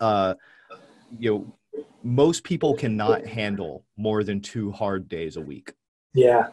Uh 0.00 0.34
you 1.18 1.30
know 1.30 1.56
most 2.02 2.44
people 2.44 2.74
cannot 2.74 3.26
handle 3.26 3.84
more 3.96 4.24
than 4.24 4.40
two 4.40 4.70
hard 4.72 5.08
days 5.08 5.36
a 5.36 5.40
week. 5.40 5.74
Yeah 6.14 6.48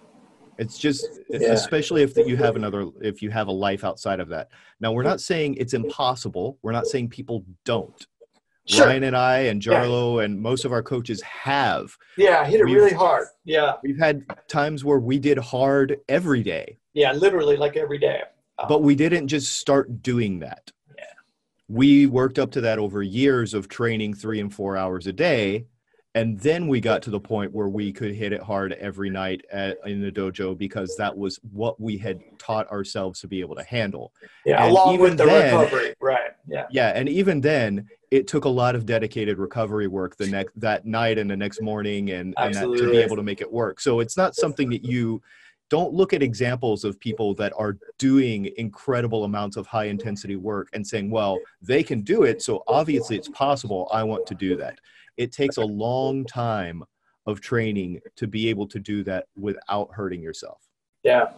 it's 0.62 0.78
just, 0.78 1.08
yeah. 1.28 1.54
especially 1.54 2.04
if 2.04 2.16
you 2.16 2.38
have 2.38 2.56
another, 2.56 2.86
if 3.02 3.24
you 3.24 3.32
have 3.32 3.48
a 3.48 3.52
life 3.52 3.84
outside 3.84 4.20
of 4.20 4.30
that. 4.30 4.50
Now, 4.80 4.92
we're 4.92 5.02
not 5.02 5.20
saying 5.20 5.56
it's 5.56 5.74
impossible. 5.74 6.60
We're 6.62 6.72
not 6.72 6.86
saying 6.86 7.10
people 7.10 7.44
don't. 7.66 8.06
Sure. 8.68 8.86
Ryan 8.86 9.06
and 9.06 9.18
I 9.18 9.38
and 9.40 9.60
Jarlo 9.60 10.18
yeah. 10.18 10.26
and 10.26 10.40
most 10.40 10.64
of 10.64 10.72
our 10.72 10.84
coaches 10.84 11.20
have. 11.24 11.98
Yeah, 12.16 12.46
hit 12.46 12.60
it 12.60 12.66
we've, 12.66 12.76
really 12.76 12.94
hard. 12.94 13.26
Yeah. 13.44 13.74
We've 13.82 13.98
had 13.98 14.24
times 14.48 14.86
where 14.86 15.00
we 15.00 15.18
did 15.18 15.40
hard 15.40 15.98
every 16.08 16.44
day. 16.44 16.78
Yeah, 16.94 17.12
literally 17.14 17.58
like 17.58 17.76
every 17.76 17.98
day. 17.98 18.22
Um, 18.60 18.68
but 18.70 18.84
we 18.84 18.94
didn't 18.94 19.30
just 19.30 19.58
start 19.58 20.04
doing 20.04 20.40
that. 20.42 20.72
Yeah. 20.96 21.06
We 21.70 22.06
worked 22.06 22.38
up 22.38 22.52
to 22.52 22.62
that 22.62 22.78
over 22.78 23.02
years 23.02 23.56
of 23.56 23.68
training 23.68 24.14
three 24.14 24.40
and 24.40 24.54
four 24.54 24.78
hours 24.78 25.08
a 25.08 25.14
day 25.14 25.66
and 26.14 26.38
then 26.40 26.68
we 26.68 26.82
got 26.82 27.02
to 27.04 27.10
the 27.10 27.20
point 27.20 27.54
where 27.54 27.70
we 27.70 27.94
could 27.94 28.14
hit 28.14 28.34
it 28.34 28.42
hard 28.42 28.74
every 28.74 29.10
night 29.10 29.46
at, 29.52 29.78
in 29.86 30.02
the 30.02 30.12
dojo 30.12 30.58
because 30.58 30.96
that 30.98 31.16
was 31.16 31.40
what 31.54 31.80
we 31.80 31.98
had 31.98 32.20
taught 32.38 32.70
ourselves 32.70 33.22
to 33.22 33.28
be 33.28 33.40
able 33.40 33.56
to 33.56 33.64
handle. 33.64 34.12
Yeah, 34.46 34.64
and 34.64 34.72
along 34.72 35.00
with 35.00 35.18
the 35.18 35.26
then, 35.26 35.58
recovery, 35.58 35.94
right? 36.02 36.32
Yeah, 36.48 36.66
yeah, 36.70 36.90
and 36.90 37.08
even 37.08 37.40
then, 37.40 37.88
it 38.10 38.28
took 38.28 38.44
a 38.44 38.50
lot 38.50 38.76
of 38.76 38.86
dedicated 38.86 39.38
recovery 39.38 39.88
work 39.88 40.18
the 40.18 40.28
next 40.28 40.60
that 40.60 40.86
night 40.86 41.18
and 41.18 41.32
the 41.32 41.38
next 41.38 41.62
morning, 41.62 42.12
and, 42.12 42.34
and 42.38 42.54
that, 42.56 42.64
to 42.64 42.92
be 42.92 42.98
able 42.98 43.16
to 43.16 43.24
make 43.24 43.40
it 43.40 43.52
work. 43.52 43.80
So 43.80 44.02
it's 44.02 44.18
not 44.18 44.36
something 44.36 44.70
that 44.72 44.84
you 44.84 45.22
don't 45.70 45.94
look 45.94 46.12
at 46.12 46.22
examples 46.22 46.84
of 46.84 47.00
people 47.00 47.34
that 47.36 47.54
are 47.58 47.78
doing 47.98 48.52
incredible 48.58 49.24
amounts 49.24 49.56
of 49.56 49.66
high 49.66 49.86
intensity 49.86 50.36
work 50.36 50.68
and 50.74 50.86
saying, 50.86 51.10
well, 51.10 51.40
they 51.62 51.84
can 51.84 52.02
do 52.02 52.24
it, 52.24 52.42
so 52.42 52.66
obviously 52.68 53.16
it's 53.16 53.30
possible. 53.30 53.88
I 53.94 54.04
want 54.04 54.28
to 54.28 54.36
do 54.36 54.58
that 54.58 54.78
it 55.22 55.32
takes 55.32 55.58
a 55.58 55.66
long 55.66 56.26
time 56.34 56.84
of 57.28 57.40
training 57.40 58.00
to 58.16 58.28
be 58.28 58.50
able 58.50 58.68
to 58.68 58.80
do 58.80 59.04
that 59.04 59.28
without 59.36 59.90
hurting 59.94 60.22
yourself. 60.22 60.60
Yeah. 61.04 61.32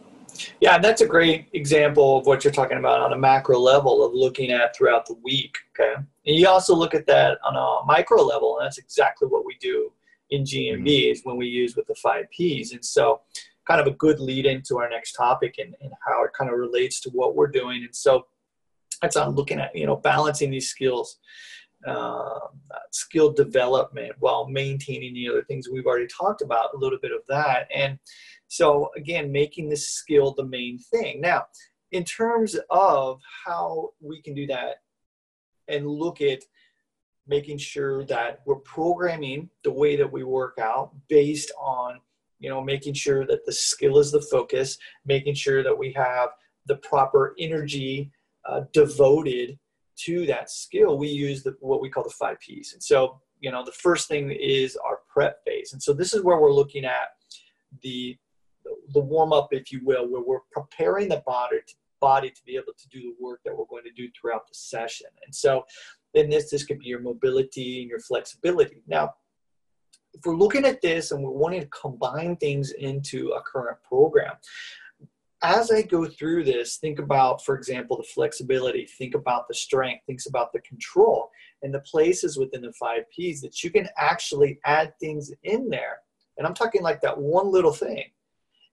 Yeah, 0.62 0.76
and 0.76 0.84
that's 0.84 1.02
a 1.02 1.06
great 1.06 1.50
example 1.54 2.18
of 2.18 2.26
what 2.26 2.44
you're 2.44 2.54
talking 2.54 2.78
about 2.78 3.02
on 3.02 3.14
a 3.14 3.18
macro 3.18 3.60
level 3.60 4.04
of 4.04 4.14
looking 4.14 4.52
at 4.52 4.76
throughout 4.76 5.06
the 5.06 5.16
week. 5.22 5.56
Okay. 5.78 5.94
And 5.96 6.36
you 6.36 6.48
also 6.48 6.74
look 6.74 6.96
at 6.96 7.06
that 7.08 7.38
on 7.46 7.56
a 7.56 7.86
micro 7.86 8.24
level, 8.24 8.58
and 8.58 8.66
that's 8.66 8.80
exactly 8.80 9.28
what 9.28 9.46
we 9.46 9.56
do 9.60 9.92
in 10.32 10.44
GMB 10.44 10.80
mm-hmm. 10.80 11.12
is 11.12 11.22
when 11.24 11.38
we 11.38 11.46
use 11.46 11.76
with 11.76 11.86
the 11.86 11.96
five 11.96 12.26
Ps. 12.32 12.72
And 12.72 12.84
so 12.84 13.22
kind 13.68 13.80
of 13.80 13.88
a 13.88 13.92
good 13.92 14.20
lead 14.20 14.46
into 14.46 14.80
our 14.80 14.90
next 14.90 15.14
topic 15.14 15.56
and, 15.60 15.76
and 15.82 15.92
how 16.06 16.24
it 16.24 16.32
kind 16.38 16.52
of 16.52 16.58
relates 16.58 17.00
to 17.02 17.10
what 17.12 17.36
we're 17.36 17.48
doing. 17.48 17.84
And 17.84 17.96
so 17.96 18.26
that's 19.02 19.16
on 19.16 19.36
looking 19.36 19.60
at, 19.60 19.76
you 19.76 19.86
know, 19.86 19.98
balancing 19.98 20.50
these 20.50 20.70
skills 20.70 21.18
uh, 21.86 22.40
skill 22.92 23.32
development 23.32 24.14
while 24.20 24.48
maintaining 24.48 25.14
the 25.14 25.30
other 25.30 25.44
things 25.44 25.70
we've 25.70 25.86
already 25.86 26.08
talked 26.08 26.42
about, 26.42 26.74
a 26.74 26.78
little 26.78 27.00
bit 27.02 27.12
of 27.12 27.22
that. 27.28 27.68
And 27.76 28.00
so, 28.48 28.90
again, 28.96 29.32
making 29.32 29.70
this 29.70 29.90
skill 29.90 30.34
the 30.34 30.46
main 30.46 30.80
thing. 30.80 31.22
Now, 31.22 31.46
in 31.92 32.04
terms 32.04 32.58
of 32.70 33.22
how 33.46 33.92
we 34.02 34.22
can 34.22 34.34
do 34.34 34.48
that 34.48 34.78
and 35.68 35.88
look 35.88 36.22
at 36.22 36.44
making 37.28 37.58
sure 37.58 38.04
that 38.06 38.42
we're 38.46 38.56
programming 38.56 39.50
the 39.64 39.72
way 39.72 39.96
that 39.96 40.12
we 40.12 40.24
work 40.24 40.58
out 40.60 40.92
based 41.08 41.52
on 41.58 42.00
you 42.40 42.50
know 42.50 42.62
making 42.62 42.94
sure 42.94 43.26
that 43.26 43.46
the 43.46 43.52
skill 43.52 43.98
is 43.98 44.12
the 44.12 44.22
focus 44.22 44.78
making 45.06 45.34
sure 45.34 45.64
that 45.64 45.78
we 45.78 45.94
have 45.94 46.30
the 46.66 46.76
proper 46.78 47.34
energy 47.40 48.12
uh, 48.46 48.62
devoted 48.74 49.58
to 50.06 50.26
that 50.26 50.50
skill 50.50 50.98
we 50.98 51.08
use 51.08 51.44
the, 51.44 51.56
what 51.60 51.82
we 51.82 51.90
call 51.90 52.04
the 52.04 52.10
five 52.10 52.40
p's. 52.40 52.74
And 52.74 52.84
so 52.84 53.20
you 53.40 53.52
know 53.52 53.64
the 53.64 53.72
first 53.72 54.08
thing 54.08 54.32
is 54.32 54.78
our 54.78 55.00
prep 55.12 55.44
phase. 55.46 55.74
And 55.74 55.82
so 55.82 55.94
this 55.94 56.14
is 56.14 56.24
where 56.24 56.40
we're 56.40 56.54
looking 56.54 56.86
at 56.86 57.10
the 57.82 58.18
the 58.94 59.00
warm 59.00 59.34
up 59.34 59.50
if 59.52 59.72
you 59.72 59.82
will 59.84 60.08
where 60.08 60.24
we're 60.26 60.40
preparing 60.52 61.10
the 61.10 61.24
body 61.26 61.58
to, 61.68 61.74
body 62.00 62.30
to 62.30 62.42
be 62.46 62.56
able 62.56 62.74
to 62.78 62.88
do 62.90 63.02
the 63.02 63.16
work 63.20 63.42
that 63.46 63.56
we're 63.56 63.66
going 63.66 63.84
to 63.84 63.92
do 63.92 64.10
throughout 64.12 64.48
the 64.48 64.56
session. 64.56 65.08
And 65.26 65.34
so 65.34 65.64
in 66.14 66.30
this 66.30 66.50
this 66.50 66.66
could 66.66 66.80
be 66.80 66.88
your 66.88 67.02
mobility 67.02 67.82
and 67.82 67.90
your 67.90 68.00
flexibility. 68.00 68.82
Now 68.88 69.14
if 70.14 70.22
we're 70.26 70.36
looking 70.36 70.66
at 70.66 70.82
this 70.82 71.12
and 71.12 71.24
we're 71.24 71.32
wanting 71.32 71.62
to 71.62 71.68
combine 71.68 72.36
things 72.38 72.72
into 72.72 73.30
a 73.32 73.42
current 73.42 73.78
program, 73.84 74.34
as 75.44 75.72
I 75.72 75.82
go 75.82 76.06
through 76.06 76.46
this, 76.46 76.78
think 76.78 77.00
about, 77.00 77.44
for 77.44 77.56
example, 77.56 77.98
the 77.98 78.04
flexibility, 78.04 78.86
think 78.86 79.14
about 79.14 79.48
the 79.48 79.54
strength, 79.54 80.06
think 80.08 80.22
about 80.28 80.54
the 80.54 80.62
control, 80.62 81.30
and 81.62 81.74
the 81.74 81.82
places 81.82 82.38
within 82.38 82.62
the 82.62 82.72
five 82.74 83.04
P's 83.14 83.42
that 83.42 83.62
you 83.64 83.70
can 83.70 83.88
actually 83.98 84.60
add 84.66 84.94
things 85.00 85.32
in 85.44 85.70
there. 85.70 85.98
And 86.38 86.48
I'm 86.48 86.54
talking 86.54 86.82
like 86.82 87.02
that 87.02 87.18
one 87.18 87.52
little 87.52 87.74
thing 87.74 88.06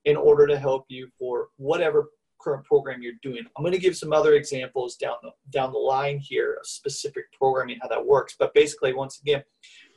in 0.05 0.17
order 0.17 0.47
to 0.47 0.59
help 0.59 0.87
you 0.89 1.09
for 1.19 1.49
whatever 1.57 2.11
current 2.41 2.65
program 2.65 3.03
you're 3.03 3.13
doing. 3.23 3.45
I'm 3.57 3.63
going 3.63 3.73
to 3.73 3.79
give 3.79 3.97
some 3.97 4.13
other 4.13 4.35
examples 4.35 4.97
down 4.97 5.17
the 5.23 5.31
down 5.51 5.73
the 5.73 5.79
line 5.79 6.19
here 6.19 6.57
of 6.59 6.67
specific 6.67 7.25
programming 7.33 7.79
how 7.83 7.89
that 7.89 8.05
works. 8.05 8.35
But 8.39 8.55
basically, 8.55 8.95
once 8.95 9.21
again, 9.21 9.43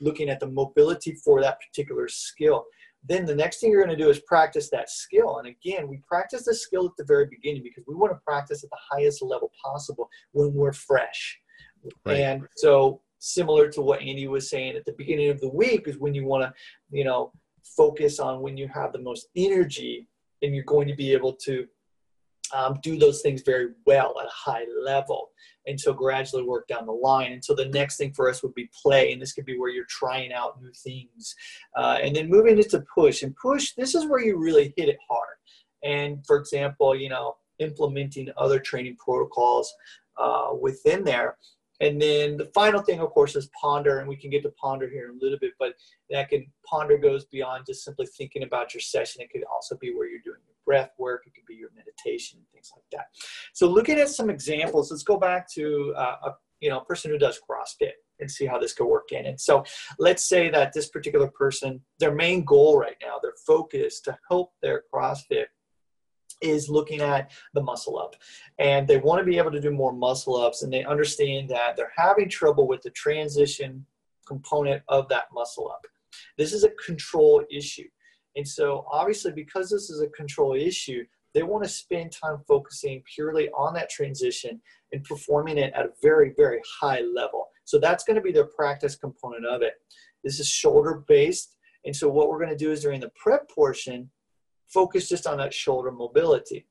looking 0.01 0.30
at 0.30 0.39
the 0.39 0.47
mobility 0.47 1.15
for 1.15 1.41
that 1.41 1.59
particular 1.61 2.09
skill. 2.09 2.65
Then 3.08 3.26
the 3.26 3.36
next 3.36 3.60
thing 3.60 3.72
you're 3.72 3.84
going 3.84 3.97
to 3.97 4.01
do 4.01 4.10
is 4.10 4.20
practice 4.20 4.70
that 4.70 4.89
skill. 4.89 5.38
And 5.39 5.47
again, 5.47 5.88
we 5.88 6.01
practice 6.08 6.45
the 6.45 6.56
skill 6.56 6.86
at 6.86 6.91
the 6.97 7.04
very 7.04 7.26
beginning 7.26 7.64
because 7.64 7.84
we 7.88 7.95
want 7.95 8.14
to 8.14 8.20
practice 8.26 8.64
at 8.64 8.70
the 8.70 8.78
highest 8.91 9.22
level 9.22 9.51
possible 9.64 10.10
when 10.32 10.54
we're 10.54 10.74
fresh. 10.74 11.39
Right. 12.06 12.20
And 12.20 12.47
so 12.56 13.01
similar 13.20 13.70
to 13.70 13.82
what 13.82 14.01
Andy 14.01 14.28
was 14.28 14.49
saying 14.49 14.76
at 14.76 14.86
the 14.86 14.95
beginning 14.97 15.30
of 15.30 15.41
the 15.41 15.49
week 15.49 15.88
is 15.88 15.97
when 15.97 16.14
you 16.14 16.26
want 16.26 16.43
to, 16.43 16.54
you 16.91 17.04
know, 17.04 17.32
focus 17.64 18.20
on 18.20 18.41
when 18.41 18.58
you 18.58 18.68
have 18.68 18.93
the 18.93 18.99
most 18.99 19.28
energy 19.36 20.08
and 20.41 20.54
you're 20.54 20.64
going 20.66 20.88
to 20.88 20.95
be 20.95 21.14
able 21.14 21.34
to 21.34 21.66
um, 22.54 22.78
do 22.84 22.97
those 22.97 23.22
things 23.22 23.41
very 23.45 23.70
well 23.86 24.16
at 24.20 24.28
a 24.28 24.32
high 24.32 24.66
level 24.82 25.30
and 25.68 25.80
so 25.80 25.93
gradually 25.93 26.43
work 26.43 26.68
down 26.68 26.86
the 26.86 26.91
line 26.91 27.32
and 27.32 27.43
so 27.43 27.53
the 27.55 27.66
next 27.66 27.97
thing 27.97 28.14
for 28.14 28.30
us 28.30 28.43
would 28.43 28.53
be 28.53 28.70
play 28.82 29.11
and 29.11 29.22
this 29.22 29.34
could 29.34 29.45
be 29.45 29.57
where 29.57 29.70
you're 29.70 29.86
trying 29.89 30.34
out 30.34 30.61
new 30.61 30.72
things. 30.72 31.36
Uh, 31.76 31.97
and 32.01 32.16
then 32.16 32.30
moving 32.30 32.57
into 32.57 32.84
push 32.93 33.24
and 33.24 33.36
push 33.36 33.74
this 33.74 33.95
is 33.95 34.05
where 34.05 34.24
you 34.24 34.38
really 34.38 34.74
hit 34.78 34.89
it 34.89 34.97
hard. 35.09 35.38
And 35.84 36.26
for 36.26 36.38
example 36.38 36.95
you 36.95 37.09
know 37.09 37.36
implementing 37.59 38.30
other 38.38 38.59
training 38.59 38.97
protocols 38.97 39.74
uh, 40.18 40.49
within 40.59 41.03
there. 41.03 41.38
And 41.82 42.01
then 42.01 42.38
the 42.38 42.45
final 42.53 42.82
thing, 42.82 42.99
of 42.99 43.09
course, 43.09 43.36
is 43.36 43.49
ponder, 43.59 43.99
and 43.99 44.07
we 44.07 44.16
can 44.16 44.30
get 44.30 44.43
to 44.43 44.49
ponder 44.51 44.88
here 44.88 45.09
in 45.09 45.18
a 45.18 45.20
little 45.20 45.39
bit, 45.39 45.51
but 45.59 45.74
that 46.11 46.30
can 46.30 46.45
ponder 46.66 46.97
goes 46.97 47.26
beyond 47.26 47.66
just 47.66 47.84
simply 47.84 48.05
thinking 48.05 48.43
about 48.43 48.74
your 48.74 48.82
session. 48.82 49.22
It 49.22 49.32
could 49.32 49.43
also 49.51 49.76
be 49.78 49.93
where 49.93 50.07
you're 50.07 50.22
doing 50.24 50.39
breath 50.66 50.91
work. 50.97 51.24
It 51.26 51.34
could 51.34 51.45
be 51.45 51.55
your 51.55 51.70
meditation 51.76 52.39
things 52.53 52.72
like 52.76 52.86
that. 52.91 53.07
So 53.53 53.68
looking 53.68 53.99
at 53.99 54.09
some 54.09 54.30
examples, 54.30 54.91
let's 54.91 55.03
go 55.03 55.18
back 55.18 55.49
to 55.53 55.93
uh, 55.97 56.16
a 56.26 56.32
you 56.59 56.70
know 56.70 56.82
person 56.82 57.11
who 57.11 57.18
does 57.18 57.39
CrossFit 57.49 57.91
and 58.20 58.30
see 58.30 58.45
how 58.45 58.57
this 58.57 58.74
could 58.74 58.86
work 58.86 59.11
in. 59.11 59.26
And 59.26 59.39
so 59.39 59.64
let's 59.99 60.28
say 60.28 60.49
that 60.49 60.72
this 60.74 60.89
particular 60.89 61.28
person, 61.28 61.82
their 61.99 62.14
main 62.14 62.45
goal 62.45 62.78
right 62.78 62.95
now, 63.01 63.18
their 63.22 63.34
focus 63.45 63.99
to 64.01 64.18
help 64.30 64.53
their 64.61 64.84
CrossFit 64.93 65.45
is 66.41 66.70
looking 66.70 67.01
at 67.01 67.32
the 67.53 67.61
muscle 67.61 67.97
up 67.97 68.16
and 68.59 68.88
they 68.88 68.97
want 68.97 69.20
to 69.20 69.26
be 69.26 69.38
able 69.38 69.51
to 69.51 69.61
do 69.61 69.72
more 69.72 69.93
muscle 69.93 70.36
ups 70.36 70.61
and 70.61 70.72
they 70.72 70.84
understand 70.84 71.49
that 71.49 71.76
they're 71.78 71.91
having 71.95 72.30
trouble 72.30 72.68
with 72.68 72.82
the 72.82 72.89
transition 72.91 73.86
component 74.28 74.82
of 74.89 75.07
that 75.07 75.26
muscle 75.34 75.70
up 75.72 75.86
this 76.38 76.51
is 76.51 76.64
a 76.64 76.70
control 76.72 77.43
issue 77.49 77.88
and 78.36 78.48
so 78.48 78.86
obviously 78.92 79.32
because 79.32 79.70
this 79.70 79.90
is 79.90 80.02
a 80.02 80.08
control 80.10 80.54
issue 80.54 81.04
they 81.34 81.44
want 81.44 81.64
to 81.64 81.70
spend 81.70 82.12
time 82.12 82.38
focusing 82.48 83.02
purely 83.14 83.50
on 83.50 83.74
that 83.74 83.90
transition 83.90 84.62
and 84.92 85.04
performing 85.04 85.58
it 85.58 85.74
at 85.74 85.86
a 85.86 85.94
very 86.02 86.34
very 86.38 86.62
high 86.80 87.02
level 87.16 87.48
so 87.66 87.80
that's 87.80 88.04
going 88.04 88.16
to 88.16 88.22
be 88.22 88.32
their 88.32 88.46
practice 88.46 88.96
component 88.96 89.46
of 89.46 89.62
it 89.62 89.74
this 90.24 90.40
is 90.40 90.48
shoulder 90.48 91.04
based 91.08 91.56
and 91.86 91.96
so 91.96 92.10
what 92.10 92.30
we're 92.30 92.40
going 92.40 92.50
to 92.50 92.56
do 92.56 92.72
is 92.72 92.82
during 92.82 93.00
the 93.00 93.12
prep 93.16 93.50
portion 93.50 94.10
focus 94.74 95.08
just 95.08 95.28
on 95.28 95.38
that 95.38 95.54
shoulder 95.54 95.92
mobility. 95.92 96.66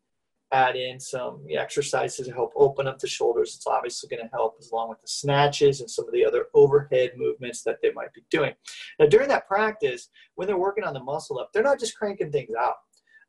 Add 0.53 0.77
in 0.77 1.01
some 1.01 1.45
exercises 1.51 2.27
to 2.27 2.33
help 2.33 2.53
open 2.55 2.87
up 2.87 2.99
the 2.99 3.07
shoulders. 3.07 3.55
It's 3.57 3.67
obviously 3.67 4.09
going 4.09 4.23
to 4.23 4.31
help 4.33 4.57
as 4.61 4.71
long 4.71 4.91
with 4.91 5.01
the 5.01 5.09
snatches 5.09 5.81
and 5.81 5.91
some 5.91 6.07
of 6.07 6.13
the 6.13 6.25
other 6.25 6.47
overhead 6.55 7.13
movements 7.17 7.63
that 7.63 7.79
they 7.83 7.91
might 7.93 8.13
be 8.13 8.23
doing. 8.31 8.53
Now, 8.99 9.07
during 9.07 9.29
that 9.29 9.49
practice, 9.49 10.11
when 10.35 10.47
they're 10.47 10.59
working 10.59 10.85
on 10.85 10.93
the 10.93 11.03
muscle 11.03 11.39
up, 11.39 11.51
they're 11.53 11.63
not 11.63 11.81
just 11.81 11.97
cranking 11.97 12.31
things 12.31 12.51
out. 12.59 12.75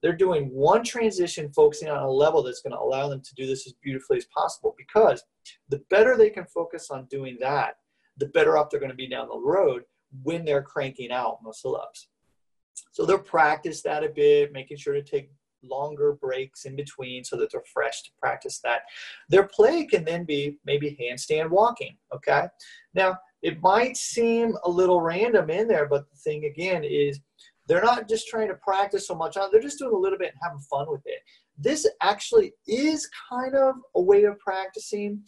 They're 0.02 0.12
doing 0.12 0.50
one 0.52 0.84
transition, 0.84 1.50
focusing 1.54 1.90
on 1.90 2.04
a 2.04 2.12
level 2.12 2.44
that's 2.44 2.62
going 2.62 2.74
to 2.74 2.80
allow 2.80 3.08
them 3.08 3.22
to 3.22 3.36
do 3.36 3.48
this 3.48 3.66
as 3.66 3.74
beautifully 3.82 4.18
as 4.18 4.26
possible 4.26 4.76
because 4.78 5.24
the 5.70 5.82
better 5.90 6.18
they 6.18 6.30
can 6.30 6.46
focus 6.46 6.92
on 6.92 7.06
doing 7.06 7.38
that, 7.40 7.78
the 8.18 8.26
better 8.28 8.58
off 8.58 8.70
they're 8.70 8.82
going 8.82 8.90
to 8.90 8.98
be 8.98 9.08
down 9.08 9.30
the 9.30 9.40
road 9.40 9.84
when 10.24 10.44
they're 10.44 10.62
cranking 10.62 11.14
out 11.14 11.40
muscle 11.42 11.78
ups. 11.78 12.10
So 12.92 13.06
they'll 13.06 13.18
practice 13.18 13.82
that 13.84 14.04
a 14.04 14.10
bit, 14.10 14.52
making 14.52 14.76
sure 14.76 14.94
to 14.94 15.02
take 15.02 15.32
longer 15.64 16.14
breaks 16.14 16.66
in 16.66 16.76
between 16.76 17.24
so 17.24 17.36
that 17.38 17.52
they're 17.52 17.64
fresh 17.74 18.04
to 18.04 18.12
practice 18.20 18.60
that. 18.64 18.82
Their 19.30 19.48
play 19.48 19.86
can 19.86 20.04
then 20.04 20.26
be 20.26 20.58
maybe 20.66 20.98
handstand 21.00 21.50
walking. 21.50 21.98
Okay. 22.14 22.48
Now, 22.94 23.18
it 23.42 23.62
might 23.62 23.98
seem 23.98 24.56
a 24.64 24.70
little 24.70 25.02
random 25.02 25.50
in 25.50 25.68
there, 25.68 25.88
but 25.88 26.10
the 26.10 26.18
thing 26.18 26.46
again 26.46 26.84
is 26.84 27.20
they're 27.68 27.84
not 27.84 28.08
just 28.08 28.28
trying 28.28 28.50
to 28.50 28.56
practice 28.56 29.08
so 29.08 29.16
much 29.16 29.38
on, 29.38 29.50
they're 29.52 29.62
just 29.62 29.80
doing 29.80 29.94
a 29.94 29.98
little 29.98 30.18
bit 30.18 30.30
and 30.32 30.40
having 30.42 30.60
fun 30.60 30.86
with 30.90 31.02
it. 31.06 31.20
This 31.58 31.88
actually 32.02 32.54
is 32.68 33.10
kind 33.30 33.56
of 33.56 33.76
a 33.96 34.02
way 34.02 34.24
of 34.24 34.40
practicing, 34.40 35.22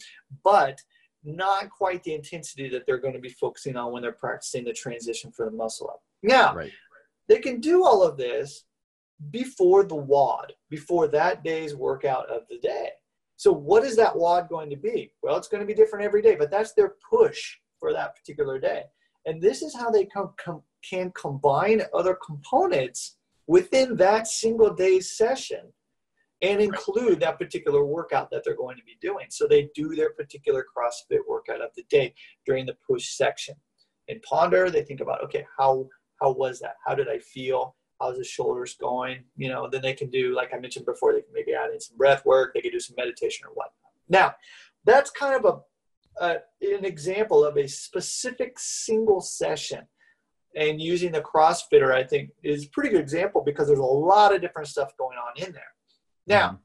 but 0.44 0.78
not 1.24 1.70
quite 1.70 2.02
the 2.04 2.14
intensity 2.14 2.68
that 2.68 2.84
they're 2.86 2.98
going 2.98 3.14
to 3.14 3.20
be 3.20 3.28
focusing 3.28 3.76
on 3.76 3.92
when 3.92 4.02
they're 4.02 4.12
practicing 4.12 4.64
the 4.64 4.72
transition 4.72 5.32
for 5.32 5.46
the 5.46 5.56
muscle 5.56 5.90
up. 5.90 6.00
Now, 6.22 6.54
right. 6.54 6.72
They 7.28 7.38
can 7.38 7.60
do 7.60 7.84
all 7.84 8.02
of 8.02 8.16
this 8.16 8.64
before 9.30 9.84
the 9.84 9.96
WOD, 9.96 10.52
before 10.70 11.08
that 11.08 11.42
day's 11.42 11.74
workout 11.74 12.28
of 12.30 12.42
the 12.48 12.58
day. 12.58 12.90
So, 13.36 13.52
what 13.52 13.84
is 13.84 13.96
that 13.96 14.16
WOD 14.16 14.48
going 14.48 14.70
to 14.70 14.76
be? 14.76 15.12
Well, 15.22 15.36
it's 15.36 15.48
going 15.48 15.60
to 15.60 15.66
be 15.66 15.74
different 15.74 16.04
every 16.04 16.22
day, 16.22 16.36
but 16.36 16.50
that's 16.50 16.72
their 16.72 16.94
push 17.08 17.56
for 17.78 17.92
that 17.92 18.16
particular 18.16 18.58
day. 18.58 18.84
And 19.26 19.42
this 19.42 19.62
is 19.62 19.74
how 19.74 19.90
they 19.90 20.06
com- 20.06 20.34
com- 20.42 20.62
can 20.88 21.12
combine 21.20 21.82
other 21.92 22.16
components 22.24 23.16
within 23.46 23.96
that 23.96 24.26
single 24.26 24.72
day's 24.72 25.16
session 25.16 25.72
and 26.42 26.60
include 26.60 27.20
that 27.20 27.38
particular 27.38 27.84
workout 27.84 28.30
that 28.30 28.42
they're 28.44 28.56
going 28.56 28.76
to 28.76 28.84
be 28.84 28.96
doing. 29.00 29.26
So 29.30 29.46
they 29.46 29.68
do 29.74 29.94
their 29.94 30.10
particular 30.10 30.64
CrossFit 30.64 31.20
workout 31.28 31.62
of 31.62 31.70
the 31.76 31.84
day 31.88 32.14
during 32.44 32.66
the 32.66 32.76
push 32.88 33.08
section. 33.08 33.54
In 34.08 34.20
Ponder, 34.20 34.70
they 34.70 34.82
think 34.82 35.00
about, 35.00 35.22
okay, 35.24 35.44
how 35.58 35.88
how 36.20 36.32
was 36.32 36.60
that? 36.60 36.76
How 36.86 36.94
did 36.94 37.08
I 37.08 37.18
feel? 37.18 37.76
How's 38.00 38.18
the 38.18 38.24
shoulders 38.24 38.76
going? 38.80 39.24
You 39.36 39.48
know, 39.48 39.68
then 39.70 39.82
they 39.82 39.94
can 39.94 40.10
do, 40.10 40.34
like 40.34 40.52
I 40.54 40.58
mentioned 40.58 40.86
before, 40.86 41.12
they 41.12 41.22
can 41.22 41.32
maybe 41.32 41.54
add 41.54 41.72
in 41.72 41.80
some 41.80 41.96
breath 41.96 42.24
work. 42.24 42.52
They 42.54 42.60
can 42.60 42.72
do 42.72 42.80
some 42.80 42.96
meditation 42.98 43.46
or 43.46 43.50
whatnot. 43.54 43.72
Now, 44.08 44.34
that's 44.84 45.10
kind 45.10 45.34
of 45.34 45.44
a, 46.20 46.24
a 46.24 46.38
an 46.62 46.84
example 46.84 47.44
of 47.44 47.56
a 47.56 47.66
specific 47.66 48.58
single 48.58 49.20
session. 49.20 49.86
And 50.54 50.80
using 50.80 51.12
the 51.12 51.20
CrossFitter, 51.20 51.92
I 51.92 52.02
think, 52.02 52.30
is 52.42 52.64
a 52.64 52.68
pretty 52.70 52.88
good 52.88 53.00
example 53.00 53.42
because 53.44 53.66
there's 53.66 53.78
a 53.78 53.82
lot 53.82 54.34
of 54.34 54.40
different 54.40 54.68
stuff 54.68 54.96
going 54.96 55.18
on 55.18 55.44
in 55.44 55.52
there. 55.52 55.62
Now, 56.26 56.60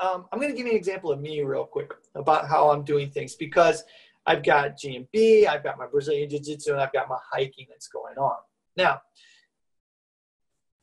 um, 0.00 0.26
I'm 0.30 0.38
going 0.38 0.52
to 0.52 0.56
give 0.56 0.66
you 0.66 0.72
an 0.72 0.78
example 0.78 1.10
of 1.10 1.20
me 1.20 1.40
real 1.42 1.64
quick 1.64 1.92
about 2.14 2.46
how 2.46 2.70
I'm 2.70 2.84
doing 2.84 3.10
things 3.10 3.34
because– 3.34 3.84
I've 4.28 4.42
got 4.42 4.76
GMB, 4.76 5.46
I've 5.46 5.64
got 5.64 5.78
my 5.78 5.86
Brazilian 5.86 6.28
Jiu 6.28 6.38
Jitsu, 6.38 6.72
and 6.72 6.82
I've 6.82 6.92
got 6.92 7.08
my 7.08 7.16
hiking 7.32 7.66
that's 7.70 7.88
going 7.88 8.18
on. 8.18 8.36
Now, 8.76 9.00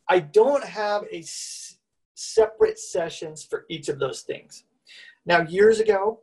I 0.10 0.20
don't 0.20 0.64
have 0.64 1.03
a 1.12 1.20
s- 1.20 1.78
separate 2.14 2.80
sessions 2.80 3.43
for 3.43 3.66
each 3.70 3.89
of 3.89 3.99
those 3.99 4.22
things. 4.22 4.64
Now, 5.26 5.41
years 5.41 5.80
ago, 5.80 6.20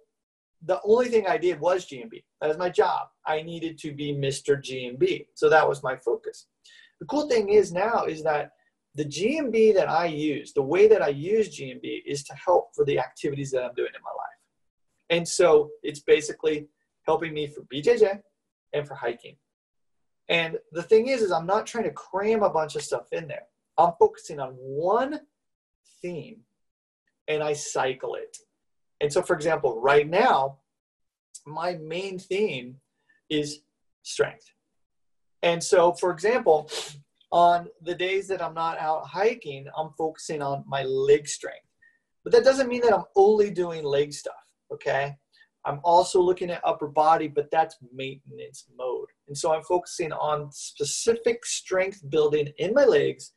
the 0.65 0.81
only 0.85 1.09
thing 1.09 1.27
I 1.27 1.39
did 1.39 1.59
was 1.59 1.87
GMB. 1.87 2.23
That 2.41 2.49
was 2.49 2.59
my 2.59 2.71
job. 2.71 3.09
I 3.27 3.43
needed 3.43 3.79
to 3.79 3.93
be 3.93 4.15
Mr. 4.15 4.63
GMB. 4.63 5.27
So 5.35 5.49
that 5.49 5.69
was 5.69 5.83
my 5.83 5.97
focus. 5.97 6.47
The 7.01 7.07
cool 7.07 7.29
thing 7.29 7.49
is 7.49 7.73
now 7.73 8.05
is 8.05 8.23
that 8.23 8.53
the 8.95 9.05
GMB 9.05 9.75
that 9.75 9.89
I 9.89 10.07
use, 10.07 10.53
the 10.53 10.63
way 10.63 10.87
that 10.87 11.03
I 11.03 11.09
use 11.09 11.59
GMB 11.59 12.03
is 12.07 12.23
to 12.25 12.35
help 12.35 12.75
for 12.77 12.85
the 12.85 12.99
activities 12.99 13.51
that 13.53 13.65
I'm 13.65 13.75
doing 13.75 13.91
in 13.95 14.03
my 14.03 14.11
life. 14.11 14.33
And 15.11 15.27
so 15.27 15.71
it's 15.83 16.01
basically 16.01 16.69
helping 17.07 17.35
me 17.35 17.49
for 17.49 17.63
BJJ 17.63 18.21
and 18.73 18.87
for 18.87 18.95
hiking. 18.95 19.37
And 20.29 20.59
the 20.73 20.83
thing 20.83 21.09
is, 21.09 21.23
is 21.23 21.33
I'm 21.33 21.47
not 21.47 21.67
trying 21.67 21.85
to 21.85 21.91
cram 21.91 22.43
a 22.43 22.51
bunch 22.51 22.77
of 22.77 22.83
stuff 22.83 23.07
in 23.13 23.27
there. 23.27 23.47
I'm 23.79 23.93
focusing 23.99 24.41
on 24.41 24.51
one 24.53 25.21
theme 26.01 26.41
and 27.29 27.43
I 27.43 27.53
cycle 27.53 28.15
it. 28.15 28.37
And 29.01 29.13
so, 29.13 29.23
for 29.23 29.35
example, 29.35 29.81
right 29.81 30.09
now, 30.09 30.59
my 31.47 31.75
main 31.75 32.19
theme 32.19 32.77
is 33.31 33.61
strength. 34.03 34.51
And 35.43 35.63
so, 35.63 35.93
for 35.93 36.11
example, 36.13 36.71
on 37.33 37.69
the 37.81 37.95
days 37.95 38.29
that 38.29 38.43
I'm 38.43 38.55
not 38.55 38.79
out 38.79 39.07
hiking, 39.07 39.67
I'm 39.77 39.91
focusing 39.99 40.43
on 40.43 40.65
my 40.67 40.83
leg 40.85 41.27
strength. 41.27 41.67
But 42.23 42.33
that 42.33 42.45
doesn't 42.45 42.69
mean 42.69 42.83
that 42.83 42.95
I'm 42.95 43.05
only 43.17 43.51
doing 43.51 43.83
leg 43.83 44.13
stuff, 44.13 44.35
okay? 44.73 45.17
I'm 45.65 45.81
also 45.83 46.21
looking 46.21 46.51
at 46.51 46.61
upper 46.65 46.89
body, 46.89 47.29
but 47.29 47.51
that's 47.51 47.77
maintenance 47.93 48.67
mode. 48.77 49.09
And 49.29 49.37
so 49.37 49.53
I'm 49.53 49.63
focusing 49.63 50.13
on 50.13 50.51
specific 50.53 51.45
strength 51.45 52.09
building 52.11 52.53
in 52.59 52.75
my 52.75 52.85
legs 52.85 53.33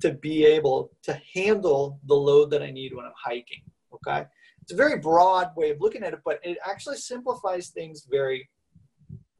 to 0.00 0.12
be 0.12 0.44
able 0.44 0.90
to 1.02 1.20
handle 1.34 2.00
the 2.06 2.14
load 2.14 2.50
that 2.50 2.62
I 2.62 2.70
need 2.70 2.94
when 2.94 3.06
I'm 3.06 3.12
hiking. 3.16 3.62
Okay. 3.94 4.26
It's 4.62 4.72
a 4.72 4.76
very 4.76 4.98
broad 4.98 5.50
way 5.56 5.70
of 5.70 5.80
looking 5.80 6.02
at 6.02 6.12
it, 6.12 6.20
but 6.24 6.40
it 6.42 6.58
actually 6.66 6.96
simplifies 6.96 7.68
things 7.68 8.06
very, 8.10 8.48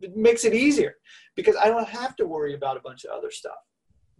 it 0.00 0.16
makes 0.16 0.44
it 0.44 0.54
easier 0.54 0.94
because 1.34 1.56
I 1.56 1.66
don't 1.66 1.88
have 1.88 2.16
to 2.16 2.26
worry 2.26 2.54
about 2.54 2.76
a 2.76 2.80
bunch 2.80 3.04
of 3.04 3.10
other 3.10 3.30
stuff. 3.30 3.58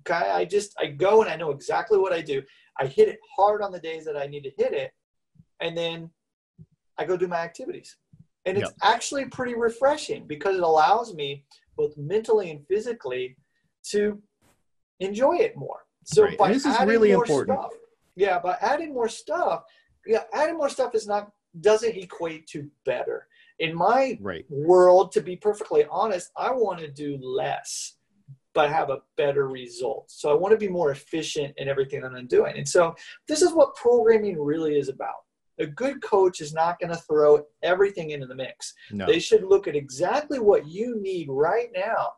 Okay. 0.01 0.31
I 0.31 0.45
just, 0.45 0.75
I 0.81 0.87
go 0.87 1.23
and 1.23 1.31
I 1.31 1.37
know 1.37 1.51
exactly 1.51 1.99
what 1.99 2.13
I 2.13 2.21
do. 2.21 2.43
I 2.79 2.87
hit 2.87 3.09
it 3.09 3.19
hard 3.37 3.63
on 3.63 3.73
the 3.73 3.81
days 3.81 4.05
that 4.05 4.17
I 4.17 4.27
need 4.27 4.43
to 4.43 4.53
hit 4.59 4.73
it. 4.73 4.93
And 5.61 5.77
then 5.77 6.11
I 6.99 7.05
go 7.05 7.17
do 7.17 7.29
my 7.29 7.39
activities. 7.39 7.97
And 8.45 8.57
it's 8.57 8.71
yep. 8.71 8.77
actually 8.83 9.25
pretty 9.25 9.55
refreshing 9.55 10.27
because 10.27 10.57
it 10.57 10.63
allows 10.63 11.15
me 11.15 11.45
both 11.77 11.97
mentally 11.97 12.51
and 12.51 12.65
physically 12.69 13.37
to 13.91 14.23
enjoy 15.01 15.37
it 15.37 15.57
more. 15.57 15.86
So 16.07 16.23
right. 16.23 16.39
by 16.39 16.53
this 16.53 16.65
is 16.65 16.79
really 16.85 17.11
important. 17.11 17.59
Stuff, 17.59 17.73
yeah, 18.15 18.39
by 18.39 18.57
adding 18.61 18.95
more 18.95 19.09
stuff, 19.09 19.65
yeah, 20.07 20.23
adding 20.33 20.57
more 20.57 20.69
stuff 20.69 20.95
is 20.95 21.07
not 21.07 21.33
doesn't 21.61 21.97
equate 21.97 22.47
to 22.49 22.71
better. 22.85 23.27
In 23.59 23.75
my 23.75 24.17
right. 24.21 24.45
world, 24.49 25.11
to 25.13 25.21
be 25.21 25.37
perfectly 25.37 25.85
honest, 25.91 26.31
I 26.37 26.53
want 26.53 26.79
to 26.81 26.89
do 26.89 27.19
less, 27.21 27.97
but 28.55 28.71
have 28.71 28.91
a 28.91 28.99
better 29.17 29.49
result. 29.49 30.11
So 30.11 30.31
I 30.31 30.35
want 30.35 30.53
to 30.53 30.59
be 30.59 30.69
more 30.69 30.93
efficient 30.93 31.55
in 31.57 31.69
everything 31.69 32.03
that 32.03 32.13
I'm 32.13 32.27
doing. 32.27 32.57
And 32.57 32.69
so 32.69 32.95
this 33.27 33.43
is 33.43 33.53
what 33.53 33.75
programming 33.75 34.41
really 34.41 34.79
is 34.79 34.89
about. 34.89 35.25
A 35.59 35.67
good 35.67 36.03
coach 36.03 36.41
is 36.43 36.53
not 36.53 36.79
going 36.79 36.91
to 36.91 37.03
throw 37.03 37.43
everything 37.63 38.11
into 38.11 38.27
the 38.27 38.35
mix. 38.35 38.75
No. 38.93 39.07
They 39.07 39.19
should 39.19 39.43
look 39.43 39.67
at 39.67 39.75
exactly 39.75 40.39
what 40.39 40.69
you 40.69 41.01
need 41.01 41.29
right 41.31 41.71
now 41.75 42.11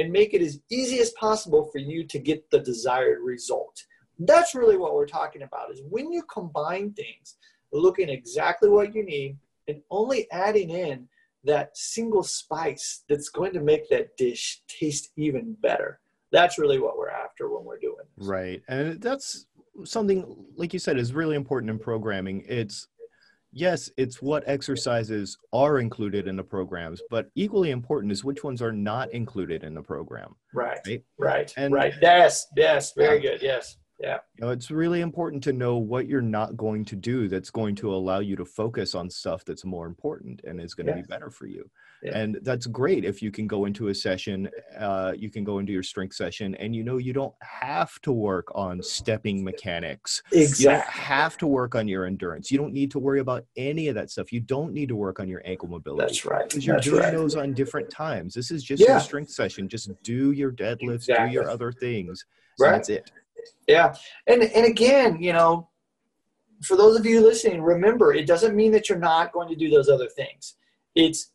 and 0.00 0.10
make 0.10 0.32
it 0.32 0.40
as 0.40 0.58
easy 0.70 0.98
as 0.98 1.10
possible 1.10 1.68
for 1.70 1.78
you 1.78 2.04
to 2.04 2.18
get 2.18 2.50
the 2.50 2.58
desired 2.58 3.20
result. 3.22 3.84
That's 4.18 4.54
really 4.54 4.78
what 4.78 4.94
we're 4.94 5.06
talking 5.06 5.42
about 5.42 5.70
is 5.70 5.82
when 5.90 6.10
you 6.10 6.22
combine 6.22 6.94
things, 6.94 7.36
looking 7.70 8.08
exactly 8.08 8.70
what 8.70 8.94
you 8.94 9.04
need 9.04 9.36
and 9.68 9.82
only 9.90 10.26
adding 10.32 10.70
in 10.70 11.06
that 11.44 11.76
single 11.76 12.22
spice 12.22 13.04
that's 13.10 13.28
going 13.28 13.52
to 13.52 13.60
make 13.60 13.90
that 13.90 14.16
dish 14.16 14.62
taste 14.68 15.10
even 15.16 15.54
better. 15.60 16.00
That's 16.32 16.58
really 16.58 16.78
what 16.78 16.96
we're 16.96 17.10
after 17.10 17.50
when 17.50 17.64
we're 17.64 17.78
doing 17.78 18.04
this. 18.16 18.26
Right. 18.26 18.62
And 18.68 19.02
that's 19.02 19.46
something 19.84 20.46
like 20.56 20.72
you 20.72 20.78
said 20.78 20.96
is 20.96 21.12
really 21.12 21.36
important 21.36 21.68
in 21.68 21.78
programming. 21.78 22.42
It's 22.48 22.88
yes, 23.52 23.90
it's 23.96 24.22
what 24.22 24.44
exercises 24.46 25.38
are 25.52 25.78
included 25.78 26.26
in 26.26 26.36
the 26.36 26.42
programs, 26.42 27.02
but 27.10 27.30
equally 27.34 27.70
important 27.70 28.12
is 28.12 28.24
which 28.24 28.44
ones 28.44 28.62
are 28.62 28.72
not 28.72 29.10
included 29.12 29.64
in 29.64 29.74
the 29.74 29.82
program. 29.82 30.34
Right. 30.54 30.78
Right. 30.86 31.04
Right. 31.18 31.54
And 31.56 31.74
right. 31.74 31.94
Yes. 32.00 32.46
Yes. 32.56 32.92
Very 32.94 33.20
good. 33.20 33.42
Yes. 33.42 33.76
Yeah. 33.98 34.18
You 34.38 34.46
know, 34.46 34.50
it's 34.50 34.70
really 34.70 35.02
important 35.02 35.42
to 35.44 35.52
know 35.52 35.76
what 35.76 36.06
you're 36.06 36.22
not 36.22 36.56
going 36.56 36.84
to 36.86 36.96
do 36.96 37.28
that's 37.28 37.50
going 37.50 37.74
to 37.76 37.94
allow 37.94 38.20
you 38.20 38.34
to 38.36 38.46
focus 38.46 38.94
on 38.94 39.10
stuff 39.10 39.44
that's 39.44 39.64
more 39.64 39.86
important 39.86 40.40
and 40.44 40.60
is 40.60 40.74
going 40.74 40.86
to 40.86 40.94
be 40.94 41.02
better 41.02 41.30
for 41.30 41.46
you. 41.46 41.68
Yeah. 42.02 42.18
And 42.18 42.38
that's 42.42 42.66
great 42.66 43.04
if 43.04 43.20
you 43.20 43.30
can 43.30 43.46
go 43.46 43.66
into 43.66 43.88
a 43.88 43.94
session, 43.94 44.48
uh, 44.78 45.12
you 45.16 45.30
can 45.30 45.44
go 45.44 45.58
into 45.58 45.72
your 45.72 45.82
strength 45.82 46.14
session 46.14 46.54
and 46.54 46.74
you 46.74 46.82
know 46.82 46.96
you 46.96 47.12
don't 47.12 47.34
have 47.42 48.00
to 48.02 48.12
work 48.12 48.46
on 48.54 48.82
stepping 48.82 49.44
mechanics. 49.44 50.22
Exactly. 50.32 50.64
You 50.64 50.70
don't 50.70 50.86
have 50.86 51.36
to 51.38 51.46
work 51.46 51.74
on 51.74 51.88
your 51.88 52.06
endurance. 52.06 52.50
You 52.50 52.56
don't 52.56 52.72
need 52.72 52.90
to 52.92 52.98
worry 52.98 53.20
about 53.20 53.44
any 53.56 53.88
of 53.88 53.94
that 53.96 54.10
stuff. 54.10 54.32
You 54.32 54.40
don't 54.40 54.72
need 54.72 54.88
to 54.88 54.96
work 54.96 55.20
on 55.20 55.28
your 55.28 55.42
ankle 55.44 55.68
mobility. 55.68 56.06
That's 56.06 56.24
right. 56.24 56.48
Because 56.48 56.64
you're 56.64 56.76
that's 56.76 56.86
doing 56.86 57.02
right. 57.02 57.12
those 57.12 57.36
on 57.36 57.52
different 57.52 57.90
times. 57.90 58.32
This 58.32 58.50
is 58.50 58.64
just 58.64 58.82
yeah. 58.82 58.92
your 58.92 59.00
strength 59.00 59.30
session. 59.30 59.68
Just 59.68 59.90
do 60.02 60.32
your 60.32 60.52
deadlifts, 60.52 61.08
exactly. 61.08 61.28
do 61.28 61.32
your 61.34 61.50
other 61.50 61.70
things. 61.70 62.24
Right. 62.58 62.72
That's 62.72 62.88
it. 62.88 63.10
Yeah. 63.66 63.94
And 64.26 64.42
and 64.42 64.64
again, 64.64 65.20
you 65.20 65.34
know, 65.34 65.68
for 66.62 66.76
those 66.76 66.98
of 66.98 67.04
you 67.04 67.20
listening, 67.20 67.62
remember 67.62 68.14
it 68.14 68.26
doesn't 68.26 68.56
mean 68.56 68.72
that 68.72 68.88
you're 68.88 68.98
not 68.98 69.32
going 69.32 69.48
to 69.48 69.56
do 69.56 69.68
those 69.68 69.88
other 69.88 70.08
things. 70.08 70.56
It's 70.94 71.32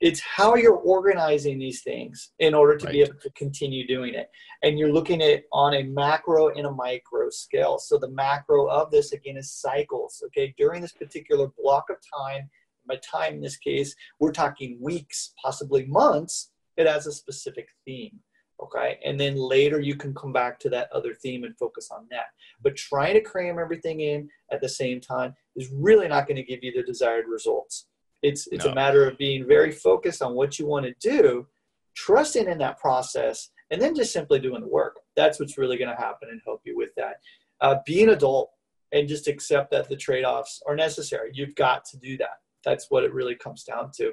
it's 0.00 0.20
how 0.20 0.54
you're 0.54 0.76
organizing 0.76 1.58
these 1.58 1.82
things 1.82 2.30
in 2.38 2.54
order 2.54 2.76
to 2.76 2.86
right. 2.86 2.92
be 2.92 3.00
able 3.02 3.18
to 3.20 3.30
continue 3.30 3.86
doing 3.86 4.14
it. 4.14 4.30
And 4.62 4.78
you're 4.78 4.92
looking 4.92 5.20
at 5.22 5.44
on 5.52 5.74
a 5.74 5.82
macro 5.82 6.48
and 6.50 6.66
a 6.66 6.70
micro 6.70 7.30
scale. 7.30 7.78
So 7.78 7.98
the 7.98 8.10
macro 8.10 8.66
of 8.66 8.90
this 8.90 9.12
again 9.12 9.36
is 9.36 9.52
cycles 9.52 10.22
okay? 10.26 10.54
During 10.56 10.82
this 10.82 10.92
particular 10.92 11.50
block 11.58 11.86
of 11.90 11.96
time 12.26 12.48
by 12.86 12.96
time 12.96 13.34
in 13.34 13.40
this 13.40 13.56
case 13.56 13.94
we're 14.18 14.32
talking 14.32 14.78
weeks 14.80 15.34
possibly 15.42 15.84
months 15.86 16.52
it 16.76 16.86
has 16.86 17.06
a 17.06 17.12
specific 17.12 17.68
theme 17.84 18.18
okay? 18.60 18.98
And 19.04 19.18
then 19.18 19.36
later 19.36 19.80
you 19.80 19.94
can 19.94 20.14
come 20.14 20.32
back 20.32 20.58
to 20.60 20.70
that 20.70 20.90
other 20.92 21.14
theme 21.14 21.44
and 21.44 21.56
focus 21.56 21.90
on 21.92 22.06
that. 22.10 22.26
But 22.62 22.76
trying 22.76 23.14
to 23.14 23.20
cram 23.20 23.58
everything 23.58 24.00
in 24.00 24.28
at 24.50 24.60
the 24.60 24.68
same 24.68 25.00
time 25.00 25.34
is 25.56 25.70
really 25.72 26.08
not 26.08 26.26
going 26.26 26.36
to 26.36 26.42
give 26.42 26.62
you 26.62 26.72
the 26.72 26.82
desired 26.82 27.26
results 27.28 27.86
it's 28.22 28.46
it's 28.48 28.64
no. 28.64 28.72
a 28.72 28.74
matter 28.74 29.06
of 29.06 29.18
being 29.18 29.46
very 29.46 29.70
focused 29.70 30.22
on 30.22 30.34
what 30.34 30.58
you 30.58 30.66
want 30.66 30.84
to 30.84 30.94
do 31.00 31.46
trusting 31.94 32.48
in 32.48 32.58
that 32.58 32.78
process 32.78 33.50
and 33.70 33.80
then 33.80 33.94
just 33.94 34.12
simply 34.12 34.38
doing 34.38 34.60
the 34.60 34.68
work 34.68 34.96
that's 35.16 35.40
what's 35.40 35.58
really 35.58 35.76
going 35.76 35.90
to 35.90 35.96
happen 35.96 36.28
and 36.30 36.40
help 36.44 36.60
you 36.64 36.76
with 36.76 36.90
that 36.96 37.16
uh, 37.60 37.76
be 37.86 38.02
an 38.02 38.10
adult 38.10 38.50
and 38.92 39.08
just 39.08 39.28
accept 39.28 39.70
that 39.70 39.88
the 39.88 39.96
trade-offs 39.96 40.62
are 40.66 40.76
necessary 40.76 41.30
you've 41.34 41.54
got 41.54 41.84
to 41.84 41.96
do 41.98 42.16
that 42.16 42.38
that's 42.64 42.86
what 42.90 43.04
it 43.04 43.12
really 43.12 43.34
comes 43.34 43.64
down 43.64 43.90
to 43.96 44.12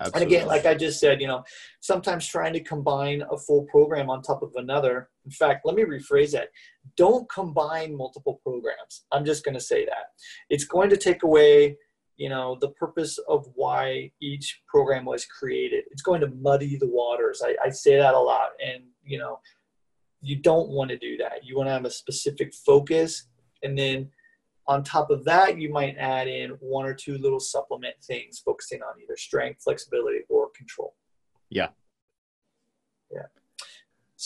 Absolutely. 0.00 0.22
And 0.22 0.32
again, 0.32 0.48
like 0.48 0.66
I 0.66 0.74
just 0.74 0.98
said, 0.98 1.20
you 1.20 1.28
know, 1.28 1.44
sometimes 1.80 2.26
trying 2.26 2.52
to 2.54 2.60
combine 2.60 3.22
a 3.30 3.36
full 3.38 3.64
program 3.70 4.10
on 4.10 4.22
top 4.22 4.42
of 4.42 4.52
another. 4.56 5.08
In 5.24 5.30
fact, 5.30 5.64
let 5.64 5.76
me 5.76 5.84
rephrase 5.84 6.32
that. 6.32 6.48
Don't 6.96 7.30
combine 7.30 7.96
multiple 7.96 8.40
programs. 8.42 9.04
I'm 9.12 9.24
just 9.24 9.44
going 9.44 9.54
to 9.54 9.60
say 9.60 9.84
that. 9.84 10.06
It's 10.50 10.64
going 10.64 10.90
to 10.90 10.96
take 10.96 11.22
away, 11.22 11.76
you 12.16 12.28
know, 12.28 12.56
the 12.60 12.70
purpose 12.70 13.18
of 13.28 13.48
why 13.54 14.10
each 14.20 14.62
program 14.68 15.04
was 15.04 15.24
created. 15.24 15.84
It's 15.90 16.02
going 16.02 16.20
to 16.20 16.28
muddy 16.28 16.76
the 16.76 16.88
waters. 16.88 17.42
I, 17.44 17.56
I 17.64 17.70
say 17.70 17.96
that 17.96 18.14
a 18.14 18.18
lot. 18.18 18.50
And, 18.64 18.84
you 19.04 19.18
know, 19.18 19.40
you 20.20 20.36
don't 20.36 20.68
want 20.70 20.90
to 20.90 20.98
do 20.98 21.16
that. 21.18 21.44
You 21.44 21.56
want 21.56 21.68
to 21.68 21.72
have 21.72 21.84
a 21.84 21.90
specific 21.90 22.54
focus 22.54 23.26
and 23.64 23.76
then 23.76 24.10
on 24.66 24.82
top 24.82 25.10
of 25.10 25.24
that, 25.24 25.58
you 25.58 25.70
might 25.70 25.96
add 25.98 26.28
in 26.28 26.50
one 26.60 26.86
or 26.86 26.94
two 26.94 27.18
little 27.18 27.40
supplement 27.40 27.96
things 28.02 28.38
focusing 28.38 28.82
on 28.82 29.00
either 29.02 29.16
strength, 29.16 29.62
flexibility, 29.62 30.20
or 30.28 30.50
control. 30.56 30.94
Yeah. 31.50 31.64
Yeah. 31.64 31.68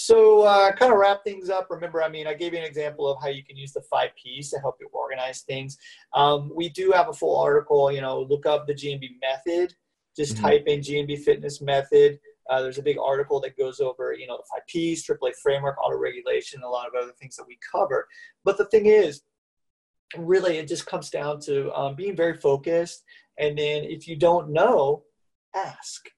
So, 0.01 0.43
uh, 0.43 0.71
kind 0.73 0.93
of 0.93 0.99
wrap 0.99 1.25
things 1.25 1.51
up. 1.51 1.67
Remember, 1.71 2.05
I 2.05 2.09
mean, 2.09 2.29
I 2.29 2.35
gave 2.35 2.53
you 2.53 2.61
an 2.61 2.65
example 2.65 3.11
of 3.11 3.21
how 3.21 3.29
you 3.29 3.43
can 3.43 3.57
use 3.57 3.73
the 3.73 3.83
five 3.83 4.11
P's 4.15 4.49
to 4.51 4.61
help 4.61 4.77
you 4.81 4.89
organize 4.93 5.41
things. 5.41 5.77
Um, 6.15 6.53
we 6.55 6.69
do 6.69 6.93
have 6.93 7.09
a 7.09 7.13
full 7.13 7.37
article. 7.37 7.91
You 7.91 8.01
know, 8.01 8.23
look 8.23 8.47
up 8.47 8.69
the 8.69 8.75
GMB 8.75 9.09
method. 9.21 9.75
Just 10.17 10.35
mm-hmm. 10.35 10.45
type 10.45 10.65
in 10.69 10.81
GMB 10.81 11.19
fitness 11.25 11.61
method. 11.61 12.21
Uh, 12.49 12.63
there's 12.63 12.79
a 12.79 12.83
big 12.83 12.97
article 12.97 13.41
that 13.41 13.59
goes 13.59 13.81
over, 13.81 14.15
you 14.15 14.29
know, 14.29 14.37
the 14.37 14.45
five 14.51 14.67
P's, 14.69 15.05
AAA 15.05 15.33
framework, 15.43 15.77
auto 15.85 15.99
regulation, 15.99 16.63
a 16.63 16.69
lot 16.69 16.87
of 16.87 16.95
other 16.95 17.13
things 17.21 17.35
that 17.35 17.47
we 17.49 17.59
cover. 17.71 18.07
But 18.45 18.57
the 18.57 18.67
thing 18.67 18.87
is, 18.87 19.23
really 20.17 20.59
it 20.59 20.69
just 20.69 20.87
comes 20.87 21.11
down 21.11 21.41
to 21.41 21.73
um, 21.75 21.95
being 21.95 22.17
very 22.17 22.35
focused 22.35 23.05
and 23.39 23.59
then 23.59 23.85
if 23.85 24.09
you 24.09 24.17
don't 24.17 24.51
know 24.51 25.03
ask 25.55 26.09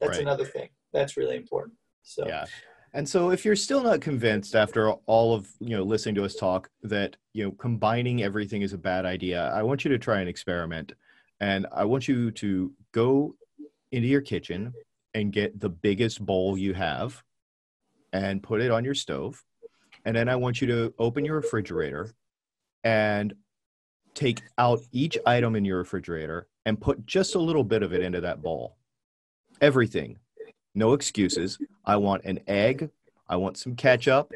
that's 0.00 0.18
right. 0.18 0.20
another 0.20 0.44
thing 0.44 0.68
that's 0.92 1.16
really 1.16 1.36
important 1.36 1.74
so 2.02 2.26
yeah 2.26 2.44
and 2.92 3.08
so 3.08 3.30
if 3.30 3.44
you're 3.44 3.56
still 3.56 3.82
not 3.82 4.00
convinced 4.00 4.54
after 4.54 4.90
all 5.06 5.34
of 5.34 5.48
you 5.60 5.76
know 5.76 5.82
listening 5.82 6.14
to 6.14 6.24
us 6.24 6.34
talk 6.34 6.68
that 6.82 7.16
you 7.32 7.44
know 7.44 7.52
combining 7.52 8.22
everything 8.22 8.62
is 8.62 8.72
a 8.72 8.78
bad 8.78 9.04
idea 9.04 9.50
i 9.54 9.62
want 9.62 9.84
you 9.84 9.90
to 9.90 9.98
try 9.98 10.20
an 10.20 10.28
experiment 10.28 10.92
And 11.40 11.66
I 11.72 11.84
want 11.84 12.06
you 12.06 12.30
to 12.32 12.72
go 12.92 13.34
into 13.90 14.08
your 14.08 14.20
kitchen 14.20 14.72
and 15.14 15.32
get 15.32 15.58
the 15.58 15.70
biggest 15.70 16.24
bowl 16.24 16.56
you 16.56 16.74
have 16.74 17.22
and 18.12 18.42
put 18.42 18.60
it 18.60 18.70
on 18.70 18.84
your 18.84 18.94
stove. 18.94 19.42
And 20.04 20.14
then 20.14 20.28
I 20.28 20.36
want 20.36 20.60
you 20.60 20.66
to 20.68 20.94
open 20.98 21.24
your 21.24 21.36
refrigerator 21.36 22.14
and 22.84 23.34
take 24.14 24.42
out 24.58 24.80
each 24.92 25.18
item 25.26 25.56
in 25.56 25.64
your 25.64 25.78
refrigerator 25.78 26.46
and 26.66 26.80
put 26.80 27.06
just 27.06 27.34
a 27.34 27.40
little 27.40 27.64
bit 27.64 27.82
of 27.82 27.92
it 27.92 28.02
into 28.02 28.20
that 28.20 28.42
bowl. 28.42 28.76
Everything. 29.60 30.18
No 30.74 30.92
excuses. 30.92 31.58
I 31.84 31.96
want 31.96 32.24
an 32.24 32.40
egg. 32.46 32.90
I 33.28 33.36
want 33.36 33.56
some 33.56 33.74
ketchup. 33.76 34.32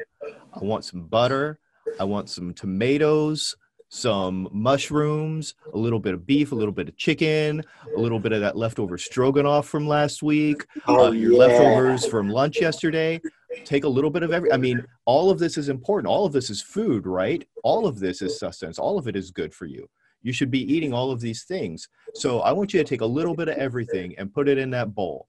I 0.53 0.59
want 0.63 0.85
some 0.85 1.03
butter. 1.03 1.59
I 1.99 2.03
want 2.03 2.29
some 2.29 2.53
tomatoes, 2.53 3.55
some 3.89 4.49
mushrooms, 4.51 5.53
a 5.73 5.77
little 5.77 5.99
bit 5.99 6.13
of 6.13 6.25
beef, 6.25 6.51
a 6.51 6.55
little 6.55 6.73
bit 6.73 6.89
of 6.89 6.97
chicken, 6.97 7.63
a 7.95 7.99
little 7.99 8.19
bit 8.19 8.31
of 8.31 8.41
that 8.41 8.57
leftover 8.57 8.97
stroganoff 8.97 9.67
from 9.67 9.87
last 9.87 10.23
week, 10.23 10.65
Oh, 10.87 11.07
uh, 11.07 11.11
your 11.11 11.33
yeah. 11.33 11.37
leftovers 11.37 12.05
from 12.07 12.29
lunch 12.29 12.59
yesterday. 12.59 13.21
Take 13.63 13.83
a 13.85 13.87
little 13.89 14.09
bit 14.09 14.23
of 14.23 14.31
every. 14.33 14.51
I 14.51 14.57
mean, 14.57 14.83
all 15.05 15.29
of 15.29 15.39
this 15.39 15.57
is 15.57 15.69
important. 15.69 16.09
All 16.11 16.25
of 16.25 16.33
this 16.33 16.49
is 16.49 16.61
food, 16.61 17.05
right? 17.07 17.47
All 17.63 17.85
of 17.87 17.99
this 17.99 18.21
is 18.21 18.37
sustenance. 18.37 18.77
All 18.79 18.97
of 18.97 19.07
it 19.07 19.15
is 19.15 19.31
good 19.31 19.53
for 19.53 19.65
you. 19.65 19.87
You 20.23 20.33
should 20.33 20.51
be 20.51 20.73
eating 20.73 20.91
all 20.91 21.11
of 21.11 21.21
these 21.21 21.43
things. 21.43 21.87
So 22.15 22.39
I 22.41 22.51
want 22.51 22.73
you 22.73 22.79
to 22.81 22.83
take 22.89 23.01
a 23.01 23.05
little 23.05 23.35
bit 23.35 23.47
of 23.47 23.55
everything 23.57 24.15
and 24.17 24.33
put 24.33 24.49
it 24.49 24.57
in 24.57 24.71
that 24.71 24.93
bowl, 24.95 25.27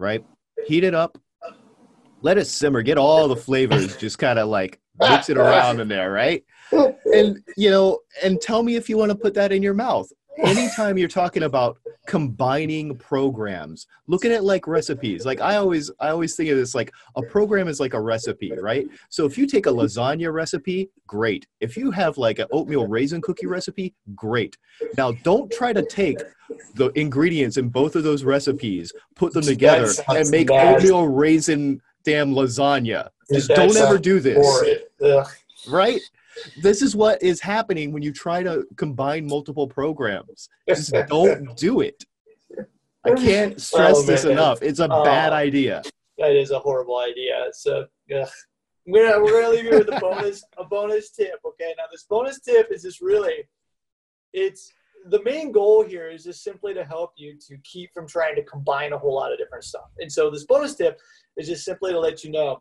right? 0.00 0.24
Heat 0.66 0.82
it 0.82 0.94
up. 0.94 1.18
Let 2.22 2.38
it 2.38 2.46
simmer. 2.46 2.82
Get 2.82 2.98
all 2.98 3.28
the 3.28 3.36
flavors. 3.36 3.96
Just 3.96 4.18
kind 4.18 4.38
of 4.38 4.48
like 4.48 4.80
mix 4.98 5.28
it 5.30 5.38
around 5.38 5.80
in 5.80 5.88
there, 5.88 6.10
right? 6.10 6.44
and 7.12 7.42
you 7.56 7.70
know 7.70 7.98
and 8.22 8.40
tell 8.40 8.62
me 8.62 8.76
if 8.76 8.88
you 8.88 8.96
want 8.96 9.10
to 9.10 9.16
put 9.16 9.34
that 9.34 9.50
in 9.50 9.62
your 9.62 9.74
mouth 9.74 10.08
anytime 10.38 10.96
you're 10.98 11.08
talking 11.08 11.42
about 11.44 11.78
combining 12.06 12.96
programs 12.96 13.86
look 14.06 14.24
at 14.24 14.32
it 14.32 14.42
like 14.42 14.66
recipes. 14.66 15.24
Like 15.24 15.40
i 15.40 15.56
always 15.56 15.90
i 16.00 16.08
always 16.08 16.34
think 16.34 16.50
of 16.50 16.56
this 16.56 16.74
like 16.74 16.92
a 17.16 17.22
program 17.22 17.68
is 17.68 17.78
like 17.80 17.94
a 17.94 18.00
recipe 18.00 18.52
right? 18.60 18.86
So 19.10 19.26
if 19.26 19.36
you 19.38 19.46
take 19.46 19.66
a 19.66 19.70
lasagna 19.70 20.32
recipe 20.32 20.90
great. 21.06 21.46
If 21.60 21.76
you 21.76 21.90
have 21.90 22.18
like 22.18 22.38
an 22.38 22.46
oatmeal 22.52 22.86
raisin 22.86 23.20
cookie 23.20 23.46
recipe 23.46 23.94
great. 24.14 24.56
Now 24.96 25.12
don't 25.12 25.50
try 25.52 25.72
to 25.72 25.84
take 25.84 26.18
the 26.74 26.90
ingredients 26.98 27.56
in 27.56 27.68
both 27.68 27.94
of 27.94 28.02
those 28.02 28.24
recipes 28.24 28.92
put 29.14 29.32
them 29.32 29.42
together 29.42 29.90
and 30.08 30.28
make 30.30 30.48
nasty. 30.48 30.88
oatmeal 30.88 31.08
raisin 31.08 31.80
damn 32.04 32.32
lasagna. 32.32 33.08
Just 33.32 33.50
don't 33.50 33.76
ever 33.76 33.98
do 33.98 34.20
this. 34.20 34.38
right? 35.68 36.00
This 36.56 36.82
is 36.82 36.94
what 36.96 37.22
is 37.22 37.40
happening 37.40 37.92
when 37.92 38.02
you 38.02 38.12
try 38.12 38.42
to 38.42 38.64
combine 38.76 39.26
multiple 39.26 39.66
programs. 39.68 40.48
Just 40.68 40.92
don't 41.08 41.56
do 41.56 41.80
it. 41.80 42.04
I 43.04 43.14
can't 43.14 43.60
stress 43.60 43.96
Oh, 43.98 44.02
this 44.02 44.24
enough. 44.24 44.62
It's 44.62 44.78
a 44.80 44.88
Oh. 44.90 45.04
bad 45.04 45.32
idea. 45.32 45.82
That 46.18 46.36
is 46.36 46.50
a 46.50 46.58
horrible 46.58 46.98
idea. 46.98 47.46
So 47.52 47.86
we're 48.86 49.08
gonna 49.10 49.22
we're 49.24 49.40
gonna 49.40 49.54
leave 49.54 49.64
you 49.64 49.78
with 49.78 49.88
a 49.88 49.98
bonus 50.00 50.44
a 50.58 50.64
bonus 50.64 51.10
tip. 51.10 51.38
Okay, 51.46 51.74
now 51.78 51.84
this 51.90 52.04
bonus 52.04 52.40
tip 52.40 52.70
is 52.70 52.82
just 52.82 53.00
really 53.00 53.48
it's 54.32 54.72
the 55.08 55.22
main 55.22 55.50
goal 55.50 55.82
here 55.82 56.10
is 56.10 56.24
just 56.24 56.42
simply 56.44 56.74
to 56.74 56.84
help 56.84 57.12
you 57.16 57.38
to 57.48 57.56
keep 57.64 57.90
from 57.94 58.06
trying 58.06 58.34
to 58.36 58.44
combine 58.44 58.92
a 58.92 58.98
whole 58.98 59.14
lot 59.14 59.32
of 59.32 59.38
different 59.38 59.64
stuff. 59.64 59.88
And 59.98 60.12
so 60.12 60.30
this 60.30 60.44
bonus 60.44 60.74
tip 60.74 61.00
is 61.38 61.48
just 61.48 61.64
simply 61.64 61.92
to 61.92 61.98
let 61.98 62.22
you 62.22 62.30
know 62.30 62.58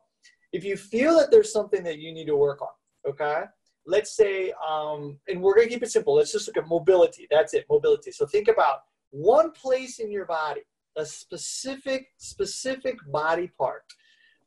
if 0.53 0.63
you 0.63 0.77
feel 0.77 1.17
that 1.17 1.31
there's 1.31 1.51
something 1.51 1.83
that 1.83 1.99
you 1.99 2.13
need 2.13 2.25
to 2.27 2.37
work 2.37 2.61
on. 2.61 2.69
Okay, 3.09 3.43
let's 3.89 4.15
say 4.15 4.53
um, 4.67 5.17
and 5.27 5.41
we're 5.41 5.55
gonna 5.55 5.67
keep 5.67 5.83
it 5.83 5.91
simple. 5.91 6.15
Let's 6.15 6.31
just 6.31 6.47
look 6.47 6.57
at 6.57 6.67
mobility. 6.67 7.27
That's 7.29 7.53
it, 7.53 7.65
mobility. 7.69 8.11
So 8.11 8.25
think 8.25 8.47
about 8.47 8.83
one 9.11 9.51
place 9.51 9.99
in 9.99 10.11
your 10.11 10.25
body 10.25 10.61
a 10.99 11.05
specific 11.05 12.07
specific 12.17 12.97
body 13.11 13.49
part 13.57 13.83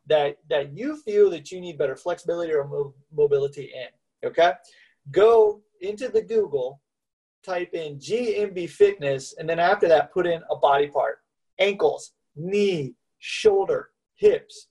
that 0.07 0.36
that 0.51 0.76
you 0.76 0.97
feel 0.97 1.30
that 1.30 1.51
you 1.51 1.61
need 1.61 1.78
better 1.78 1.97
flexibility 1.97 2.53
or 2.53 2.66
mo- 2.66 2.95
mobility 3.12 3.72
in 3.74 4.28
okay 4.28 4.53
go 5.11 5.61
into 5.80 6.09
the 6.09 6.20
google 6.20 6.80
type 7.45 7.72
in 7.72 7.99
gmb 7.99 8.68
fitness 8.68 9.34
and 9.38 9.49
then 9.49 9.59
after 9.59 9.88
that 9.88 10.12
put 10.12 10.26
in 10.26 10.43
a 10.51 10.57
body 10.57 10.88
part 10.88 11.18
ankles 11.59 12.12
knee 12.36 12.95
shoulder 13.18 13.90
hips 14.14 14.68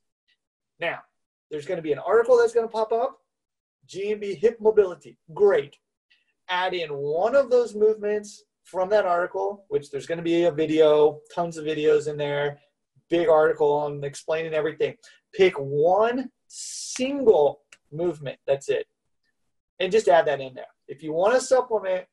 now 0.80 1.00
there's 1.50 1.66
going 1.66 1.78
to 1.78 1.84
be 1.84 1.92
an 1.94 2.00
article 2.00 2.38
that's 2.38 2.54
going 2.54 2.68
to 2.68 2.72
pop 2.72 2.92
up 2.92 3.21
gmb 3.92 4.38
hip 4.38 4.58
mobility 4.60 5.18
great 5.34 5.78
add 6.52 6.74
in 6.74 6.90
one 6.90 7.36
of 7.36 7.50
those 7.50 7.74
movements 7.74 8.44
from 8.64 8.90
that 8.90 9.06
article, 9.06 9.66
which 9.70 9.90
there's 9.90 10.06
going 10.06 10.18
to 10.18 10.24
be 10.24 10.44
a 10.44 10.52
video, 10.52 11.20
tons 11.34 11.58
of 11.58 11.66
videos 11.66 12.08
in 12.08 12.18
there, 12.18 12.60
big 13.10 13.28
article 13.28 13.72
on 13.72 14.04
explaining 14.04 14.54
everything. 14.54 14.96
Pick 15.34 15.54
one 15.56 16.30
single 16.48 17.62
movement. 17.92 18.38
That's 18.46 18.70
it. 18.70 18.88
And 19.80 19.92
just 19.92 20.08
add 20.08 20.28
that 20.28 20.42
in 20.42 20.54
there. 20.54 20.66
If 20.88 21.02
you 21.02 21.14
want 21.14 21.34
to 21.34 21.42
supplement, 21.42 22.06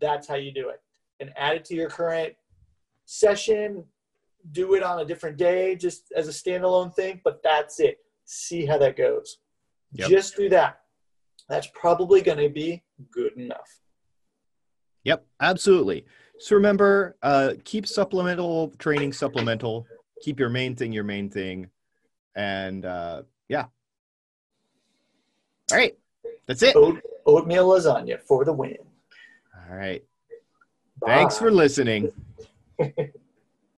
that's 0.00 0.28
how 0.28 0.34
you 0.34 0.52
do 0.52 0.68
it. 0.68 0.80
And 1.20 1.32
add 1.36 1.56
it 1.56 1.64
to 1.66 1.74
your 1.74 1.88
current 1.88 2.34
session. 3.06 3.84
Do 4.52 4.74
it 4.74 4.82
on 4.82 5.00
a 5.00 5.04
different 5.04 5.38
day, 5.38 5.74
just 5.74 6.12
as 6.14 6.28
a 6.28 6.30
standalone 6.30 6.94
thing, 6.94 7.20
but 7.24 7.42
that's 7.42 7.80
it. 7.80 7.98
See 8.26 8.66
how 8.66 8.78
that 8.78 8.96
goes. 8.96 9.38
Yep. 9.92 10.10
Just 10.10 10.36
do 10.36 10.48
that. 10.50 10.82
That's 11.48 11.68
probably 11.74 12.22
going 12.22 12.38
to 12.38 12.48
be 12.48 12.82
good 13.10 13.32
enough. 13.36 13.80
Yep, 15.04 15.24
absolutely. 15.40 16.04
So 16.38 16.56
remember, 16.56 17.16
uh, 17.22 17.54
keep 17.64 17.86
supplemental 17.86 18.70
training 18.78 19.12
supplemental. 19.12 19.86
Keep 20.22 20.40
your 20.40 20.48
main 20.48 20.74
thing 20.74 20.92
your 20.92 21.04
main 21.04 21.30
thing. 21.30 21.70
And 22.34 22.84
uh, 22.84 23.22
yeah. 23.48 23.66
All 25.70 25.78
right. 25.78 25.96
That's 26.46 26.62
it. 26.62 26.76
Oat, 26.76 27.00
oatmeal 27.24 27.68
lasagna 27.68 28.20
for 28.20 28.44
the 28.44 28.52
win. 28.52 28.76
All 29.68 29.76
right. 29.76 30.04
Thanks 31.04 31.38
for 31.38 31.50
listening. 31.50 32.12